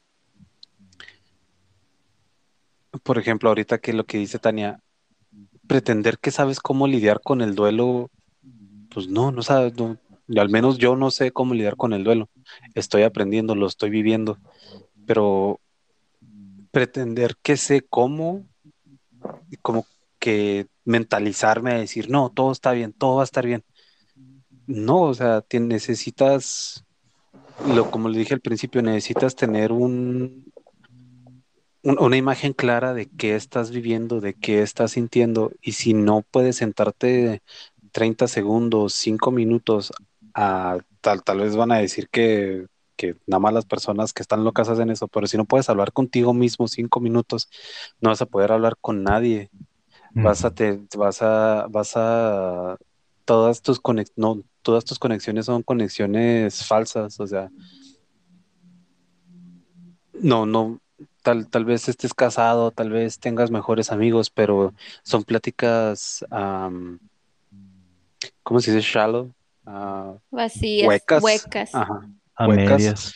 por 3.03 3.19
ejemplo, 3.19 3.49
ahorita 3.49 3.79
que 3.79 3.93
lo 3.93 4.05
que 4.05 4.19
dice 4.19 4.39
Tania, 4.39 4.81
pretender 5.67 6.19
que 6.19 6.31
sabes 6.31 6.61
cómo 6.61 6.87
lidiar 6.87 7.21
con 7.23 7.41
el 7.41 7.55
duelo, 7.55 8.11
pues 8.91 9.09
no, 9.09 9.33
no 9.33 9.43
sabes, 9.43 9.73
al 10.37 10.49
menos 10.49 10.79
yo 10.79 10.97
no 10.97 11.11
sé 11.11 11.33
cómo 11.33 11.55
lidiar 11.55 11.77
con 11.77 11.93
el 11.93 12.05
duelo. 12.05 12.29
Estoy 12.75 13.03
aprendiendo, 13.03 13.55
lo 13.55 13.67
estoy 13.67 13.91
viviendo, 13.91 14.39
pero 15.07 15.61
pretender 16.71 17.37
que 17.43 17.57
sé 17.57 17.83
cómo, 17.83 18.45
como 19.63 19.87
que 20.19 20.67
mentalizarme 20.85 21.73
a 21.73 21.79
decir, 21.79 22.11
no, 22.11 22.31
todo 22.31 22.53
está 22.53 22.73
bien, 22.73 22.93
todo 22.93 23.17
va 23.17 23.23
a 23.23 23.25
estar 23.25 23.47
bien. 23.47 23.65
No, 24.67 25.03
o 25.03 25.15
sea, 25.15 25.45
necesitas 25.53 26.85
lo, 27.67 27.91
como 27.91 28.09
le 28.09 28.19
dije 28.19 28.35
al 28.35 28.41
principio, 28.41 28.83
necesitas 28.83 29.37
tener 29.37 29.73
un, 29.73 30.53
una 31.85 32.17
imagen 32.17 32.55
clara 32.55 32.95
de 32.95 33.07
qué 33.07 33.37
estás 33.37 33.71
viviendo, 33.71 34.21
de 34.21 34.35
qué 34.35 34.63
estás 34.63 34.93
sintiendo, 34.93 35.53
y 35.61 35.73
si 35.73 35.93
no 35.93 36.23
puedes 36.31 36.57
sentarte 36.57 37.43
30 37.93 38.27
segundos, 38.27 38.95
5 38.95 39.31
minutos, 39.31 39.93
a, 40.33 40.79
tal, 41.01 41.23
tal 41.23 41.41
vez 41.41 41.55
van 41.57 41.73
a 41.73 41.79
decir 41.79 42.09
que, 42.09 42.67
que 42.97 43.17
nada 43.27 43.39
más 43.41 43.53
las 43.53 43.67
personas 43.67 44.13
que 44.13 44.23
están 44.23 44.45
locas 44.45 44.69
hacen 44.69 44.91
eso, 44.91 45.09
pero 45.09 45.27
si 45.27 45.37
no 45.37 45.45
puedes 45.45 45.69
hablar 45.69 45.93
contigo 45.93 46.33
mismo 46.33 46.69
5 46.69 47.01
minutos, 47.01 47.51
no 48.01 48.11
vas 48.11 48.23
a 48.23 48.27
poder 48.27 48.53
hablar 48.53 48.77
con 48.81 49.03
nadie. 49.03 49.51
Vas 50.17 50.45
a, 50.45 50.55
te, 50.55 50.81
vas 50.97 51.23
a, 51.23 51.67
vas 51.69 51.95
a, 51.97 52.77
todas 53.25 53.63
tus 53.63 53.81
no, 54.15 54.43
todas 54.63 54.85
tus 54.85 54.99
conexiones 54.99 55.47
son 55.47 55.65
conexiones 55.65 56.65
falsas, 56.65 57.19
o 57.19 57.27
sea, 57.27 57.51
no, 60.13 60.47
no, 60.47 60.81
tal, 61.25 61.49
tal 61.51 61.67
vez 61.67 61.89
estés 61.89 62.15
casado, 62.15 62.71
tal 62.73 62.91
vez 62.91 63.19
tengas 63.21 63.51
mejores 63.51 63.93
amigos, 63.93 64.31
pero 64.31 64.75
son 65.05 65.25
pláticas, 65.25 66.25
¿cómo 68.43 68.61
se 68.61 68.73
dice? 68.75 68.87
Shallow. 68.87 69.33
Uh, 69.67 70.19
Vacías, 70.31 70.89
huecas. 70.89 71.23
huecas. 71.25 71.75
Ajá, 71.75 72.09
A 72.37 72.47
huecas. 72.49 72.83
medias. 72.83 73.15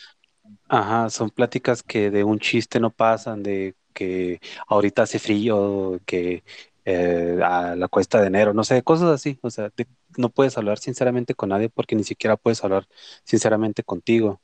Ajá, 0.69 1.09
son 1.09 1.29
pláticas 1.29 1.83
que 1.83 2.11
de 2.11 2.23
un 2.23 2.39
chiste 2.39 2.79
no 2.79 2.91
pasan, 2.91 3.43
de 3.43 3.75
que 3.93 4.39
ahorita 4.67 5.03
hace 5.03 5.19
frío, 5.19 5.99
que 6.05 6.43
eh, 6.85 7.39
a 7.43 7.75
la 7.75 7.87
cuesta 7.87 8.21
de 8.21 8.27
enero, 8.27 8.53
no 8.53 8.63
sé, 8.63 8.83
cosas 8.83 9.09
así. 9.09 9.39
O 9.41 9.49
sea, 9.49 9.71
de- 9.75 9.87
no 10.17 10.29
puedes 10.29 10.57
hablar 10.57 10.79
sinceramente 10.79 11.35
con 11.35 11.49
nadie 11.49 11.69
porque 11.69 11.95
ni 11.95 12.03
siquiera 12.03 12.37
puedes 12.37 12.63
hablar 12.63 12.87
sinceramente 13.23 13.83
contigo. 13.83 14.41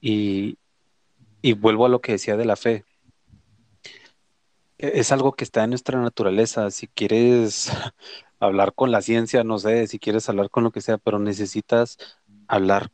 Y, 0.00 0.58
y 1.42 1.54
vuelvo 1.54 1.86
a 1.86 1.88
lo 1.90 2.00
que 2.00 2.12
decía 2.12 2.36
de 2.36 2.44
la 2.46 2.56
fe. 2.56 2.84
E- 4.78 4.92
Es 5.00 5.12
algo 5.12 5.32
que 5.34 5.44
está 5.44 5.64
en 5.64 5.70
nuestra 5.70 6.00
naturaleza. 6.00 6.70
Si 6.70 6.88
quieres 6.88 7.70
hablar 8.40 8.74
con 8.74 8.90
la 8.92 9.02
ciencia, 9.02 9.44
no 9.44 9.58
sé, 9.58 9.86
si 9.86 9.98
quieres 9.98 10.28
hablar 10.28 10.50
con 10.50 10.64
lo 10.64 10.72
que 10.72 10.80
sea, 10.80 10.98
pero 10.98 11.18
necesitas 11.18 11.98
hablar, 12.48 12.90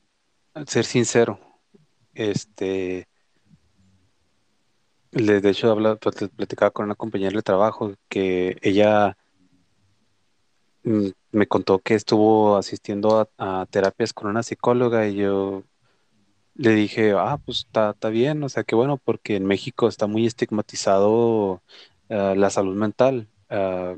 ser 0.66 0.84
sincero. 0.84 1.40
Este, 2.14 3.08
de 5.12 5.48
hecho, 5.50 5.70
habla, 5.70 5.96
plat- 5.96 6.30
platicaba 6.30 6.70
con 6.70 6.86
una 6.86 6.94
compañera 6.94 7.36
de 7.36 7.42
trabajo 7.42 7.92
que 8.08 8.58
ella 8.62 9.16
mm, 10.84 11.08
me 11.32 11.46
contó 11.46 11.78
que 11.80 11.94
estuvo 11.94 12.56
asistiendo 12.56 13.30
a 13.38 13.66
terapias 13.70 14.12
con 14.12 14.28
una 14.28 14.42
psicóloga 14.42 15.06
y 15.08 15.16
yo 15.16 15.64
le 16.58 16.72
dije, 16.76 17.12
ah, 17.16 17.38
pues 17.44 17.60
está, 17.60 17.92
está 17.92 18.10
bien, 18.10 18.44
o 18.44 18.50
sea, 18.50 18.64
qué 18.64 18.76
bueno, 18.76 18.98
porque 18.98 19.36
en 19.36 19.46
México 19.46 19.88
está 19.88 20.08
muy 20.08 20.26
estigmatizado 20.26 21.62
eh, 22.10 22.34
la 22.36 22.50
salud 22.50 22.76
mental. 22.76 23.30
Ah, 23.50 23.96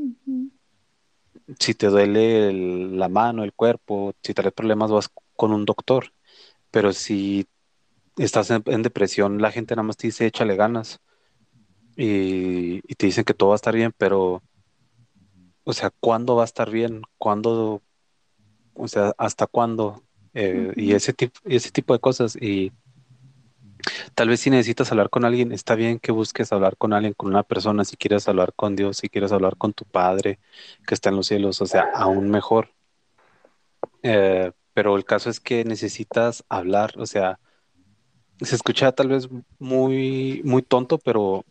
si 1.58 1.74
te 1.74 1.86
duele 1.88 2.48
el- 2.48 2.98
la 2.98 3.08
mano, 3.08 3.44
el 3.44 3.52
cuerpo, 3.54 4.14
si 4.22 4.34
traes 4.34 4.52
problemas, 4.54 4.90
vas 4.90 5.10
con 5.36 5.52
un 5.52 5.64
doctor, 5.64 6.12
pero 6.72 6.92
si 6.94 7.46
estás 8.18 8.50
en, 8.52 8.62
en 8.66 8.82
depresión, 8.82 9.42
la 9.42 9.52
gente 9.52 9.76
nada 9.76 9.84
más 9.88 9.98
te 9.98 10.08
dice, 10.08 10.26
échale 10.26 10.56
ganas 10.56 11.00
y, 11.96 12.76
y 12.90 12.94
te 12.96 13.06
dicen 13.06 13.24
que 13.24 13.34
todo 13.34 13.50
va 13.50 13.56
a 13.56 13.58
estar 13.58 13.74
bien, 13.76 13.92
pero, 13.98 14.42
o 15.64 15.72
sea, 15.72 15.90
¿cuándo 16.00 16.36
va 16.36 16.42
a 16.42 16.44
estar 16.46 16.70
bien? 16.70 17.02
¿Cuándo? 17.18 17.82
O 18.74 18.88
sea, 18.88 19.14
¿hasta 19.18 19.46
cuándo? 19.46 20.04
Eh, 20.34 20.72
y 20.76 20.92
ese 20.92 21.12
tipo, 21.12 21.40
ese 21.44 21.70
tipo 21.70 21.92
de 21.92 21.98
cosas. 22.00 22.36
Y 22.40 22.72
tal 24.14 24.28
vez 24.28 24.40
si 24.40 24.50
necesitas 24.50 24.90
hablar 24.92 25.10
con 25.10 25.24
alguien, 25.24 25.52
está 25.52 25.74
bien 25.74 25.98
que 25.98 26.12
busques 26.12 26.52
hablar 26.52 26.76
con 26.76 26.92
alguien, 26.92 27.14
con 27.16 27.28
una 27.30 27.42
persona, 27.42 27.84
si 27.84 27.96
quieres 27.96 28.28
hablar 28.28 28.52
con 28.54 28.76
Dios, 28.76 28.98
si 28.98 29.08
quieres 29.08 29.32
hablar 29.32 29.56
con 29.56 29.72
tu 29.72 29.84
Padre 29.84 30.38
que 30.86 30.94
está 30.94 31.08
en 31.10 31.16
los 31.16 31.26
cielos, 31.26 31.60
o 31.60 31.66
sea, 31.66 31.88
aún 31.94 32.30
mejor. 32.30 32.70
Eh, 34.02 34.52
pero 34.74 34.96
el 34.96 35.04
caso 35.04 35.30
es 35.30 35.40
que 35.40 35.64
necesitas 35.64 36.44
hablar, 36.48 36.92
o 36.98 37.06
sea, 37.06 37.38
se 38.40 38.54
escucha 38.54 38.92
tal 38.92 39.08
vez 39.08 39.28
muy, 39.58 40.40
muy 40.44 40.62
tonto, 40.62 40.98
pero 40.98 41.44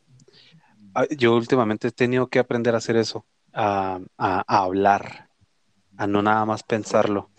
ah, 0.94 1.06
yo 1.18 1.36
últimamente 1.36 1.88
he 1.90 1.92
tenido 1.92 2.28
que 2.28 2.40
aprender 2.40 2.74
a 2.76 2.80
hacer 2.80 2.96
eso, 2.98 3.26
a, 3.54 4.00
a- 4.18 4.44
a 4.48 4.58
hablar, 4.64 5.30
a 5.98 6.08
no 6.08 6.22
nada 6.22 6.46
más 6.46 6.64
pensarlo. 6.64 7.30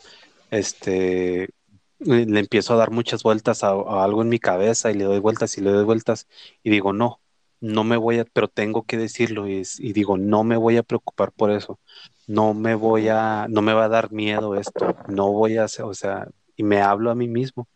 Este, 0.50 1.50
le 1.98 2.26
le 2.26 2.40
empiezo 2.40 2.74
a 2.74 2.76
dar 2.76 2.90
muchas 2.90 3.22
vueltas 3.22 3.62
a, 3.64 3.68
a 3.70 4.04
algo 4.04 4.22
en 4.22 4.28
mi 4.28 4.38
cabeza 4.38 4.90
y 4.90 4.94
le 4.94 5.04
doy 5.04 5.20
vueltas 5.20 5.56
y 5.58 5.60
le 5.60 5.70
doy 5.70 5.84
vueltas 5.84 6.26
y 6.62 6.70
digo, 6.70 6.92
no, 6.92 7.20
no 7.60 7.84
me 7.84 7.96
voy 7.96 8.18
a, 8.18 8.24
pero 8.24 8.48
tengo 8.48 8.84
que 8.84 8.96
decirlo 8.96 9.46
y, 9.46 9.62
digo, 9.92 10.16
no 10.16 10.44
me 10.44 10.56
voy 10.56 10.78
a 10.78 10.82
preocupar 10.82 11.30
por 11.32 11.50
eso, 11.50 11.78
no 12.26 12.54
me 12.54 12.74
voy 12.74 13.08
a, 13.08 13.46
no 13.48 13.62
me 13.62 13.74
va 13.74 13.84
a 13.84 13.88
dar 13.88 14.12
miedo 14.12 14.54
esto, 14.54 14.96
no 15.08 15.30
voy 15.30 15.58
a 15.58 15.64
hacer, 15.64 15.84
o 15.84 15.94
sea, 15.94 16.26
y 16.56 16.62
me 16.62 16.80
hablo 16.80 17.10
a 17.10 17.14
mí 17.14 17.28
mismo 17.28 17.68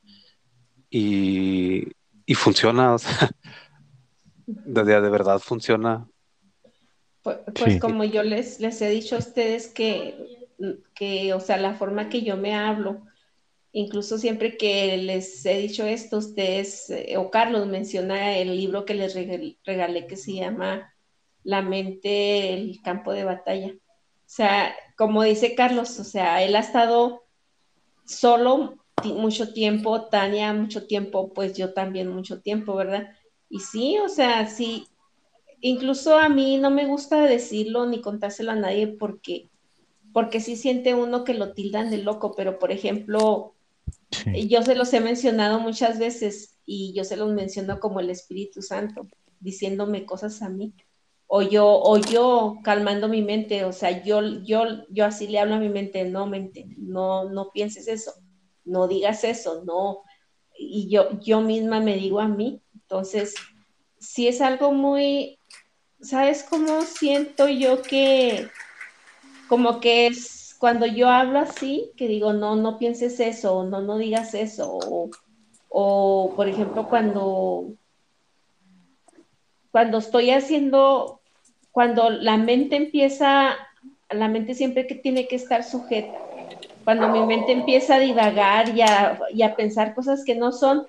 y, 0.90 1.86
y 2.24 2.34
funciona, 2.34 2.94
o 2.94 2.98
sea, 2.98 3.30
de, 4.46 4.84
de 4.84 5.10
verdad 5.10 5.38
funciona. 5.38 6.06
Pues, 7.22 7.38
pues 7.54 7.74
Sí. 7.74 7.80
como 7.80 8.04
yo 8.04 8.22
les, 8.22 8.60
les 8.60 8.80
he 8.82 8.88
dicho 8.88 9.16
a 9.16 9.18
ustedes 9.18 9.68
que, 9.68 10.43
que, 10.94 11.34
o 11.34 11.40
sea, 11.40 11.56
la 11.56 11.74
forma 11.74 12.08
que 12.08 12.22
yo 12.22 12.36
me 12.36 12.54
hablo, 12.54 13.02
incluso 13.72 14.18
siempre 14.18 14.56
que 14.56 14.96
les 14.98 15.44
he 15.46 15.58
dicho 15.58 15.84
esto, 15.86 16.18
ustedes, 16.18 16.90
eh, 16.90 17.16
o 17.16 17.30
Carlos 17.30 17.66
menciona 17.66 18.36
el 18.38 18.56
libro 18.56 18.84
que 18.84 18.94
les 18.94 19.14
regal- 19.14 19.58
regalé 19.64 20.06
que 20.06 20.16
se 20.16 20.34
llama 20.34 20.94
La 21.42 21.62
mente, 21.62 22.54
el 22.54 22.80
campo 22.82 23.12
de 23.12 23.24
batalla. 23.24 23.68
O 23.74 24.26
sea, 24.26 24.74
como 24.96 25.22
dice 25.22 25.54
Carlos, 25.54 25.98
o 26.00 26.04
sea, 26.04 26.42
él 26.42 26.56
ha 26.56 26.60
estado 26.60 27.24
solo 28.04 28.76
mucho 29.04 29.52
tiempo, 29.52 30.08
Tania 30.08 30.52
mucho 30.52 30.86
tiempo, 30.86 31.32
pues 31.32 31.56
yo 31.56 31.74
también 31.74 32.08
mucho 32.08 32.40
tiempo, 32.40 32.74
¿verdad? 32.74 33.10
Y 33.48 33.60
sí, 33.60 33.98
o 33.98 34.08
sea, 34.08 34.46
sí, 34.46 34.86
incluso 35.60 36.18
a 36.18 36.28
mí 36.28 36.58
no 36.58 36.70
me 36.70 36.86
gusta 36.86 37.22
decirlo 37.22 37.86
ni 37.86 38.00
contárselo 38.00 38.52
a 38.52 38.56
nadie 38.56 38.86
porque, 38.88 39.50
porque 40.14 40.40
sí 40.40 40.56
siente 40.56 40.94
uno 40.94 41.24
que 41.24 41.34
lo 41.34 41.52
tildan 41.54 41.90
de 41.90 41.98
loco, 41.98 42.34
pero 42.36 42.58
por 42.58 42.70
ejemplo, 42.70 43.50
Sí. 44.10 44.46
yo 44.48 44.62
se 44.62 44.76
los 44.76 44.94
he 44.94 45.00
mencionado 45.00 45.58
muchas 45.58 45.98
veces 45.98 46.56
y 46.64 46.92
yo 46.94 47.02
se 47.02 47.16
los 47.16 47.32
menciono 47.32 47.80
como 47.80 47.98
el 47.98 48.10
Espíritu 48.10 48.62
Santo, 48.62 49.08
diciéndome 49.40 50.06
cosas 50.06 50.40
a 50.40 50.48
mí. 50.48 50.72
O 51.26 51.42
yo, 51.42 51.66
o 51.66 51.98
yo 51.98 52.58
calmando 52.62 53.08
mi 53.08 53.22
mente, 53.22 53.64
o 53.64 53.72
sea, 53.72 54.04
yo, 54.04 54.20
yo, 54.44 54.86
yo 54.88 55.04
así 55.04 55.26
le 55.26 55.40
hablo 55.40 55.56
a 55.56 55.58
mi 55.58 55.68
mente, 55.68 56.04
no 56.04 56.26
mente, 56.26 56.64
no, 56.78 57.28
no 57.28 57.50
pienses 57.50 57.88
eso, 57.88 58.12
no 58.64 58.86
digas 58.86 59.24
eso, 59.24 59.64
no. 59.64 60.02
Y 60.56 60.88
yo, 60.88 61.18
yo 61.20 61.40
misma 61.40 61.80
me 61.80 61.96
digo 61.96 62.20
a 62.20 62.28
mí. 62.28 62.62
Entonces, 62.72 63.34
sí 63.98 64.28
es 64.28 64.40
algo 64.40 64.70
muy, 64.70 65.38
¿sabes 66.00 66.44
cómo 66.48 66.82
siento 66.82 67.48
yo 67.48 67.82
que 67.82 68.48
como 69.48 69.80
que 69.80 70.06
es 70.06 70.56
cuando 70.58 70.86
yo 70.86 71.08
hablo 71.10 71.40
así, 71.40 71.92
que 71.96 72.08
digo, 72.08 72.32
no, 72.32 72.56
no 72.56 72.78
pienses 72.78 73.20
eso, 73.20 73.64
no, 73.64 73.82
no 73.82 73.98
digas 73.98 74.34
eso, 74.34 74.78
o, 75.68 76.32
por 76.34 76.48
ejemplo, 76.48 76.88
cuando, 76.88 77.74
cuando 79.70 79.98
estoy 79.98 80.30
haciendo, 80.30 81.20
cuando 81.72 82.10
la 82.10 82.36
mente 82.36 82.76
empieza, 82.76 83.56
la 84.08 84.28
mente 84.28 84.54
siempre 84.54 84.86
que 84.86 84.94
tiene 84.94 85.26
que 85.28 85.36
estar 85.36 85.64
sujeta, 85.64 86.16
cuando 86.84 87.08
mi 87.08 87.26
mente 87.26 87.52
empieza 87.52 87.96
a 87.96 88.00
divagar 88.00 88.74
y 88.74 88.82
a, 88.82 89.18
a 89.44 89.56
pensar 89.56 89.94
cosas 89.94 90.24
que 90.24 90.34
no 90.34 90.52
son, 90.52 90.86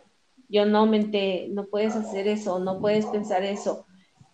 yo 0.48 0.66
no, 0.66 0.86
mente, 0.86 1.48
no 1.50 1.66
puedes 1.66 1.96
hacer 1.96 2.28
eso, 2.28 2.60
no 2.60 2.80
puedes 2.80 3.06
pensar 3.08 3.44
eso. 3.44 3.86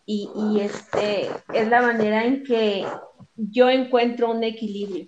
Y, 0.06 0.30
y 0.36 0.60
este 0.60 1.30
es 1.54 1.68
la 1.70 1.82
manera 1.82 2.26
en 2.26 2.44
que 2.44 2.86
yo 3.50 3.70
encuentro 3.70 4.30
un 4.30 4.44
equilibrio, 4.44 5.08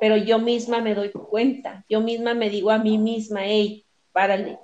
pero 0.00 0.16
yo 0.16 0.38
misma 0.38 0.80
me 0.80 0.94
doy 0.94 1.10
cuenta, 1.10 1.84
yo 1.88 2.00
misma 2.00 2.34
me 2.34 2.50
digo 2.50 2.70
a 2.70 2.78
mí 2.78 2.98
misma, 2.98 3.44
hey, 3.44 3.84
párale, 4.12 4.58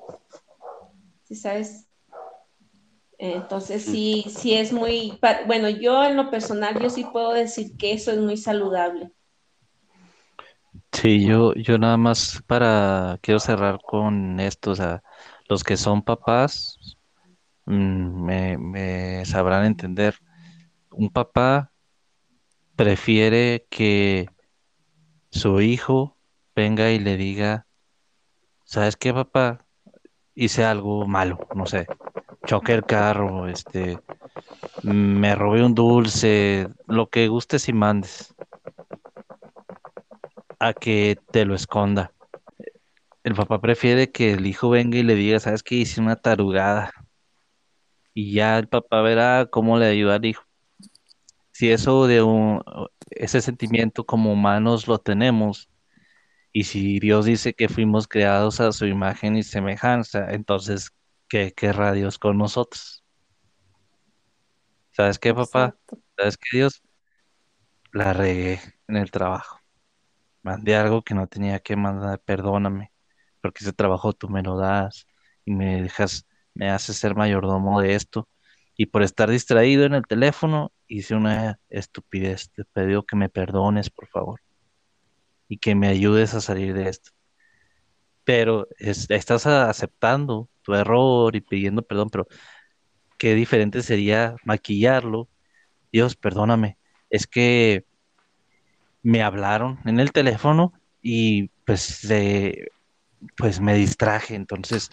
¿sí 1.24 1.34
sabes? 1.34 1.88
Entonces 3.18 3.82
sí, 3.82 4.24
sí 4.28 4.54
es 4.54 4.72
muy, 4.72 5.18
bueno, 5.46 5.68
yo 5.68 6.04
en 6.04 6.16
lo 6.16 6.30
personal, 6.30 6.80
yo 6.80 6.90
sí 6.90 7.04
puedo 7.04 7.32
decir 7.32 7.76
que 7.76 7.92
eso 7.92 8.12
es 8.12 8.18
muy 8.18 8.36
saludable. 8.36 9.10
Sí, 10.92 11.24
yo, 11.24 11.54
yo 11.54 11.78
nada 11.78 11.96
más 11.96 12.42
para, 12.46 13.18
quiero 13.22 13.40
cerrar 13.40 13.78
con 13.84 14.38
esto, 14.40 14.72
o 14.72 14.74
sea, 14.74 15.02
los 15.48 15.64
que 15.64 15.76
son 15.76 16.02
papás 16.02 16.78
mm, 17.66 18.24
me 18.24 19.24
sabrán 19.24 19.64
entender. 19.66 20.16
Un 20.90 21.10
papá 21.10 21.73
prefiere 22.76 23.66
que 23.70 24.28
su 25.30 25.60
hijo 25.60 26.16
venga 26.54 26.90
y 26.90 26.98
le 26.98 27.16
diga, 27.16 27.66
¿sabes 28.64 28.96
qué, 28.96 29.12
papá? 29.12 29.64
hice 30.34 30.64
algo 30.64 31.06
malo, 31.06 31.38
no 31.54 31.66
sé, 31.66 31.86
choqué 32.44 32.74
el 32.74 32.84
carro, 32.84 33.48
este, 33.48 33.98
me 34.82 35.34
robé 35.34 35.64
un 35.64 35.74
dulce, 35.74 36.68
lo 36.86 37.08
que 37.08 37.28
gustes 37.28 37.68
y 37.68 37.72
mandes, 37.72 38.34
a 40.58 40.72
que 40.72 41.18
te 41.30 41.44
lo 41.44 41.54
esconda. 41.54 42.12
El 43.22 43.34
papá 43.34 43.60
prefiere 43.60 44.10
que 44.10 44.32
el 44.32 44.46
hijo 44.46 44.68
venga 44.68 44.98
y 44.98 45.02
le 45.02 45.14
diga, 45.14 45.40
¿sabes 45.40 45.62
qué? 45.62 45.76
Hice 45.76 46.00
una 46.00 46.16
tarugada. 46.16 46.92
Y 48.12 48.34
ya 48.34 48.58
el 48.58 48.68
papá 48.68 49.00
verá 49.00 49.46
cómo 49.50 49.78
le 49.78 49.86
ayuda 49.86 50.16
al 50.16 50.26
hijo. 50.26 50.44
Si 51.54 51.70
eso 51.70 52.08
de 52.08 52.20
un, 52.20 52.62
ese 53.10 53.40
sentimiento 53.40 54.04
como 54.04 54.32
humanos 54.32 54.88
lo 54.88 54.98
tenemos, 54.98 55.70
y 56.52 56.64
si 56.64 56.98
Dios 56.98 57.26
dice 57.26 57.54
que 57.54 57.68
fuimos 57.68 58.08
creados 58.08 58.60
a 58.60 58.72
su 58.72 58.86
imagen 58.86 59.36
y 59.36 59.44
semejanza, 59.44 60.32
entonces, 60.32 60.90
¿qué 61.28 61.52
querrá 61.52 61.92
Dios 61.92 62.18
con 62.18 62.38
nosotros? 62.38 63.04
¿Sabes 64.90 65.20
qué, 65.20 65.32
papá? 65.32 65.76
¿Sabes 66.18 66.36
qué, 66.38 66.58
Dios? 66.58 66.82
La 67.92 68.12
regué 68.12 68.60
en 68.88 68.96
el 68.96 69.12
trabajo. 69.12 69.60
Mandé 70.42 70.74
algo 70.74 71.02
que 71.02 71.14
no 71.14 71.28
tenía 71.28 71.60
que 71.60 71.76
mandar, 71.76 72.20
perdóname, 72.20 72.92
porque 73.40 73.64
ese 73.64 73.72
trabajo 73.72 74.12
tú 74.12 74.28
me 74.28 74.42
lo 74.42 74.58
das 74.58 75.06
y 75.44 75.54
me 75.54 75.82
dejas, 75.82 76.26
me 76.52 76.70
haces 76.70 76.96
ser 76.96 77.14
mayordomo 77.14 77.80
de 77.80 77.94
esto. 77.94 78.28
Y 78.76 78.86
por 78.86 79.04
estar 79.04 79.30
distraído 79.30 79.84
en 79.84 79.94
el 79.94 80.06
teléfono, 80.08 80.73
hice 80.88 81.14
una 81.14 81.58
estupidez. 81.70 82.50
Te 82.50 82.64
pido 82.64 83.04
que 83.04 83.16
me 83.16 83.28
perdones, 83.28 83.90
por 83.90 84.08
favor, 84.08 84.40
y 85.48 85.58
que 85.58 85.74
me 85.74 85.88
ayudes 85.88 86.34
a 86.34 86.40
salir 86.40 86.74
de 86.74 86.88
esto. 86.88 87.10
Pero 88.24 88.66
es- 88.78 89.10
estás 89.10 89.46
aceptando 89.46 90.48
tu 90.62 90.74
error 90.74 91.36
y 91.36 91.40
pidiendo 91.40 91.82
perdón, 91.82 92.08
pero 92.10 92.26
qué 93.18 93.34
diferente 93.34 93.82
sería 93.82 94.36
maquillarlo. 94.44 95.28
Dios, 95.92 96.16
perdóname, 96.16 96.78
es 97.10 97.26
que 97.26 97.84
me 99.02 99.22
hablaron 99.22 99.78
en 99.84 100.00
el 100.00 100.12
teléfono 100.12 100.72
y 101.02 101.48
pues, 101.66 102.00
pues 103.36 103.60
me 103.60 103.74
distraje, 103.74 104.34
entonces, 104.34 104.90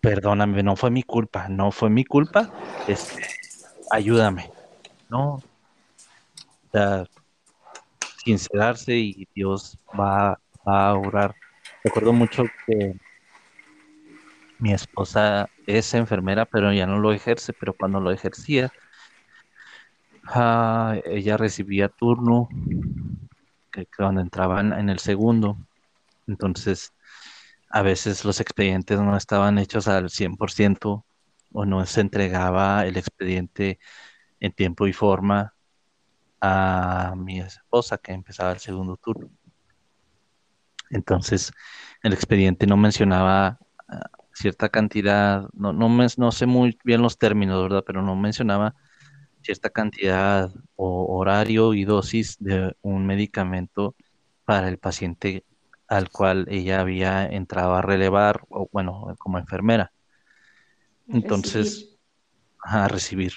perdóname, 0.00 0.62
no 0.62 0.74
fue 0.76 0.90
mi 0.90 1.02
culpa, 1.04 1.48
no 1.48 1.70
fue 1.70 1.88
mi 1.90 2.04
culpa, 2.04 2.52
ayúdame, 3.90 4.50
¿no? 5.08 5.42
O 6.72 7.06
sincerarse 8.24 8.94
y 8.94 9.28
Dios 9.34 9.78
va, 9.98 10.38
a 10.64 10.94
orar. 10.94 11.34
Recuerdo 11.82 12.12
mucho 12.12 12.44
que 12.66 12.94
mi 14.58 14.72
esposa 14.74 15.48
es 15.66 15.94
enfermera, 15.94 16.44
pero 16.44 16.72
ya 16.74 16.86
no 16.86 16.98
lo 16.98 17.12
ejerce, 17.12 17.54
pero 17.54 17.72
cuando 17.72 18.00
lo 18.00 18.10
ejercía, 18.10 18.70
ah, 20.26 20.96
ella 21.06 21.38
recibía 21.38 21.88
turno 21.88 22.50
que 23.72 23.86
cuando 23.86 24.20
entraban 24.20 24.74
en 24.74 24.90
el 24.90 24.98
segundo, 24.98 25.56
entonces 26.26 26.92
a 27.70 27.80
veces 27.80 28.26
los 28.26 28.40
expedientes 28.40 29.00
no 29.00 29.16
estaban 29.16 29.58
hechos 29.58 29.88
al 29.88 30.10
100% 30.10 31.04
o 31.52 31.64
no 31.64 31.86
se 31.86 32.00
entregaba 32.02 32.84
el 32.86 32.98
expediente 32.98 33.78
en 34.40 34.52
tiempo 34.52 34.86
y 34.86 34.92
forma 34.92 35.54
a 36.40 37.14
mi 37.16 37.40
esposa 37.40 37.98
que 37.98 38.12
empezaba 38.12 38.52
el 38.52 38.58
segundo 38.60 38.96
turno. 38.96 39.30
Entonces 40.90 41.52
el 42.02 42.12
expediente 42.12 42.66
no 42.66 42.76
mencionaba 42.76 43.58
ah, 43.88 44.10
cierta 44.32 44.68
cantidad, 44.68 45.48
no, 45.52 45.72
no, 45.72 45.88
me- 45.88 46.06
no 46.16 46.32
sé 46.32 46.46
muy 46.46 46.78
bien 46.84 47.02
los 47.02 47.18
términos, 47.18 47.62
¿verdad? 47.62 47.84
Pero 47.86 48.02
no 48.02 48.16
mencionaba 48.16 48.74
cierta 49.42 49.70
cantidad 49.70 50.50
o 50.76 51.18
horario 51.18 51.74
y 51.74 51.84
dosis 51.84 52.36
de 52.40 52.74
un 52.82 53.06
medicamento 53.06 53.96
para 54.44 54.68
el 54.68 54.78
paciente 54.78 55.44
al 55.88 56.10
cual 56.10 56.46
ella 56.50 56.80
había 56.80 57.26
entrado 57.26 57.74
a 57.74 57.82
relevar, 57.82 58.42
o 58.50 58.68
bueno, 58.72 59.14
como 59.18 59.38
enfermera. 59.38 59.92
Entonces, 61.08 61.64
Recibir. 61.64 61.98
a 62.62 62.88
recibir. 62.88 63.32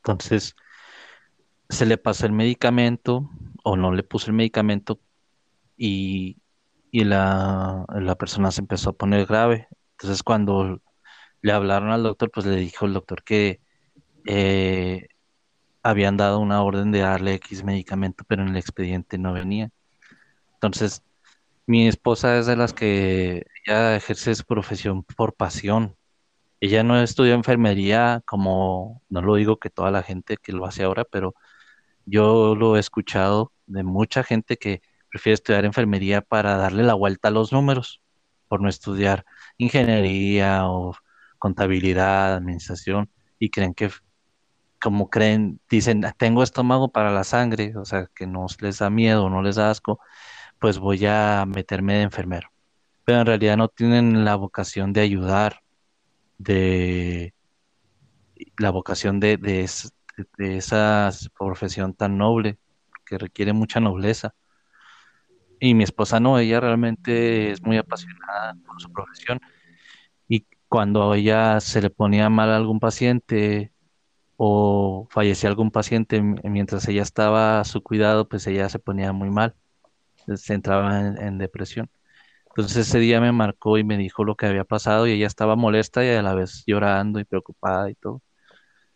Entonces, 0.00 0.54
se 1.68 1.86
le 1.86 1.98
pasó 1.98 2.26
el 2.26 2.32
medicamento 2.32 3.30
o 3.62 3.76
no 3.76 3.92
le 3.92 4.02
puso 4.02 4.26
el 4.28 4.34
medicamento 4.34 5.00
y, 5.76 6.38
y 6.90 7.04
la, 7.04 7.84
la 7.88 8.14
persona 8.16 8.50
se 8.50 8.60
empezó 8.62 8.90
a 8.90 8.94
poner 8.94 9.26
grave. 9.26 9.68
Entonces, 9.92 10.22
cuando 10.22 10.80
le 11.42 11.52
hablaron 11.52 11.90
al 11.90 12.02
doctor, 12.02 12.30
pues 12.30 12.46
le 12.46 12.56
dijo 12.56 12.86
el 12.86 12.94
doctor 12.94 13.22
que 13.24 13.60
eh, 14.26 15.08
habían 15.82 16.16
dado 16.16 16.40
una 16.40 16.62
orden 16.62 16.92
de 16.92 17.00
darle 17.00 17.34
X 17.34 17.64
medicamento, 17.64 18.24
pero 18.26 18.42
en 18.42 18.48
el 18.48 18.56
expediente 18.56 19.18
no 19.18 19.32
venía. 19.32 19.70
Entonces, 20.54 21.02
mi 21.66 21.88
esposa 21.88 22.38
es 22.38 22.46
de 22.46 22.56
las 22.56 22.72
que 22.74 23.46
ella 23.66 23.96
ejerce 23.96 24.34
su 24.34 24.44
profesión 24.44 25.04
por 25.04 25.34
pasión. 25.34 25.96
Ella 26.60 26.82
no 26.82 27.00
estudió 27.00 27.34
enfermería 27.34 28.22
como, 28.26 29.02
no 29.08 29.22
lo 29.22 29.36
digo 29.36 29.58
que 29.58 29.70
toda 29.70 29.90
la 29.90 30.02
gente 30.02 30.36
que 30.36 30.52
lo 30.52 30.66
hace 30.66 30.84
ahora, 30.84 31.04
pero 31.04 31.34
yo 32.06 32.54
lo 32.56 32.76
he 32.76 32.80
escuchado 32.80 33.52
de 33.66 33.82
mucha 33.84 34.22
gente 34.24 34.56
que 34.58 34.82
prefiere 35.10 35.34
estudiar 35.34 35.64
enfermería 35.64 36.20
para 36.22 36.56
darle 36.56 36.82
la 36.84 36.94
vuelta 36.94 37.28
a 37.28 37.30
los 37.32 37.52
números, 37.52 38.00
por 38.48 38.60
no 38.62 38.68
estudiar 38.68 39.24
ingeniería 39.58 40.66
o 40.68 40.94
contabilidad, 41.38 42.34
administración, 42.36 43.10
y 43.38 43.50
creen 43.50 43.74
que 43.74 43.90
como 44.80 45.10
creen, 45.10 45.60
dicen, 45.70 46.04
"Ah, 46.04 46.14
tengo 46.16 46.42
estómago 46.42 46.90
para 46.90 47.12
la 47.12 47.24
sangre, 47.24 47.76
o 47.76 47.84
sea, 47.84 48.08
que 48.14 48.26
no 48.26 48.46
les 48.60 48.78
da 48.78 48.90
miedo, 48.90 49.28
no 49.30 49.42
les 49.42 49.56
da 49.56 49.70
asco, 49.70 50.00
pues 50.58 50.78
voy 50.78 51.06
a 51.06 51.44
meterme 51.46 51.94
de 51.96 52.02
enfermero. 52.02 52.50
Pero 53.04 53.20
en 53.20 53.26
realidad 53.26 53.56
no 53.56 53.68
tienen 53.68 54.24
la 54.24 54.36
vocación 54.36 54.92
de 54.92 55.02
ayudar, 55.02 55.62
de 56.40 57.34
la 58.58 58.70
vocación 58.70 59.20
de, 59.20 59.36
de, 59.36 59.62
es- 59.62 59.92
de 60.38 60.56
esa 60.58 61.10
profesión 61.38 61.94
tan 61.94 62.18
noble, 62.18 62.58
que 63.06 63.18
requiere 63.18 63.52
mucha 63.52 63.80
nobleza. 63.80 64.34
Y 65.58 65.74
mi 65.74 65.84
esposa 65.84 66.20
no, 66.20 66.38
ella 66.38 66.60
realmente 66.60 67.50
es 67.50 67.62
muy 67.62 67.76
apasionada 67.78 68.54
por 68.66 68.80
su 68.80 68.90
profesión. 68.90 69.40
Y 70.28 70.46
cuando 70.68 71.12
a 71.12 71.18
ella 71.18 71.60
se 71.60 71.82
le 71.82 71.90
ponía 71.90 72.30
mal 72.30 72.50
a 72.50 72.56
algún 72.56 72.80
paciente, 72.80 73.72
o 74.36 75.08
fallecía 75.10 75.50
algún 75.50 75.70
paciente 75.72 76.22
mientras 76.22 76.88
ella 76.88 77.02
estaba 77.02 77.60
a 77.60 77.64
su 77.64 77.82
cuidado, 77.82 78.28
pues 78.28 78.46
ella 78.48 78.68
se 78.70 78.78
ponía 78.80 79.12
muy 79.12 79.30
mal, 79.30 79.56
se 80.36 80.54
entraba 80.54 81.00
en, 81.00 81.18
en 81.22 81.38
depresión. 81.38 81.90
Entonces 82.60 82.88
ese 82.88 82.98
día 82.98 83.22
me 83.22 83.32
marcó 83.32 83.78
y 83.78 83.84
me 83.84 83.96
dijo 83.96 84.22
lo 84.22 84.36
que 84.36 84.44
había 84.44 84.64
pasado 84.64 85.06
y 85.06 85.12
ella 85.12 85.26
estaba 85.26 85.56
molesta 85.56 86.04
y 86.04 86.10
a 86.10 86.20
la 86.20 86.34
vez 86.34 86.62
llorando 86.66 87.18
y 87.18 87.24
preocupada 87.24 87.88
y 87.88 87.94
todo. 87.94 88.20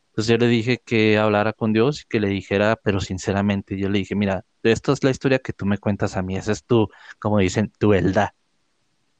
Entonces 0.08 0.30
yo 0.32 0.36
le 0.36 0.48
dije 0.48 0.82
que 0.84 1.16
hablara 1.16 1.54
con 1.54 1.72
Dios 1.72 2.02
y 2.02 2.04
que 2.06 2.20
le 2.20 2.28
dijera, 2.28 2.76
pero 2.76 3.00
sinceramente, 3.00 3.78
yo 3.78 3.88
le 3.88 4.00
dije, 4.00 4.14
mira, 4.14 4.44
esto 4.62 4.92
es 4.92 5.02
la 5.02 5.10
historia 5.10 5.38
que 5.38 5.54
tú 5.54 5.64
me 5.64 5.78
cuentas 5.78 6.14
a 6.18 6.22
mí, 6.22 6.36
esa 6.36 6.52
es 6.52 6.64
tu, 6.64 6.88
como 7.18 7.38
dicen, 7.38 7.72
tu 7.78 7.88
verdad, 7.88 8.32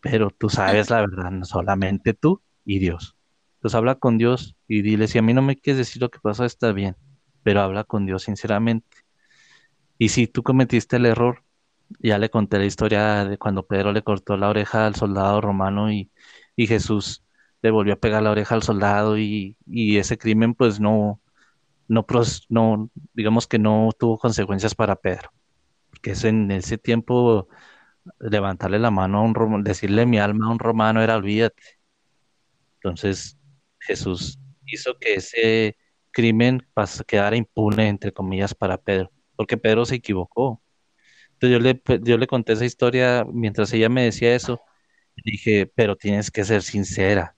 pero 0.01 0.29
tú 0.31 0.51
sabes 0.51 0.91
la 0.91 1.01
verdad, 1.01 1.31
no 1.31 1.47
solamente 1.47 2.13
tú 2.13 2.43
y 2.67 2.81
Dios. 2.81 3.17
Entonces 3.55 3.77
habla 3.77 3.95
con 3.95 4.19
Dios 4.19 4.57
y 4.69 4.83
dile, 4.83 5.09
si 5.09 5.17
a 5.17 5.23
mí 5.23 5.33
no 5.33 5.41
me 5.41 5.57
quieres 5.57 5.79
decir 5.79 6.03
lo 6.03 6.11
que 6.11 6.21
pasó, 6.21 6.45
está 6.45 6.71
bien, 6.73 6.97
pero 7.43 7.63
habla 7.63 7.85
con 7.85 8.05
Dios 8.05 8.25
sinceramente. 8.25 8.99
Y 9.97 10.11
si 10.11 10.27
tú 10.27 10.43
cometiste 10.43 10.97
el 10.97 11.07
error, 11.07 11.44
ya 12.01 12.19
le 12.19 12.31
conté 12.31 12.59
la 12.59 12.65
historia 12.67 13.25
de 13.25 13.39
cuando 13.39 13.67
Pedro 13.67 13.93
le 13.93 14.03
cortó 14.03 14.37
la 14.37 14.49
oreja 14.49 14.87
al 14.87 14.95
soldado 14.95 15.41
romano 15.41 15.91
y, 15.93 16.11
y 16.57 16.67
Jesús 16.67 17.25
le 17.63 17.71
volvió 17.71 17.95
a 17.95 17.97
pegar 17.97 18.23
la 18.23 18.31
oreja 18.31 18.55
al 18.55 18.63
soldado 18.63 19.19
y, 19.19 19.57
y 19.67 19.97
ese 19.99 20.19
crimen 20.19 20.55
pues 20.55 20.81
no, 20.81 21.21
no, 21.89 22.07
no, 22.49 22.91
digamos 23.15 23.47
que 23.47 23.59
no 23.59 23.91
tuvo 23.99 24.19
consecuencias 24.19 24.75
para 24.75 24.97
Pedro, 24.97 25.33
porque 25.91 26.15
en 26.25 26.51
ese 26.51 26.79
tiempo 26.79 27.49
levantarle 28.21 28.79
la 28.79 28.91
mano 28.91 29.19
a 29.19 29.23
un 29.23 29.35
romano, 29.35 29.65
decirle 29.65 30.07
mi 30.07 30.19
alma 30.19 30.47
a 30.47 30.51
un 30.51 30.59
romano 30.59 31.03
era 31.03 31.17
olvídate. 31.17 31.63
Entonces 32.77 33.39
Jesús 33.81 34.39
hizo 34.67 34.99
que 34.99 35.15
ese 35.15 35.77
crimen 36.11 36.67
quedara 37.07 37.37
impune, 37.37 37.89
entre 37.89 38.13
comillas, 38.13 38.55
para 38.55 38.79
Pedro, 38.79 39.11
porque 39.37 39.57
Pedro 39.57 39.85
se 39.85 39.97
equivocó. 39.97 40.63
Yo 41.49 41.59
le, 41.61 41.75
pe- 41.77 42.01
yo 42.03 42.19
le 42.19 42.27
conté 42.27 42.53
esa 42.55 42.65
historia 42.65 43.25
mientras 43.33 43.73
ella 43.73 43.89
me 43.89 44.05
decía 44.05 44.35
eso, 44.35 44.61
dije, 45.25 45.67
pero 45.67 45.97
tienes 45.97 46.31
que 46.31 46.45
ser 46.45 46.63
sincera 46.63 47.37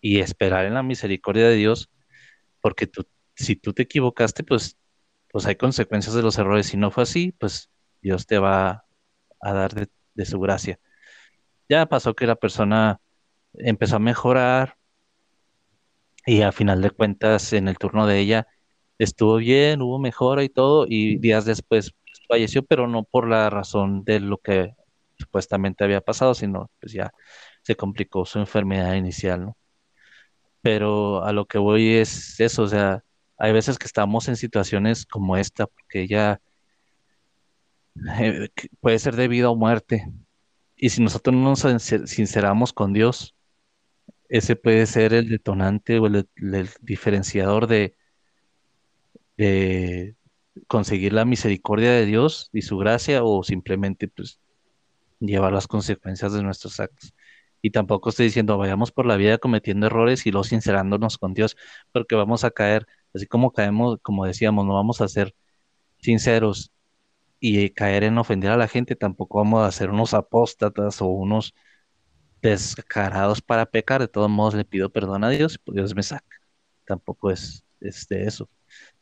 y 0.00 0.20
esperar 0.20 0.66
en 0.66 0.74
la 0.74 0.82
misericordia 0.82 1.48
de 1.48 1.56
Dios, 1.56 1.90
porque 2.60 2.86
tú, 2.86 3.06
si 3.36 3.56
tú 3.56 3.72
te 3.74 3.84
equivocaste, 3.84 4.44
pues, 4.44 4.78
pues 5.30 5.46
hay 5.46 5.56
consecuencias 5.56 6.14
de 6.16 6.22
los 6.22 6.38
errores. 6.38 6.66
Si 6.68 6.76
no 6.76 6.90
fue 6.90 7.04
así, 7.04 7.32
pues 7.32 7.70
Dios 8.02 8.26
te 8.26 8.38
va 8.38 8.86
a 9.40 9.52
dar 9.54 9.74
de, 9.74 9.88
de 10.14 10.26
su 10.26 10.40
gracia. 10.40 10.80
Ya 11.68 11.86
pasó 11.86 12.14
que 12.16 12.26
la 12.26 12.36
persona 12.36 13.00
empezó 13.54 13.96
a 13.96 14.00
mejorar 14.00 14.76
y 16.26 16.42
a 16.42 16.52
final 16.52 16.80
de 16.82 16.90
cuentas 16.90 17.52
en 17.52 17.68
el 17.68 17.78
turno 17.78 18.06
de 18.06 18.20
ella 18.20 18.46
estuvo 18.98 19.36
bien, 19.36 19.82
hubo 19.82 19.98
mejora 19.98 20.42
y 20.44 20.48
todo 20.48 20.86
y 20.88 21.18
días 21.18 21.44
después 21.44 21.92
falleció, 22.28 22.64
pero 22.64 22.86
no 22.88 23.04
por 23.04 23.28
la 23.28 23.50
razón 23.50 24.04
de 24.04 24.20
lo 24.20 24.38
que 24.38 24.74
supuestamente 25.18 25.84
había 25.84 26.00
pasado, 26.00 26.34
sino 26.34 26.70
pues 26.80 26.92
ya 26.92 27.12
se 27.62 27.76
complicó 27.76 28.26
su 28.26 28.38
enfermedad 28.38 28.94
inicial, 28.94 29.46
¿no? 29.46 29.56
Pero 30.62 31.24
a 31.24 31.32
lo 31.32 31.46
que 31.46 31.58
voy 31.58 31.94
es 31.94 32.40
eso, 32.40 32.62
o 32.62 32.68
sea, 32.68 33.04
hay 33.36 33.52
veces 33.52 33.78
que 33.78 33.86
estamos 33.86 34.28
en 34.28 34.36
situaciones 34.36 35.06
como 35.06 35.36
esta, 35.36 35.66
porque 35.66 36.02
ella 36.02 36.40
eh, 38.20 38.48
puede 38.80 38.98
ser 38.98 39.16
debido 39.16 39.50
a 39.52 39.56
muerte. 39.56 40.06
Y 40.76 40.90
si 40.90 41.02
nosotros 41.02 41.34
no 41.34 41.50
nos 41.50 41.82
sinceramos 42.10 42.72
con 42.72 42.92
Dios, 42.92 43.34
ese 44.28 44.56
puede 44.56 44.86
ser 44.86 45.14
el 45.14 45.28
detonante 45.28 45.98
o 45.98 46.06
el, 46.06 46.28
diferenciador 46.80 47.66
de, 47.66 47.96
de 49.36 50.16
conseguir 50.68 51.12
la 51.12 51.24
misericordia 51.24 51.92
de 51.92 52.06
Dios 52.06 52.50
y 52.52 52.62
su 52.62 52.78
gracia 52.78 53.24
o 53.24 53.42
simplemente 53.42 54.08
pues 54.08 54.40
llevar 55.20 55.52
las 55.52 55.66
consecuencias 55.66 56.32
de 56.32 56.42
nuestros 56.42 56.80
actos. 56.80 57.14
Y 57.62 57.70
tampoco 57.70 58.10
estoy 58.10 58.26
diciendo 58.26 58.58
vayamos 58.58 58.92
por 58.92 59.06
la 59.06 59.16
vida 59.16 59.38
cometiendo 59.38 59.86
errores 59.86 60.26
y 60.26 60.30
luego 60.30 60.44
sincerándonos 60.44 61.18
con 61.18 61.34
Dios, 61.34 61.56
porque 61.92 62.14
vamos 62.14 62.44
a 62.44 62.50
caer, 62.50 62.86
así 63.14 63.26
como 63.26 63.52
caemos, 63.52 63.98
como 64.02 64.26
decíamos, 64.26 64.66
no 64.66 64.74
vamos 64.74 65.00
a 65.00 65.08
ser 65.08 65.34
sinceros 65.98 66.72
y 67.40 67.70
caer 67.70 68.04
en 68.04 68.18
ofender 68.18 68.50
a 68.52 68.56
la 68.56 68.68
gente, 68.68 68.96
tampoco 68.96 69.38
vamos 69.38 69.66
a 69.66 69.72
ser 69.72 69.90
unos 69.90 70.14
apóstatas 70.14 71.02
o 71.02 71.06
unos 71.08 71.54
descarados 72.42 73.42
para 73.42 73.66
pecar. 73.66 74.00
De 74.00 74.08
todos 74.08 74.30
modos, 74.30 74.54
le 74.54 74.64
pido 74.64 74.90
perdón 74.90 75.24
a 75.24 75.30
Dios 75.30 75.58
y 75.66 75.72
Dios 75.72 75.94
me 75.94 76.02
saca. 76.02 76.36
Tampoco 76.86 77.30
es, 77.30 77.64
es 77.80 78.06
de 78.08 78.24
eso. 78.24 78.48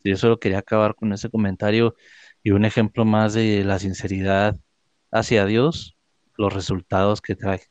Yo 0.05 0.16
solo 0.16 0.38
quería 0.38 0.59
acabar 0.59 0.94
con 0.94 1.12
ese 1.12 1.30
comentario 1.30 1.94
y 2.42 2.50
un 2.50 2.64
ejemplo 2.64 3.05
más 3.05 3.34
de 3.34 3.64
la 3.64 3.78
sinceridad 3.78 4.57
hacia 5.11 5.46
Dios, 5.46 5.96
los 6.36 6.53
resultados 6.53 7.20
que 7.20 7.36
trae. 7.36 7.62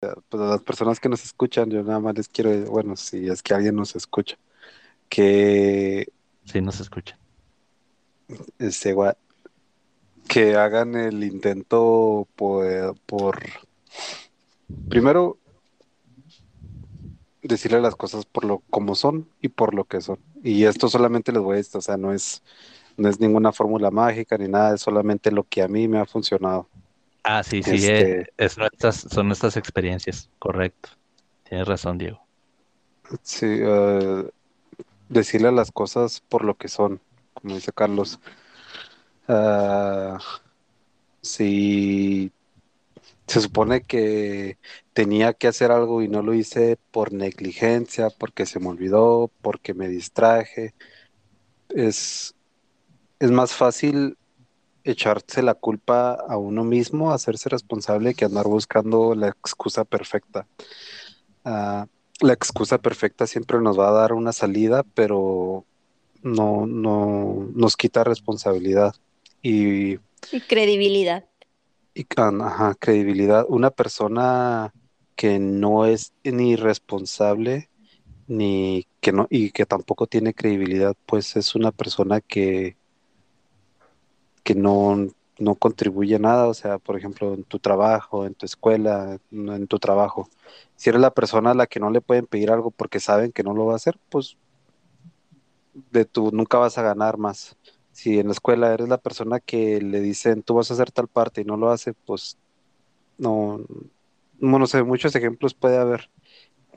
Pues 0.00 0.42
a 0.42 0.46
las 0.46 0.62
personas 0.62 0.98
que 0.98 1.08
nos 1.08 1.24
escuchan, 1.24 1.70
yo 1.70 1.82
nada 1.82 2.00
más 2.00 2.16
les 2.16 2.28
quiero, 2.28 2.50
bueno, 2.70 2.96
si 2.96 3.28
es 3.28 3.42
que 3.42 3.52
alguien 3.52 3.76
nos 3.76 3.94
escucha, 3.96 4.38
que... 5.08 6.10
Sí, 6.44 6.60
nos 6.62 6.80
escucha. 6.80 7.18
Este, 8.58 8.94
que 10.28 10.54
hagan 10.54 10.94
el 10.94 11.24
intento 11.24 12.28
por, 12.36 12.96
por 13.04 13.40
primero 14.88 15.39
decirle 17.42 17.80
las 17.80 17.96
cosas 17.96 18.26
por 18.26 18.44
lo 18.44 18.62
como 18.70 18.94
son 18.94 19.28
y 19.40 19.48
por 19.48 19.74
lo 19.74 19.84
que 19.84 20.00
son. 20.00 20.18
Y 20.42 20.64
esto 20.64 20.88
solamente 20.88 21.32
les 21.32 21.42
voy 21.42 21.54
a 21.54 21.56
decir, 21.56 21.78
o 21.78 21.80
sea, 21.80 21.96
no 21.96 22.12
es, 22.12 22.42
no 22.96 23.08
es 23.08 23.20
ninguna 23.20 23.52
fórmula 23.52 23.90
mágica 23.90 24.36
ni 24.38 24.48
nada, 24.48 24.74
es 24.74 24.80
solamente 24.80 25.30
lo 25.30 25.44
que 25.44 25.62
a 25.62 25.68
mí 25.68 25.88
me 25.88 25.98
ha 25.98 26.06
funcionado. 26.06 26.68
Ah, 27.22 27.42
sí, 27.42 27.62
sí, 27.62 27.74
este, 27.74 28.20
eh, 28.22 28.26
es, 28.38 28.56
son 29.08 29.26
nuestras 29.26 29.56
experiencias, 29.56 30.30
correcto. 30.38 30.90
Tienes 31.48 31.66
razón, 31.66 31.98
Diego. 31.98 32.20
Sí, 33.22 33.62
uh, 33.62 34.28
decirle 35.08 35.52
las 35.52 35.72
cosas 35.72 36.20
por 36.20 36.44
lo 36.44 36.56
que 36.56 36.68
son, 36.68 37.00
como 37.34 37.54
dice 37.56 37.72
Carlos. 37.72 38.20
Uh, 39.28 40.16
si 41.20 42.32
se 43.30 43.40
supone 43.40 43.82
que 43.82 44.58
tenía 44.92 45.34
que 45.34 45.46
hacer 45.46 45.70
algo 45.70 46.02
y 46.02 46.08
no 46.08 46.20
lo 46.20 46.34
hice 46.34 46.78
por 46.90 47.12
negligencia, 47.12 48.10
porque 48.10 48.44
se 48.44 48.58
me 48.58 48.66
olvidó, 48.66 49.30
porque 49.40 49.72
me 49.72 49.86
distraje, 49.86 50.74
es, 51.68 52.34
es 53.20 53.30
más 53.30 53.52
fácil 53.52 54.18
echarse 54.82 55.42
la 55.42 55.54
culpa 55.54 56.14
a 56.14 56.38
uno 56.38 56.64
mismo, 56.64 57.12
hacerse 57.12 57.48
responsable, 57.48 58.14
que 58.14 58.24
andar 58.24 58.48
buscando 58.48 59.14
la 59.14 59.28
excusa 59.28 59.84
perfecta. 59.84 60.48
Ah, 61.44 61.86
la 62.20 62.32
excusa 62.32 62.78
perfecta 62.78 63.28
siempre 63.28 63.60
nos 63.60 63.78
va 63.78 63.90
a 63.90 63.92
dar 63.92 64.12
una 64.12 64.32
salida, 64.32 64.82
pero 64.94 65.64
no, 66.20 66.66
no 66.66 67.48
nos 67.54 67.76
quita 67.76 68.02
responsabilidad 68.02 68.92
y, 69.40 69.92
y 70.32 70.40
credibilidad. 70.48 71.29
Y, 71.94 72.06
ajá, 72.16 72.74
credibilidad. 72.78 73.44
Una 73.48 73.70
persona 73.70 74.72
que 75.16 75.38
no 75.38 75.86
es 75.86 76.12
ni 76.24 76.56
responsable 76.56 77.68
ni 78.26 78.86
que 79.00 79.12
no 79.12 79.26
y 79.28 79.50
que 79.50 79.66
tampoco 79.66 80.06
tiene 80.06 80.34
credibilidad, 80.34 80.94
pues 81.06 81.36
es 81.36 81.54
una 81.54 81.72
persona 81.72 82.20
que 82.20 82.76
que 84.44 84.54
no, 84.54 85.08
no 85.38 85.54
contribuye 85.56 86.18
nada, 86.18 86.46
o 86.46 86.54
sea, 86.54 86.78
por 86.78 86.96
ejemplo, 86.96 87.34
en 87.34 87.44
tu 87.44 87.58
trabajo, 87.58 88.26
en 88.26 88.34
tu 88.34 88.46
escuela, 88.46 89.18
en 89.32 89.66
tu 89.66 89.78
trabajo. 89.78 90.28
Si 90.76 90.90
eres 90.90 91.00
la 91.00 91.10
persona 91.12 91.50
a 91.50 91.54
la 91.54 91.66
que 91.66 91.80
no 91.80 91.90
le 91.90 92.00
pueden 92.00 92.26
pedir 92.26 92.50
algo 92.50 92.70
porque 92.70 93.00
saben 93.00 93.32
que 93.32 93.42
no 93.42 93.54
lo 93.54 93.66
va 93.66 93.74
a 93.74 93.76
hacer, 93.76 93.98
pues 94.08 94.36
de 95.90 96.04
tu 96.04 96.30
nunca 96.32 96.58
vas 96.58 96.78
a 96.78 96.82
ganar 96.82 97.16
más. 97.16 97.56
Si 98.00 98.18
en 98.18 98.28
la 98.28 98.32
escuela 98.32 98.72
eres 98.72 98.88
la 98.88 98.96
persona 98.96 99.40
que 99.40 99.78
le 99.82 100.00
dicen 100.00 100.42
tú 100.42 100.54
vas 100.54 100.70
a 100.70 100.74
hacer 100.74 100.90
tal 100.90 101.06
parte 101.06 101.42
y 101.42 101.44
no 101.44 101.58
lo 101.58 101.70
hace, 101.70 101.92
pues 101.92 102.38
no, 103.18 103.60
no 104.38 104.66
sé, 104.66 104.82
muchos 104.82 105.14
ejemplos 105.14 105.52
puede 105.52 105.76
haber, 105.76 106.08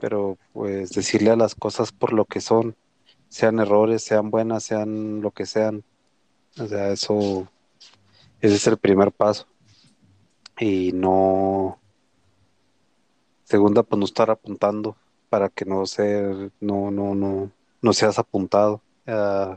pero 0.02 0.38
pues 0.52 0.90
decirle 0.90 1.30
a 1.32 1.38
las 1.38 1.56
cosas 1.56 1.94
por 1.94 2.12
lo 2.12 2.26
que 2.26 2.42
son, 2.42 2.76
sean 3.30 3.60
errores, 3.60 4.04
sean 4.04 4.32
buenas, 4.32 4.66
sean 4.66 5.22
lo 5.22 5.32
que 5.32 5.46
sean, 5.46 5.86
o 6.60 6.68
sea, 6.68 6.92
eso 6.92 7.48
ese 8.44 8.56
es 8.56 8.68
el 8.68 8.78
primer 8.78 9.14
paso. 9.14 9.48
Y 10.60 10.92
no. 10.92 11.80
Segunda, 13.46 13.84
pues 13.84 13.98
no 13.98 14.04
estar 14.04 14.30
apuntando 14.30 14.98
para 15.30 15.48
que 15.48 15.64
no 15.64 15.86
ser, 15.86 16.52
no, 16.60 16.92
no, 16.92 17.16
no, 17.16 17.50
no 17.82 17.94
seas 17.94 18.20
apuntado. 18.20 18.82
Uh, 19.08 19.56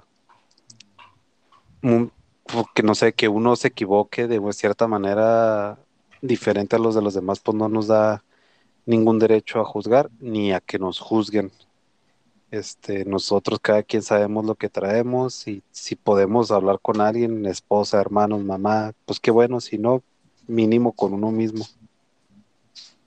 que 2.74 2.82
no 2.82 2.95
sé, 2.95 3.12
que 3.12 3.28
uno 3.28 3.57
se 3.57 3.68
equivoque 3.68 4.26
de 4.26 4.41
cierta 4.53 4.87
manera 4.87 5.78
diferente 6.22 6.76
a 6.76 6.78
los 6.78 6.95
de 6.95 7.03
los 7.03 7.14
demás, 7.14 7.41
pues 7.41 7.57
no 7.57 7.68
nos 7.68 7.87
da 7.89 8.24
ningún 8.87 9.18
derecho 9.18 9.61
a 9.61 9.64
juzgar 9.64 10.11
ni 10.20 10.53
a 10.53 10.61
que 10.61 10.78
nos 10.78 10.99
juzguen. 11.01 11.53
Este, 12.51 13.05
nosotros 13.05 13.59
cada 13.61 13.82
quien 13.82 14.03
sabemos 14.03 14.47
lo 14.47 14.55
que 14.55 14.68
traemos 14.68 15.49
y 15.49 15.62
si 15.72 15.97
podemos 15.97 16.51
hablar 16.53 16.78
con 16.80 17.01
alguien, 17.01 17.45
esposa, 17.47 18.01
hermanos, 18.01 18.43
mamá, 18.45 18.93
pues 19.05 19.18
qué 19.18 19.30
bueno, 19.30 19.61
si 19.61 19.78
no, 19.78 20.03
mínimo 20.47 20.93
con 20.93 21.12
uno 21.12 21.30
mismo. 21.32 21.66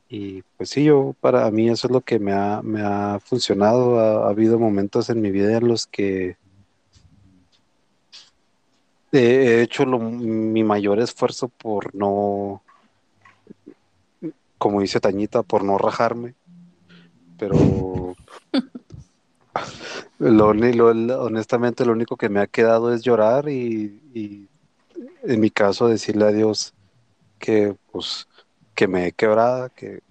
Y 0.10 0.42
pues 0.58 0.70
sí, 0.72 0.84
yo 0.84 1.16
para 1.22 1.50
mí 1.52 1.70
eso 1.70 1.88
es 1.88 1.94
lo 1.94 2.02
que 2.02 2.20
me 2.20 2.34
ha, 2.34 2.62
me 2.64 2.82
ha 2.82 3.20
funcionado. 3.24 4.00
Ha, 4.00 4.30
habido 4.30 4.60
momentos 4.60 5.10
en 5.10 5.22
mi 5.22 5.32
vida 5.32 5.58
en 5.58 5.68
los 5.68 5.86
que 5.88 6.36
he 9.12 9.62
hecho 9.62 9.86
mi 9.86 10.64
mayor 10.64 11.00
esfuerzo 11.00 11.48
por 11.48 11.94
no, 11.96 12.62
como 14.58 14.82
dice 14.82 15.00
Tañita, 15.00 15.44
por 15.44 15.64
no 15.64 15.78
rajarme, 15.78 16.36
pero 17.38 18.16
Lo, 20.20 20.50
honestamente, 20.50 21.86
lo 21.86 21.94
único 21.94 22.18
que 22.18 22.30
me 22.30 22.42
ha 22.42 22.48
quedado 22.48 22.94
es 22.94 23.02
llorar 23.02 23.48
y, 23.50 24.48
en 25.24 25.40
mi 25.40 25.50
caso 25.50 25.88
decirle 25.88 26.26
a 26.26 26.32
Dios 26.32 26.74
que 27.40 27.76
pues 27.92 28.28
que 28.76 28.88
me 28.88 29.08
he 29.08 29.12
quebrada, 29.14 29.70
que 29.70 30.02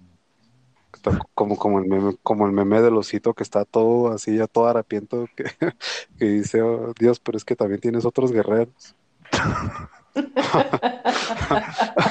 como, 1.33 1.57
como, 1.57 1.79
el 1.79 1.87
meme, 1.87 2.15
como 2.23 2.47
el 2.47 2.53
del 2.81 2.97
osito 2.97 3.33
que 3.33 3.43
está 3.43 3.65
todo 3.65 4.11
así, 4.11 4.37
ya 4.37 4.47
todo 4.47 4.67
harapiento, 4.67 5.27
que, 6.17 6.25
dice, 6.25 6.61
oh, 6.61 6.93
Dios, 6.97 7.19
pero 7.19 7.37
es 7.37 7.45
que 7.45 7.55
también 7.55 7.81
tienes 7.81 8.05
otros 8.05 8.31
guerreros. 8.31 8.95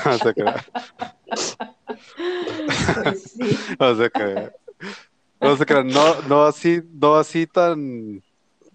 o 0.05 0.18
sea 0.18 0.32
que, 0.34 0.45
no 5.49 5.84
no, 5.84 6.22
no 6.28 6.45
así, 6.45 6.82
no 6.93 7.16
así 7.16 7.47
tan, 7.47 8.22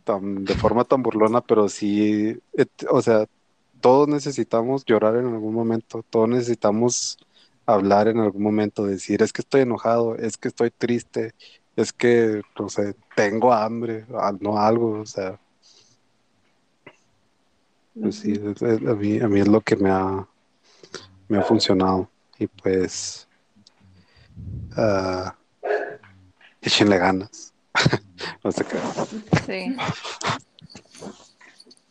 tan, 0.03 0.43
de 0.45 0.55
forma 0.55 0.83
tan 0.83 1.03
burlona, 1.03 1.41
pero 1.41 1.69
sí, 1.69 2.37
o 2.89 3.01
sea, 3.01 3.25
todos 3.81 4.07
necesitamos 4.07 4.85
llorar 4.85 5.17
en 5.17 5.27
algún 5.27 5.53
momento, 5.53 6.05
todos 6.09 6.29
necesitamos 6.29 7.17
hablar 7.65 8.07
en 8.07 8.19
algún 8.19 8.43
momento, 8.43 8.85
decir, 8.85 9.21
es 9.21 9.31
que 9.31 9.41
estoy 9.41 9.61
enojado, 9.61 10.15
es 10.15 10.37
que 10.37 10.47
estoy 10.47 10.71
triste, 10.71 11.33
es 11.75 11.93
que, 11.93 12.41
no 12.59 12.69
sé, 12.69 12.95
tengo 13.15 13.53
hambre, 13.53 14.05
no 14.39 14.57
algo, 14.57 15.01
o 15.01 15.05
sea. 15.05 15.39
Pues 17.99 18.15
sí, 18.15 18.33
a, 18.33 18.93
mí, 18.95 19.19
a 19.19 19.27
mí 19.27 19.39
es 19.39 19.47
lo 19.47 19.61
que 19.61 19.75
me 19.75 19.89
ha, 19.89 20.27
me 21.27 21.37
ha 21.37 21.43
funcionado. 21.43 22.09
y 22.39 22.47
pues 22.47 23.27
uh, 24.77 25.29
échenle 26.61 26.97
ganas. 26.97 27.53
no 28.43 28.51
sé 28.51 28.65
qué. 28.65 28.77
Sí. 29.45 29.75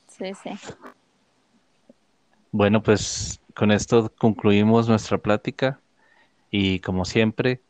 Sí, 0.09 0.33
sí. 0.43 0.51
Bueno, 2.51 2.83
pues 2.83 3.41
con 3.55 3.71
esto 3.73 4.13
concluimos 4.19 4.89
nuestra 4.89 5.19
plática 5.19 5.81
y 6.51 6.81
como 6.81 7.05
siempre, 7.05 7.63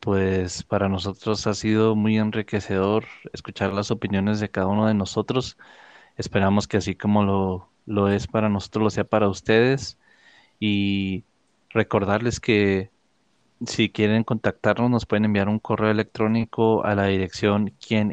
pues 0.00 0.64
para 0.64 0.88
nosotros 0.88 1.46
ha 1.46 1.54
sido 1.54 1.96
muy 1.96 2.18
enriquecedor 2.18 3.06
escuchar 3.32 3.72
las 3.72 3.90
opiniones 3.90 4.40
de 4.40 4.50
cada 4.50 4.66
uno 4.68 4.86
de 4.86 4.94
nosotros. 4.94 5.58
Esperamos 6.16 6.68
que 6.68 6.78
así 6.78 6.94
como 6.96 7.24
lo, 7.24 7.70
lo 7.86 8.08
es 8.08 8.26
para 8.28 8.48
nosotros, 8.48 8.84
lo 8.84 8.90
sea 8.90 9.04
para 9.04 9.28
ustedes 9.28 9.98
y 10.60 11.24
recordarles 11.70 12.40
que 12.40 12.90
si 13.66 13.90
quieren 13.90 14.24
contactarnos 14.24 14.90
nos 14.90 15.06
pueden 15.06 15.24
enviar 15.26 15.48
un 15.48 15.58
correo 15.58 15.90
electrónico 15.90 16.84
a 16.84 16.94
la 16.94 17.06
dirección 17.06 17.74
quien 17.86 18.12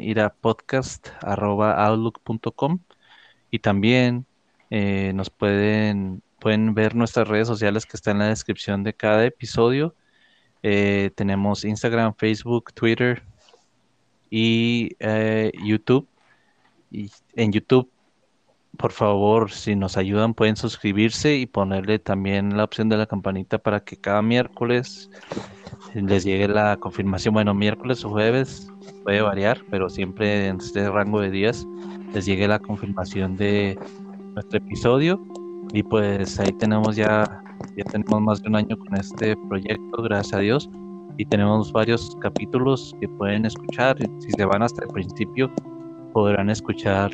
y 3.50 3.58
también 3.58 4.26
eh, 4.70 5.12
nos 5.14 5.30
pueden, 5.30 6.22
pueden 6.40 6.74
ver 6.74 6.96
nuestras 6.96 7.28
redes 7.28 7.46
sociales 7.46 7.86
que 7.86 7.96
están 7.96 8.16
en 8.16 8.22
la 8.22 8.28
descripción 8.28 8.82
de 8.82 8.94
cada 8.94 9.24
episodio. 9.24 9.94
Eh, 10.62 11.10
tenemos 11.14 11.64
Instagram, 11.64 12.14
Facebook, 12.16 12.72
Twitter 12.72 13.22
y 14.30 14.96
eh, 14.98 15.52
YouTube. 15.62 16.08
Y 16.90 17.10
en 17.34 17.52
YouTube, 17.52 17.88
por 18.76 18.92
favor, 18.92 19.52
si 19.52 19.76
nos 19.76 19.96
ayudan, 19.96 20.34
pueden 20.34 20.56
suscribirse 20.56 21.36
y 21.36 21.46
ponerle 21.46 21.98
también 21.98 22.56
la 22.56 22.64
opción 22.64 22.88
de 22.88 22.96
la 22.96 23.06
campanita 23.06 23.58
para 23.58 23.84
que 23.84 23.96
cada 23.96 24.22
miércoles 24.22 25.10
les 25.94 26.24
llegue 26.24 26.48
la 26.48 26.76
confirmación. 26.78 27.34
Bueno, 27.34 27.54
miércoles 27.54 28.04
o 28.04 28.10
jueves 28.10 28.68
puede 29.04 29.20
variar, 29.20 29.60
pero 29.70 29.88
siempre 29.88 30.48
en 30.48 30.56
este 30.56 30.90
rango 30.90 31.20
de 31.20 31.30
días 31.30 31.66
les 32.12 32.26
llegue 32.26 32.48
la 32.48 32.58
confirmación 32.58 33.36
de 33.36 33.78
nuestro 34.34 34.58
episodio 34.58 35.20
y 35.72 35.82
pues 35.82 36.38
ahí 36.40 36.52
tenemos 36.52 36.96
ya 36.96 37.42
ya 37.76 37.84
tenemos 37.84 38.20
más 38.20 38.42
de 38.42 38.48
un 38.48 38.56
año 38.56 38.76
con 38.78 38.96
este 38.96 39.36
proyecto 39.48 40.02
gracias 40.02 40.34
a 40.34 40.38
Dios 40.38 40.70
y 41.16 41.24
tenemos 41.26 41.72
varios 41.72 42.16
capítulos 42.20 42.96
que 43.00 43.08
pueden 43.08 43.44
escuchar 43.44 43.96
si 44.18 44.30
se 44.30 44.44
van 44.44 44.62
hasta 44.62 44.82
el 44.84 44.88
principio 44.88 45.50
podrán 46.12 46.50
escuchar 46.50 47.12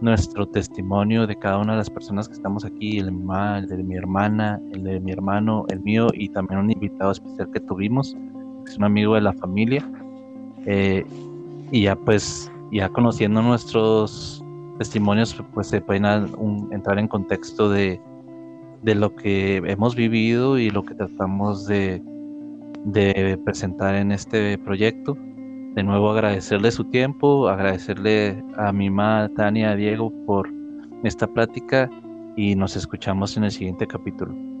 nuestro 0.00 0.46
testimonio 0.46 1.26
de 1.26 1.36
cada 1.36 1.58
una 1.58 1.72
de 1.72 1.78
las 1.78 1.90
personas 1.90 2.28
que 2.28 2.34
estamos 2.34 2.64
aquí 2.64 2.98
el 2.98 3.06
de 3.06 3.76
de 3.76 3.82
mi 3.82 3.96
hermana 3.96 4.60
el 4.72 4.84
de 4.84 5.00
mi 5.00 5.12
hermano 5.12 5.64
el 5.70 5.80
mío 5.80 6.08
y 6.12 6.28
también 6.28 6.60
un 6.60 6.70
invitado 6.70 7.12
especial 7.12 7.50
que 7.50 7.60
tuvimos 7.60 8.14
que 8.64 8.72
es 8.72 8.76
un 8.76 8.84
amigo 8.84 9.14
de 9.14 9.22
la 9.22 9.32
familia 9.32 9.88
eh, 10.66 11.04
y 11.72 11.82
ya 11.82 11.96
pues 11.96 12.52
ya 12.72 12.88
conociendo 12.88 13.40
nuestros 13.42 14.35
testimonios 14.78 15.36
pues 15.54 15.68
se 15.68 15.80
pueden 15.80 16.04
entrar 16.70 16.98
en 16.98 17.08
contexto 17.08 17.70
de, 17.70 18.00
de, 18.82 18.94
lo 18.94 19.14
que 19.14 19.56
hemos 19.56 19.94
vivido 19.94 20.58
y 20.58 20.70
lo 20.70 20.84
que 20.84 20.94
tratamos 20.94 21.66
de, 21.66 22.02
de 22.84 23.38
presentar 23.44 23.94
en 23.94 24.12
este 24.12 24.58
proyecto. 24.58 25.16
De 25.74 25.82
nuevo 25.82 26.10
agradecerle 26.10 26.70
su 26.70 26.84
tiempo, 26.84 27.48
agradecerle 27.48 28.42
a 28.56 28.72
mi 28.72 28.88
mamá 28.88 29.30
Tania, 29.36 29.72
a 29.72 29.76
Diego 29.76 30.10
por 30.24 30.50
esta 31.04 31.26
plática 31.26 31.90
y 32.36 32.54
nos 32.54 32.76
escuchamos 32.76 33.36
en 33.36 33.44
el 33.44 33.50
siguiente 33.50 33.86
capítulo. 33.86 34.55